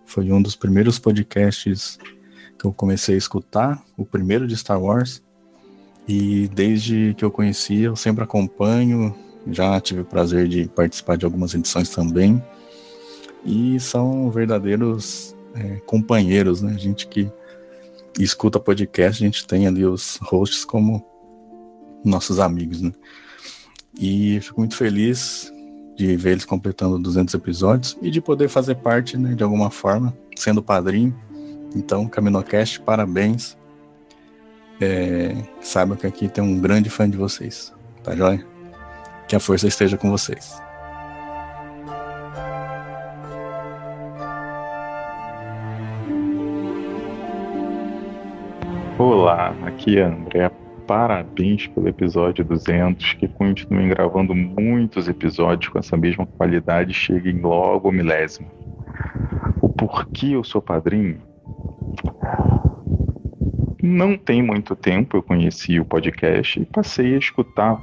Foi 0.05 0.33
um 0.33 0.43
dos 0.43 0.57
primeiros 0.57 0.99
podcasts 0.99 1.97
que 2.59 2.65
eu 2.65 2.73
comecei 2.73 3.15
a 3.15 3.19
escutar, 3.19 3.81
o 3.97 4.05
primeiro 4.05 4.49
de 4.49 4.57
Star 4.57 4.83
Wars. 4.83 5.23
E 6.09 6.49
desde 6.49 7.15
que 7.17 7.25
eu 7.25 7.31
conheci, 7.31 7.83
eu 7.83 7.95
sempre 7.95 8.25
acompanho. 8.25 9.15
Já 9.47 9.81
tive 9.81 10.01
o 10.01 10.05
prazer 10.05 10.49
de 10.49 10.67
participar 10.67 11.17
de 11.17 11.25
algumas 11.25 11.55
edições 11.55 11.91
também. 11.91 12.43
E 13.45 13.79
são 13.79 14.29
verdadeiros 14.29 15.37
é, 15.55 15.77
companheiros, 15.87 16.61
né? 16.61 16.77
Gente 16.77 17.07
que 17.07 17.31
escuta 18.19 18.59
podcast, 18.59 19.23
a 19.23 19.27
gente 19.27 19.47
tem 19.47 19.69
ali 19.69 19.87
os 19.87 20.19
hosts 20.21 20.65
como 20.65 21.07
nossos 22.05 22.41
amigos, 22.41 22.83
né? 22.83 22.91
E 23.99 24.41
fico 24.41 24.61
muito 24.61 24.77
feliz 24.77 25.53
de 25.97 26.17
ver 26.17 26.33
eles 26.33 26.45
completando 26.45 26.99
200 26.99 27.35
episódios 27.35 27.99
e 28.01 28.11
de 28.11 28.21
poder 28.21 28.49
fazer 28.49 28.77
parte, 28.77 29.17
né, 29.17 29.35
de 29.35 29.43
alguma 29.43 29.71
forma, 29.71 30.17
sendo 30.37 30.63
padrinho. 30.63 31.15
Então, 31.75 32.07
Caminocast, 32.07 32.81
parabéns. 32.81 33.57
É, 34.81 35.37
saiba 35.61 35.97
que 35.97 36.07
aqui 36.07 36.29
tem 36.29 36.43
um 36.43 36.59
grande 36.59 36.91
fã 36.91 37.09
de 37.09 37.17
vocês, 37.17 37.73
tá 38.03 38.17
joia? 38.17 38.45
Que 39.29 39.37
a 39.37 39.41
força 39.41 39.69
esteja 39.69 39.97
com 39.97 40.11
vocês. 40.11 40.61
Olá, 48.99 49.55
aqui 49.67 49.99
é 49.99 50.05
André. 50.05 50.51
Parabéns 50.95 51.67
pelo 51.69 51.89
episódio 51.89 52.45
200, 52.45 53.15
que 53.15 53.27
continuem 53.27 53.89
gravando 53.89 54.35
muitos 54.35 55.09
episódios 55.09 55.73
com 55.73 55.79
essa 55.79 55.97
mesma 55.97 56.27
qualidade 56.27 56.93
cheguem 56.93 57.41
logo 57.41 57.89
ao 57.89 57.93
milésimo. 57.93 58.47
O 59.63 59.71
porquê 59.71 60.33
eu 60.33 60.45
sou 60.45 60.61
padrinho? 60.61 61.19
Não 63.83 64.19
tem 64.19 64.43
muito 64.43 64.77
tempo 64.77 65.17
eu 65.17 65.23
conheci 65.23 65.81
o 65.81 65.85
podcast 65.87 66.61
e 66.61 66.67
passei 66.67 67.15
a 67.15 67.19
escutar 67.19 67.83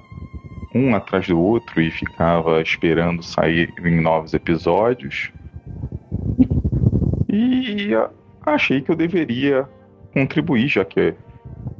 um 0.75 0.95
atrás 0.95 1.27
do 1.27 1.41
outro 1.41 1.81
e 1.81 1.89
ficava 1.89 2.61
esperando 2.61 3.23
sair 3.23 3.73
em 3.83 3.99
novos 3.99 4.35
episódios. 4.35 5.31
E 7.27 7.89
achei 8.45 8.81
que 8.81 8.91
eu 8.91 8.95
deveria 8.95 9.67
contribuir, 10.13 10.67
já 10.67 10.85
que 10.85 11.15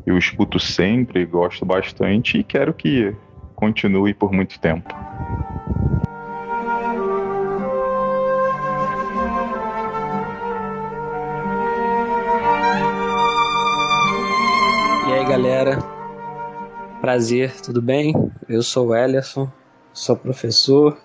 eu 0.09 0.17
escuto 0.17 0.59
sempre, 0.59 1.25
gosto 1.25 1.65
bastante 1.65 2.37
e 2.37 2.43
quero 2.43 2.73
que 2.73 3.15
continue 3.55 4.13
por 4.13 4.31
muito 4.31 4.59
tempo. 4.59 4.93
E 15.07 15.13
aí 15.13 15.25
galera, 15.25 15.77
prazer, 17.01 17.59
tudo 17.61 17.81
bem? 17.81 18.13
Eu 18.47 18.63
sou 18.63 18.87
o 18.87 18.95
Ellerson, 18.95 19.51
sou 19.93 20.15
professor, 20.15 20.97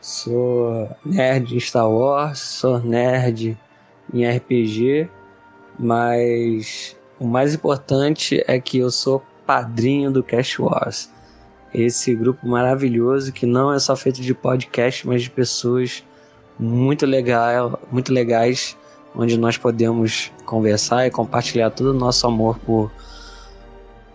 sou 0.00 0.88
nerd 1.04 1.56
em 1.56 1.60
Star 1.60 1.90
Wars, 1.90 2.38
sou 2.38 2.78
nerd 2.78 3.58
em 4.12 4.28
RPG 4.28 5.08
mas 5.78 6.96
o 7.18 7.26
mais 7.26 7.54
importante 7.54 8.42
é 8.46 8.60
que 8.60 8.78
eu 8.78 8.90
sou 8.90 9.22
padrinho 9.46 10.10
do 10.10 10.22
Cash 10.22 10.58
Wars. 10.58 11.10
Esse 11.72 12.14
grupo 12.14 12.46
maravilhoso 12.46 13.32
que 13.32 13.46
não 13.46 13.72
é 13.72 13.78
só 13.78 13.96
feito 13.96 14.20
de 14.20 14.34
podcast, 14.34 15.06
mas 15.06 15.22
de 15.22 15.30
pessoas 15.30 16.04
muito, 16.58 17.06
legal, 17.06 17.80
muito 17.90 18.12
legais, 18.12 18.76
onde 19.14 19.38
nós 19.38 19.56
podemos 19.56 20.30
conversar 20.44 21.06
e 21.06 21.10
compartilhar 21.10 21.70
todo 21.70 21.90
o 21.90 21.94
nosso 21.94 22.26
amor 22.26 22.58
por, 22.58 22.90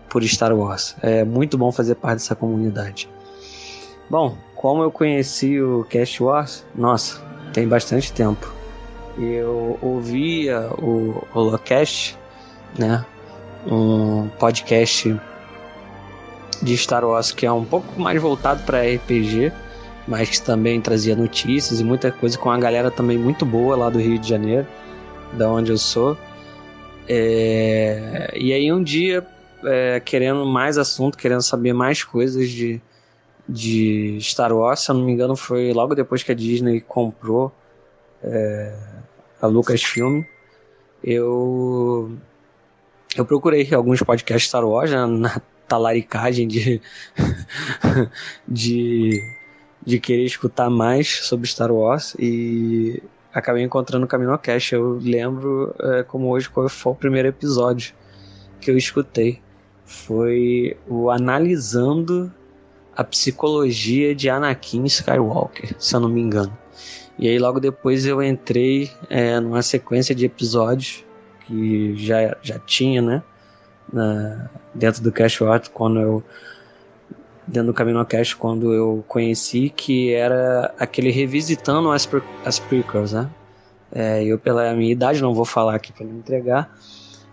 por 0.08 0.22
Star 0.24 0.54
Wars. 0.54 0.96
É 1.02 1.24
muito 1.24 1.58
bom 1.58 1.72
fazer 1.72 1.96
parte 1.96 2.18
dessa 2.18 2.36
comunidade. 2.36 3.08
Bom, 4.08 4.36
como 4.54 4.82
eu 4.82 4.90
conheci 4.90 5.60
o 5.60 5.84
Cast 5.84 6.22
Wars? 6.22 6.64
Nossa, 6.74 7.20
tem 7.52 7.66
bastante 7.66 8.12
tempo 8.12 8.58
eu 9.18 9.78
ouvia 9.82 10.70
o 10.78 11.24
Holocast, 11.34 12.16
né? 12.76 13.04
Um 13.66 14.28
podcast 14.38 15.14
de 16.62 16.76
Star 16.76 17.04
Wars 17.04 17.30
que 17.30 17.46
é 17.46 17.52
um 17.52 17.64
pouco 17.64 18.00
mais 18.00 18.20
voltado 18.20 18.62
para 18.64 18.82
RPG, 18.82 19.52
mas 20.06 20.30
que 20.30 20.42
também 20.42 20.80
trazia 20.80 21.14
notícias 21.14 21.80
e 21.80 21.84
muita 21.84 22.10
coisa 22.10 22.36
com 22.38 22.50
a 22.50 22.58
galera 22.58 22.90
também 22.90 23.18
muito 23.18 23.44
boa 23.44 23.76
lá 23.76 23.90
do 23.90 23.98
Rio 23.98 24.18
de 24.18 24.28
Janeiro, 24.28 24.66
da 25.32 25.48
onde 25.50 25.70
eu 25.70 25.78
sou. 25.78 26.16
É... 27.08 28.32
E 28.36 28.52
aí 28.52 28.72
um 28.72 28.82
dia, 28.82 29.26
é, 29.64 30.00
querendo 30.00 30.44
mais 30.44 30.78
assunto, 30.78 31.16
querendo 31.16 31.42
saber 31.42 31.72
mais 31.72 32.02
coisas 32.02 32.48
de, 32.48 32.80
de 33.48 34.18
Star 34.20 34.52
Wars, 34.52 34.80
se 34.80 34.90
eu 34.90 34.94
não 34.94 35.04
me 35.04 35.12
engano, 35.12 35.36
foi 35.36 35.72
logo 35.72 35.94
depois 35.94 36.22
que 36.22 36.32
a 36.32 36.34
Disney 36.34 36.80
comprou 36.80 37.52
é, 38.22 38.74
a 39.40 39.46
Lucasfilm, 39.46 40.22
eu 41.02 42.16
eu 43.16 43.24
procurei 43.24 43.68
alguns 43.72 44.02
podcasts 44.02 44.48
Star 44.48 44.66
Wars 44.66 44.90
né, 44.90 45.06
na 45.06 45.40
talaricagem 45.66 46.48
de, 46.48 46.80
de, 48.46 49.22
de 49.84 50.00
querer 50.00 50.24
escutar 50.24 50.70
mais 50.70 51.08
sobre 51.24 51.48
Star 51.48 51.70
Wars 51.70 52.14
e 52.18 53.02
acabei 53.32 53.62
encontrando 53.62 54.04
o 54.04 54.08
Caminho 54.08 54.36
Cash. 54.38 54.72
Eu 54.72 54.98
lembro 55.02 55.74
é, 55.80 56.02
como 56.02 56.28
hoje 56.28 56.48
qual 56.48 56.68
foi 56.68 56.92
o 56.92 56.96
primeiro 56.96 57.28
episódio 57.28 57.94
que 58.60 58.70
eu 58.70 58.76
escutei. 58.76 59.40
Foi 59.84 60.76
o 60.86 61.10
Analisando 61.10 62.32
a 62.96 63.04
Psicologia 63.04 64.14
de 64.14 64.28
Anakin 64.28 64.84
Skywalker, 64.84 65.74
se 65.78 65.94
eu 65.94 66.00
não 66.00 66.08
me 66.08 66.20
engano. 66.20 66.56
E 67.18 67.28
aí 67.28 67.38
logo 67.38 67.58
depois 67.60 68.06
eu 68.06 68.22
entrei 68.22 68.90
é, 69.08 69.40
numa 69.40 69.62
sequência 69.62 70.14
de 70.14 70.26
episódios 70.26 71.04
que 71.48 71.96
já, 71.96 72.36
já 72.42 72.58
tinha, 72.58 73.00
né? 73.00 73.22
Na, 73.90 74.50
dentro 74.74 75.02
do 75.02 75.10
Cash 75.10 75.40
Art, 75.42 75.68
quando 75.70 75.98
eu. 75.98 76.22
Dentro 77.46 77.68
do 77.68 77.74
Caminho 77.74 78.04
Cash, 78.04 78.34
quando 78.34 78.74
eu 78.74 79.02
conheci, 79.08 79.70
que 79.70 80.12
era 80.12 80.74
aquele 80.78 81.10
revisitando 81.10 81.90
as, 81.90 82.06
as 82.44 82.58
prequels, 82.58 83.12
né? 83.12 83.30
É, 83.90 84.22
eu, 84.22 84.38
pela 84.38 84.74
minha 84.74 84.92
idade, 84.92 85.22
não 85.22 85.32
vou 85.32 85.46
falar 85.46 85.74
aqui 85.74 85.90
para 85.90 86.04
não 86.04 86.18
entregar, 86.18 86.70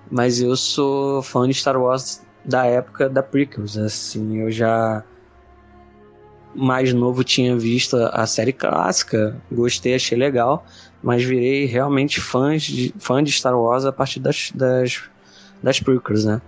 mas 0.10 0.42
eu 0.42 0.56
sou 0.56 1.22
fã 1.22 1.46
de 1.46 1.54
Star 1.54 1.76
Wars 1.76 2.22
da 2.46 2.66
época 2.66 3.10
da 3.10 3.22
prequels, 3.22 3.78
assim, 3.78 4.38
eu 4.38 4.50
já 4.50 5.04
mais 6.56 6.94
novo 6.94 7.22
tinha 7.22 7.58
visto 7.58 7.98
a 7.98 8.26
série 8.26 8.54
clássica, 8.54 9.36
gostei, 9.52 9.96
achei 9.96 10.18
legal, 10.18 10.66
mas 11.06 11.24
virei 11.24 11.66
realmente 11.66 12.20
fã 12.20 12.58
de, 12.58 12.92
fã 12.98 13.24
de 13.24 13.32
Star 13.32 13.56
Wars 13.56 13.86
a 13.86 13.92
partir 13.92 14.20
das, 14.20 14.52
das, 14.56 15.04
das 15.62 15.80
prequels, 15.80 16.26
né? 16.26 16.42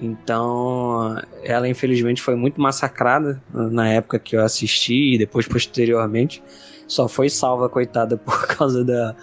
Então, 0.00 1.20
ela 1.44 1.68
infelizmente 1.68 2.22
foi 2.22 2.34
muito 2.34 2.58
massacrada 2.58 3.40
na 3.52 3.86
época 3.86 4.18
que 4.18 4.34
eu 4.34 4.42
assisti 4.42 5.12
e 5.14 5.18
depois 5.18 5.46
posteriormente. 5.46 6.42
Só 6.88 7.06
foi 7.06 7.28
salva, 7.28 7.68
coitada, 7.68 8.16
por 8.24 8.46
causa 8.46 8.82
da, 8.82 9.14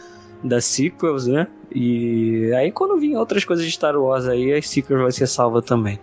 das 0.44 0.66
sequels, 0.66 1.26
né? 1.26 1.48
E 1.74 2.54
aí 2.54 2.72
quando 2.72 3.00
vinha 3.00 3.18
outras 3.18 3.44
coisas 3.44 3.66
de 3.66 3.72
Star 3.72 3.98
Wars 3.98 4.28
aí, 4.28 4.54
as 4.54 4.70
sequels 4.70 5.02
vai 5.02 5.12
ser 5.12 5.26
salva 5.26 5.64
também. 5.64 6.00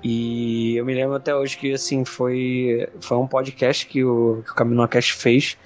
E 0.00 0.76
eu 0.76 0.84
me 0.84 0.94
lembro 0.94 1.16
até 1.16 1.34
hoje 1.34 1.58
que 1.58 1.72
assim 1.72 2.04
foi, 2.04 2.88
foi 3.00 3.16
um 3.16 3.26
podcast 3.26 3.84
que 3.84 4.04
o, 4.04 4.42
que 4.44 4.52
o 4.52 4.54
Caminocast 4.54 5.12
fez 5.14 5.56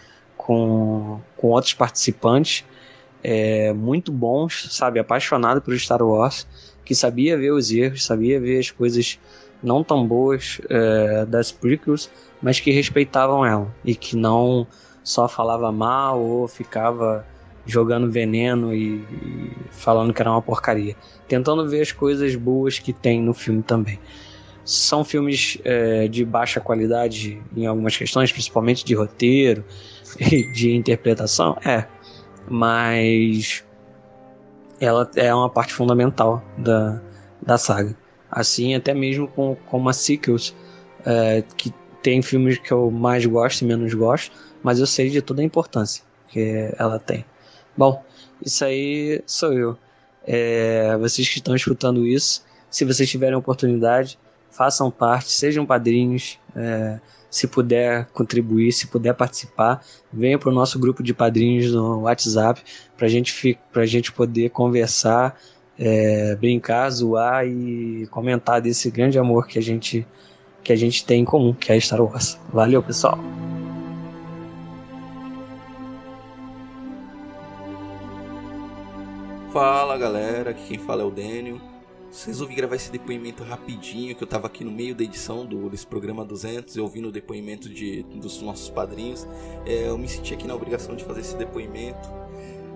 com, 0.48 1.20
com 1.36 1.48
outros 1.48 1.74
participantes, 1.74 2.64
é, 3.22 3.70
muito 3.74 4.10
bons, 4.10 4.66
sabe, 4.70 4.98
apaixonado 4.98 5.60
por 5.60 5.78
Star 5.78 6.02
Wars, 6.02 6.46
que 6.86 6.94
sabia 6.94 7.36
ver 7.36 7.50
os 7.50 7.70
erros, 7.70 8.02
sabia 8.02 8.40
ver 8.40 8.58
as 8.58 8.70
coisas 8.70 9.18
não 9.62 9.84
tão 9.84 10.06
boas 10.06 10.58
é, 10.70 11.26
das 11.26 11.52
prequels, 11.52 12.10
mas 12.40 12.60
que 12.60 12.70
respeitavam 12.70 13.44
ela 13.44 13.70
e 13.84 13.94
que 13.94 14.16
não 14.16 14.66
só 15.04 15.28
falava 15.28 15.70
mal 15.70 16.18
ou 16.18 16.48
ficava 16.48 17.26
jogando 17.66 18.10
veneno 18.10 18.74
e, 18.74 19.00
e, 19.00 19.52
falando 19.70 20.14
que 20.14 20.22
era 20.22 20.30
uma 20.30 20.40
porcaria. 20.40 20.96
Tentando 21.28 21.68
ver 21.68 21.82
as 21.82 21.92
coisas 21.92 22.34
boas 22.36 22.78
que 22.78 22.94
tem 22.94 23.20
no 23.20 23.34
filme 23.34 23.62
também. 23.62 23.98
São 24.64 25.04
filmes 25.04 25.58
é, 25.62 26.08
de 26.08 26.24
baixa 26.24 26.58
qualidade 26.58 27.42
em 27.54 27.66
algumas 27.66 27.94
questões, 27.94 28.32
principalmente 28.32 28.82
de 28.82 28.94
roteiro 28.94 29.62
de 30.52 30.74
interpretação, 30.74 31.56
é. 31.64 31.86
Mas 32.48 33.64
ela 34.80 35.10
é 35.16 35.34
uma 35.34 35.50
parte 35.50 35.72
fundamental 35.72 36.42
da, 36.56 37.00
da 37.40 37.58
saga. 37.58 37.96
Assim, 38.30 38.74
até 38.74 38.94
mesmo 38.94 39.28
com, 39.28 39.56
com 39.66 39.88
a 39.88 39.92
sequels, 39.92 40.54
é, 41.04 41.42
que 41.56 41.72
tem 42.02 42.22
filmes 42.22 42.58
que 42.58 42.72
eu 42.72 42.90
mais 42.90 43.24
gosto 43.26 43.62
e 43.62 43.64
menos 43.64 43.92
gosto, 43.94 44.36
mas 44.62 44.78
eu 44.78 44.86
sei 44.86 45.10
de 45.10 45.22
toda 45.22 45.40
a 45.40 45.44
importância 45.44 46.04
que 46.28 46.70
ela 46.78 46.98
tem. 46.98 47.24
Bom, 47.76 48.02
isso 48.44 48.64
aí 48.64 49.22
sou 49.26 49.52
eu. 49.52 49.78
É, 50.26 50.96
vocês 50.98 51.28
que 51.28 51.38
estão 51.38 51.56
escutando 51.56 52.06
isso, 52.06 52.44
se 52.70 52.84
vocês 52.84 53.08
tiverem 53.08 53.36
oportunidade, 53.36 54.18
façam 54.50 54.90
parte, 54.90 55.30
sejam 55.30 55.64
padrinhos. 55.64 56.38
É, 56.54 57.00
se 57.30 57.46
puder 57.46 58.06
contribuir, 58.12 58.72
se 58.72 58.86
puder 58.86 59.14
participar, 59.14 59.84
venha 60.12 60.38
para 60.38 60.48
o 60.48 60.52
nosso 60.52 60.78
grupo 60.78 61.02
de 61.02 61.12
padrinhos 61.12 61.72
no 61.72 62.02
WhatsApp 62.02 62.62
para 62.96 63.08
gente, 63.08 63.58
a 63.74 63.86
gente 63.86 64.12
poder 64.12 64.50
conversar, 64.50 65.38
é, 65.78 66.34
brincar, 66.36 66.88
zoar 66.90 67.46
e 67.46 68.06
comentar 68.10 68.60
desse 68.60 68.90
grande 68.90 69.18
amor 69.18 69.46
que 69.46 69.58
a 69.58 69.62
gente 69.62 70.06
que 70.62 70.72
a 70.72 70.76
gente 70.76 71.04
tem 71.04 71.22
em 71.22 71.24
comum, 71.24 71.54
que 71.54 71.72
é 71.72 71.80
Star 71.80 72.02
Wars. 72.02 72.38
Valeu, 72.52 72.82
pessoal! 72.82 73.18
Fala 79.50 79.96
galera, 79.96 80.50
aqui 80.50 80.68
quem 80.68 80.78
fala 80.78 81.02
é 81.02 81.04
o 81.06 81.10
Daniel. 81.10 81.67
Resolvi 82.26 82.54
gravar 82.54 82.76
esse 82.76 82.90
depoimento 82.90 83.44
rapidinho, 83.44 84.14
que 84.14 84.22
eu 84.22 84.26
tava 84.26 84.46
aqui 84.46 84.64
no 84.64 84.70
meio 84.70 84.94
da 84.94 85.04
edição 85.04 85.46
do, 85.46 85.70
desse 85.70 85.86
programa 85.86 86.24
200, 86.24 86.76
eu 86.76 86.84
ouvindo 86.84 87.08
o 87.08 87.12
depoimento 87.12 87.68
de, 87.68 88.02
dos 88.02 88.42
nossos 88.42 88.68
padrinhos. 88.70 89.26
É, 89.64 89.88
eu 89.88 89.96
me 89.96 90.08
senti 90.08 90.34
aqui 90.34 90.46
na 90.46 90.54
obrigação 90.54 90.96
de 90.96 91.04
fazer 91.04 91.20
esse 91.20 91.36
depoimento, 91.36 92.08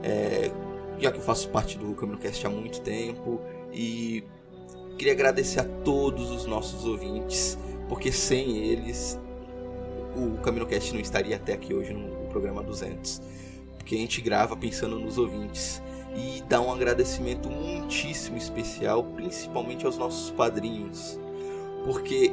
é, 0.03 0.51
já 0.99 1.11
que 1.11 1.19
eu 1.19 1.23
faço 1.23 1.49
parte 1.49 1.77
do 1.77 1.95
CaminoCast 1.95 2.47
há 2.47 2.51
muito 2.51 2.81
tempo. 2.83 3.41
E 3.73 4.23
queria 4.97 5.13
agradecer 5.13 5.61
a 5.61 5.65
todos 5.65 6.31
os 6.31 6.47
nossos 6.47 6.85
ouvintes, 6.85 7.59
porque 7.89 8.13
sem 8.13 8.59
eles 8.59 9.19
o 10.15 10.41
CaminoCast 10.43 10.93
não 10.93 11.01
estaria 11.01 11.37
até 11.37 11.55
aqui 11.55 11.75
hoje 11.75 11.93
no 11.93 12.29
programa 12.29 12.63
200. 12.63 13.21
Porque 13.77 13.97
a 13.97 13.99
gente 13.99 14.21
grava 14.21 14.57
pensando 14.57 14.99
nos 14.99 15.19
ouvintes 15.19 15.83
e 16.17 16.43
dar 16.49 16.61
um 16.61 16.73
agradecimento 16.73 17.49
muitíssimo 17.49 18.37
especial, 18.37 19.05
principalmente 19.05 19.87
aos 19.87 19.97
nossos 19.97 20.31
padrinhos, 20.31 21.19
porque 21.85 22.33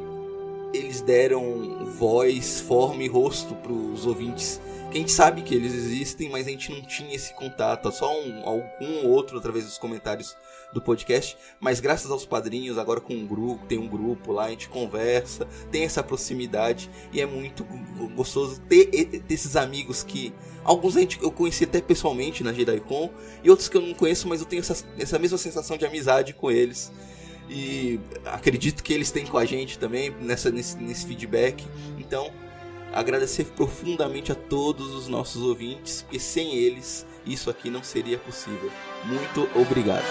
eles 0.73 1.01
deram 1.01 1.85
voz, 1.97 2.61
forma 2.61 3.03
e 3.03 3.07
rosto 3.07 3.55
para 3.55 3.71
os 3.71 4.05
ouvintes. 4.05 4.61
Que 4.91 4.97
a 4.97 5.01
gente 5.01 5.11
sabe 5.11 5.43
que 5.43 5.53
eles 5.53 5.73
existem, 5.73 6.29
mas 6.29 6.47
a 6.47 6.49
gente 6.49 6.71
não 6.71 6.81
tinha 6.81 7.13
esse 7.13 7.31
contato, 7.35 7.91
só 7.91 8.11
um, 8.11 8.43
algum 8.43 9.07
outro 9.07 9.37
através 9.37 9.65
dos 9.65 9.77
comentários 9.77 10.35
do 10.73 10.81
podcast, 10.81 11.37
mas 11.59 11.79
graças 11.79 12.09
aos 12.09 12.25
padrinhos, 12.25 12.77
agora 12.77 12.99
com 12.99 13.13
um 13.13 13.25
grupo, 13.25 13.65
tem 13.67 13.77
um 13.77 13.87
grupo 13.87 14.31
lá, 14.31 14.45
a 14.45 14.49
gente 14.49 14.67
conversa, 14.67 15.47
tem 15.71 15.83
essa 15.83 16.03
proximidade 16.03 16.89
e 17.11 17.21
é 17.21 17.25
muito 17.25 17.63
gostoso 18.15 18.59
ter, 18.61 18.85
ter 18.87 19.23
esses 19.33 19.55
amigos 19.55 20.03
que 20.03 20.33
alguns 20.63 20.97
a 20.97 21.01
gente, 21.01 21.21
eu 21.21 21.31
conheci 21.31 21.63
até 21.63 21.81
pessoalmente 21.81 22.43
na 22.43 22.53
JediCon 22.53 23.11
e 23.43 23.49
outros 23.49 23.69
que 23.69 23.77
eu 23.77 23.81
não 23.81 23.93
conheço, 23.93 24.27
mas 24.27 24.41
eu 24.41 24.47
tenho 24.47 24.59
essa, 24.59 24.85
essa 24.97 25.19
mesma 25.19 25.37
sensação 25.37 25.77
de 25.77 25.85
amizade 25.85 26.33
com 26.33 26.49
eles. 26.49 26.91
E 27.49 27.99
acredito 28.25 28.83
que 28.83 28.93
eles 28.93 29.09
têm 29.11 29.25
com 29.25 29.37
a 29.37 29.45
gente 29.45 29.79
também 29.79 30.11
nessa, 30.21 30.51
nesse, 30.51 30.77
nesse 30.77 31.05
feedback. 31.05 31.65
Então, 31.97 32.31
agradecer 32.93 33.45
profundamente 33.45 34.31
a 34.31 34.35
todos 34.35 34.93
os 34.93 35.07
nossos 35.07 35.41
ouvintes, 35.41 36.03
porque 36.03 36.19
sem 36.19 36.55
eles 36.55 37.05
isso 37.25 37.49
aqui 37.49 37.69
não 37.69 37.83
seria 37.83 38.17
possível. 38.17 38.71
Muito 39.05 39.49
obrigado. 39.59 40.05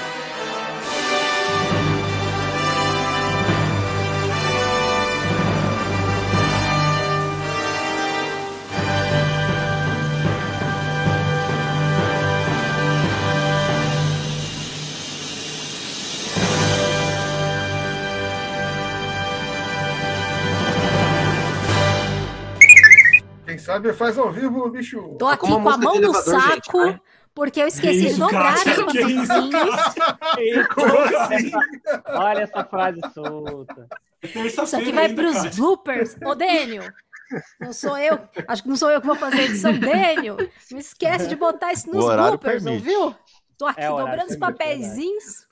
Sabe 23.69 23.93
faz 23.93 24.19
ao 24.19 24.33
vivo, 24.33 24.69
bicho. 24.71 25.17
Tô 25.19 25.27
aqui 25.29 25.47
com 25.47 25.69
a 25.69 25.77
mão 25.77 26.01
no 26.01 26.15
saco, 26.15 26.99
porque 27.35 27.61
eu 27.63 27.67
esqueci 27.69 28.07
Isso, 28.07 28.15
de 28.15 28.21
dobrar 28.21 28.55
os 28.55 28.65
papelzinhos. 28.65 29.29
Como 30.75 30.99
assim? 31.19 31.51
Olha 32.07 32.41
essa 32.41 32.65
frase 32.65 33.01
solta. 33.13 33.87
Isso 34.23 34.77
aqui 34.77 34.93
vai 34.93 35.13
pros 35.13 35.57
bloopers. 35.57 36.17
Ô, 36.25 36.35
Dênio, 36.35 36.83
não 37.61 37.73
sou 37.73 37.97
eu. 37.99 38.19
Acho 38.49 38.63
que 38.63 38.69
não 38.69 38.77
sou 38.77 38.91
eu 38.91 39.01
que 39.01 39.07
vou 39.07 39.17
fazer 39.17 39.41
a 39.41 39.45
edição, 39.45 39.73
Dênio. 39.79 40.37
Não 40.71 40.79
esquece 40.79 41.29
de 41.29 41.37
botar 41.37 41.73
isso 41.73 41.89
nos 41.91 42.05
O 42.05 42.09
bloopers, 42.17 42.65
permite. 42.65 42.89
ouviu? 42.97 43.15
Tô 43.59 43.67
aqui 43.67 43.81
É, 43.83 43.91
o 43.91 43.97
dobrando 43.99 44.23
os 44.31 44.37
permite, 44.37 44.39
papeizinhos. 44.41 45.47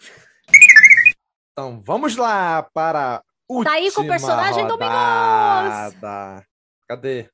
Então, 1.53 1.81
vamos 1.85 2.17
lá 2.17 2.63
para 2.75 3.17
a 3.17 3.23
Tá 3.65 3.73
aí 3.73 3.93
com 3.93 4.03
o 4.03 4.07
personagem 4.09 4.67
Domingos! 4.67 4.89
rodada. 4.97 6.45
Cadê? 6.89 7.29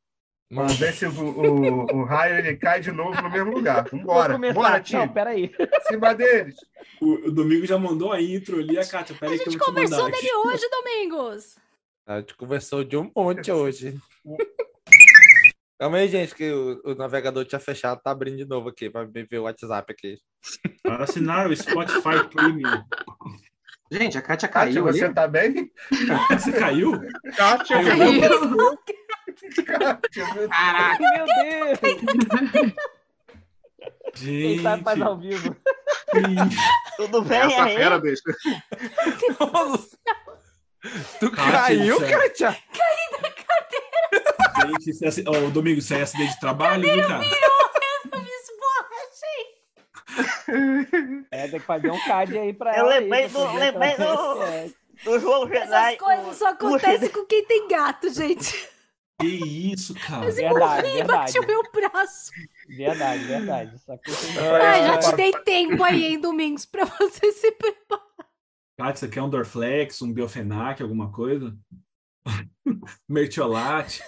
Ver 0.78 0.92
se 0.92 1.06
o, 1.06 1.10
o, 1.10 1.96
o 1.96 2.04
raio 2.04 2.38
ele 2.38 2.56
cai 2.56 2.78
de 2.80 2.92
novo 2.92 3.20
no 3.22 3.30
mesmo 3.30 3.52
lugar. 3.52 3.88
Vambora. 3.90 4.36
Vou. 4.36 4.52
Bora, 4.52 4.76
Não, 4.76 4.82
time. 4.82 5.08
peraí. 5.08 5.50
Cima 5.88 6.14
deles. 6.14 6.56
O, 7.00 7.28
o 7.28 7.30
Domingo 7.32 7.64
já 7.64 7.78
mandou 7.78 8.12
a 8.12 8.20
intro 8.20 8.58
ali, 8.58 8.78
a 8.78 8.86
Kátia, 8.86 9.16
peraí 9.18 9.38
que 9.38 9.44
eu 9.44 9.48
A 9.48 9.50
gente 9.50 9.58
vou 9.58 9.66
te 9.66 9.72
conversou 9.72 10.04
mandar. 10.04 10.16
dele 10.16 10.34
hoje, 10.34 10.68
Domingos. 10.70 11.56
A 12.06 12.18
gente 12.20 12.36
conversou 12.36 12.84
de 12.84 12.96
um 12.98 13.10
monte 13.16 13.50
hoje. 13.50 13.96
Calma 15.80 15.96
aí, 15.96 16.08
gente, 16.08 16.34
que 16.34 16.48
o, 16.52 16.80
o 16.84 16.94
navegador 16.94 17.44
tinha 17.44 17.58
fechado, 17.58 18.00
tá 18.02 18.10
abrindo 18.12 18.36
de 18.36 18.44
novo 18.44 18.68
aqui, 18.68 18.88
pra 18.90 19.04
ver 19.04 19.26
o 19.38 19.42
WhatsApp 19.44 19.92
aqui. 19.92 20.16
Para 20.82 21.04
assinar 21.04 21.48
o 21.50 21.56
Spotify 21.56 22.28
Premium. 22.32 22.84
Gente, 23.90 24.16
a 24.16 24.22
Kátia 24.22 24.48
Kátia, 24.48 24.74
caiu 24.74 24.84
você 24.84 25.04
ali. 25.06 25.14
tá 25.14 25.26
bem? 25.26 25.70
Você 26.30 26.52
caiu? 26.52 26.92
Kátia, 27.36 27.82
Caiu. 27.82 28.20
Caraca, 30.50 30.98
meu 30.98 31.24
Deus! 31.26 31.78
Quem 34.14 34.62
sabe 34.62 34.82
faz 34.84 34.98
Gente. 34.98 35.08
ao 35.08 35.18
vivo. 35.18 35.56
Tudo 36.96 37.22
bem 37.22 37.38
Essa 37.40 37.64
aí? 37.64 37.74
fera, 37.76 37.98
besta. 37.98 38.32
Tu 41.20 41.30
Kátia, 41.30 41.52
caiu, 41.52 41.98
sério. 41.98 42.18
Kátia? 42.20 42.56
Gente, 44.66 44.90
isso 44.90 45.04
é, 45.04 45.08
aci- 45.08 45.24
Ô, 45.26 45.50
Domingo, 45.50 45.78
isso 45.78 45.94
aí 45.94 46.00
é 46.00 46.02
acidente 46.02 46.34
de 46.34 46.40
trabalho, 46.40 46.82
viu, 46.82 47.08
cara? 47.08 47.24
Eu. 47.24 47.52
É, 51.30 51.48
tem 51.48 51.58
que 51.60 51.66
fazer 51.66 51.90
um 51.90 51.98
CAD 52.04 52.38
aí 52.38 52.52
pra 52.52 52.72
Eu 52.76 52.80
ela. 52.80 52.92
aí, 52.94 53.00
lembrei 53.00 53.28
do- 53.28 53.52
lembrei 53.54 53.96
do- 53.96 54.42
esse- 54.44 54.76
do 55.04 55.18
João 55.18 55.48
Jedi. 55.48 55.62
Essas 55.64 55.96
coisas 55.98 56.36
só 56.36 56.48
acontecem 56.48 57.08
com 57.08 57.24
quem 57.24 57.44
tem 57.46 57.66
gato, 57.68 58.12
gente. 58.12 58.68
Que 59.20 59.26
isso, 59.72 59.94
cara. 59.94 60.28
Esse 60.28 60.40
Verdade, 60.40 60.82
morrinho 60.82 60.94
verdade. 61.06 61.32
bateu 61.32 61.46
meu 61.46 61.62
braço. 61.72 62.30
Verdade, 62.68 63.24
verdade. 63.24 63.78
Só 63.78 63.96
que 63.96 64.10
Ai, 64.62 64.86
já 64.86 64.98
te 64.98 65.16
dei 65.16 65.32
tempo 65.44 65.82
aí, 65.84 66.04
hein, 66.06 66.20
domingos, 66.20 66.64
pra 66.66 66.84
você 66.84 67.32
se 67.32 67.52
preparar. 67.52 68.02
Cara, 68.76 68.96
você 68.96 69.08
quer 69.08 69.22
um 69.22 69.30
Dorflex, 69.30 70.02
um 70.02 70.12
Biofenac, 70.12 70.82
alguma 70.82 71.12
coisa? 71.12 71.56
Mertiolate. 73.08 74.02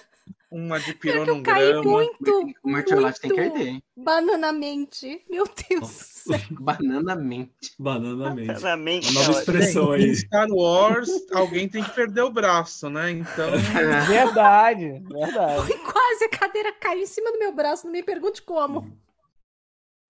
Uma 0.51 0.79
de 0.79 0.93
que 0.95 1.09
eu 1.09 1.43
caí 1.43 1.73
muito, 1.81 2.53
O 2.63 2.69
Mertiolate 2.69 3.19
tem 3.19 3.31
que 3.31 3.41
muito 3.41 3.53
arder, 3.53 3.67
hein? 3.67 3.83
bananamente. 3.97 5.25
Meu 5.29 5.45
Deus 5.45 5.81
do 5.81 5.87
céu. 5.87 6.39
Bananamente. 6.61 7.73
Bananamente. 7.77 8.47
Bananamente. 8.47 9.11
Uma 9.11 9.19
nova 9.21 9.39
expressão 9.39 9.95
em 9.95 10.03
aí. 10.05 10.15
Star 10.15 10.47
Wars, 10.49 11.09
alguém 11.33 11.67
tem 11.67 11.83
que 11.83 11.91
perder 11.91 12.21
o 12.21 12.31
braço, 12.31 12.89
né? 12.89 13.11
Então. 13.11 13.49
Verdade, 14.07 15.03
verdade. 15.09 15.67
Foi 15.67 15.77
quase 15.79 16.25
a 16.25 16.29
cadeira 16.29 16.71
caiu 16.73 17.01
em 17.01 17.05
cima 17.05 17.31
do 17.31 17.39
meu 17.39 17.53
braço, 17.53 17.85
não 17.85 17.91
me 17.91 18.03
pergunte 18.03 18.41
como. 18.41 18.97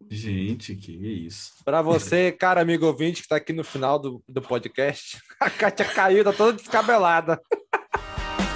Gente, 0.09 0.76
que 0.76 0.91
isso. 0.91 1.53
Pra 1.63 1.82
você, 1.82 2.32
cara 2.32 2.61
amigo 2.61 2.86
ouvinte, 2.86 3.24
que 3.24 3.28
tá 3.28 3.38
aqui 3.38 3.53
no 3.53 3.63
final 3.63 3.97
do, 3.97 4.24
do 4.28 4.41
podcast, 4.41 5.18
a 5.39 5.49
Kátia 5.49 5.86
caiu, 5.86 6.24
tá 6.24 6.32
toda 6.32 6.53
descabelada. 6.53 7.41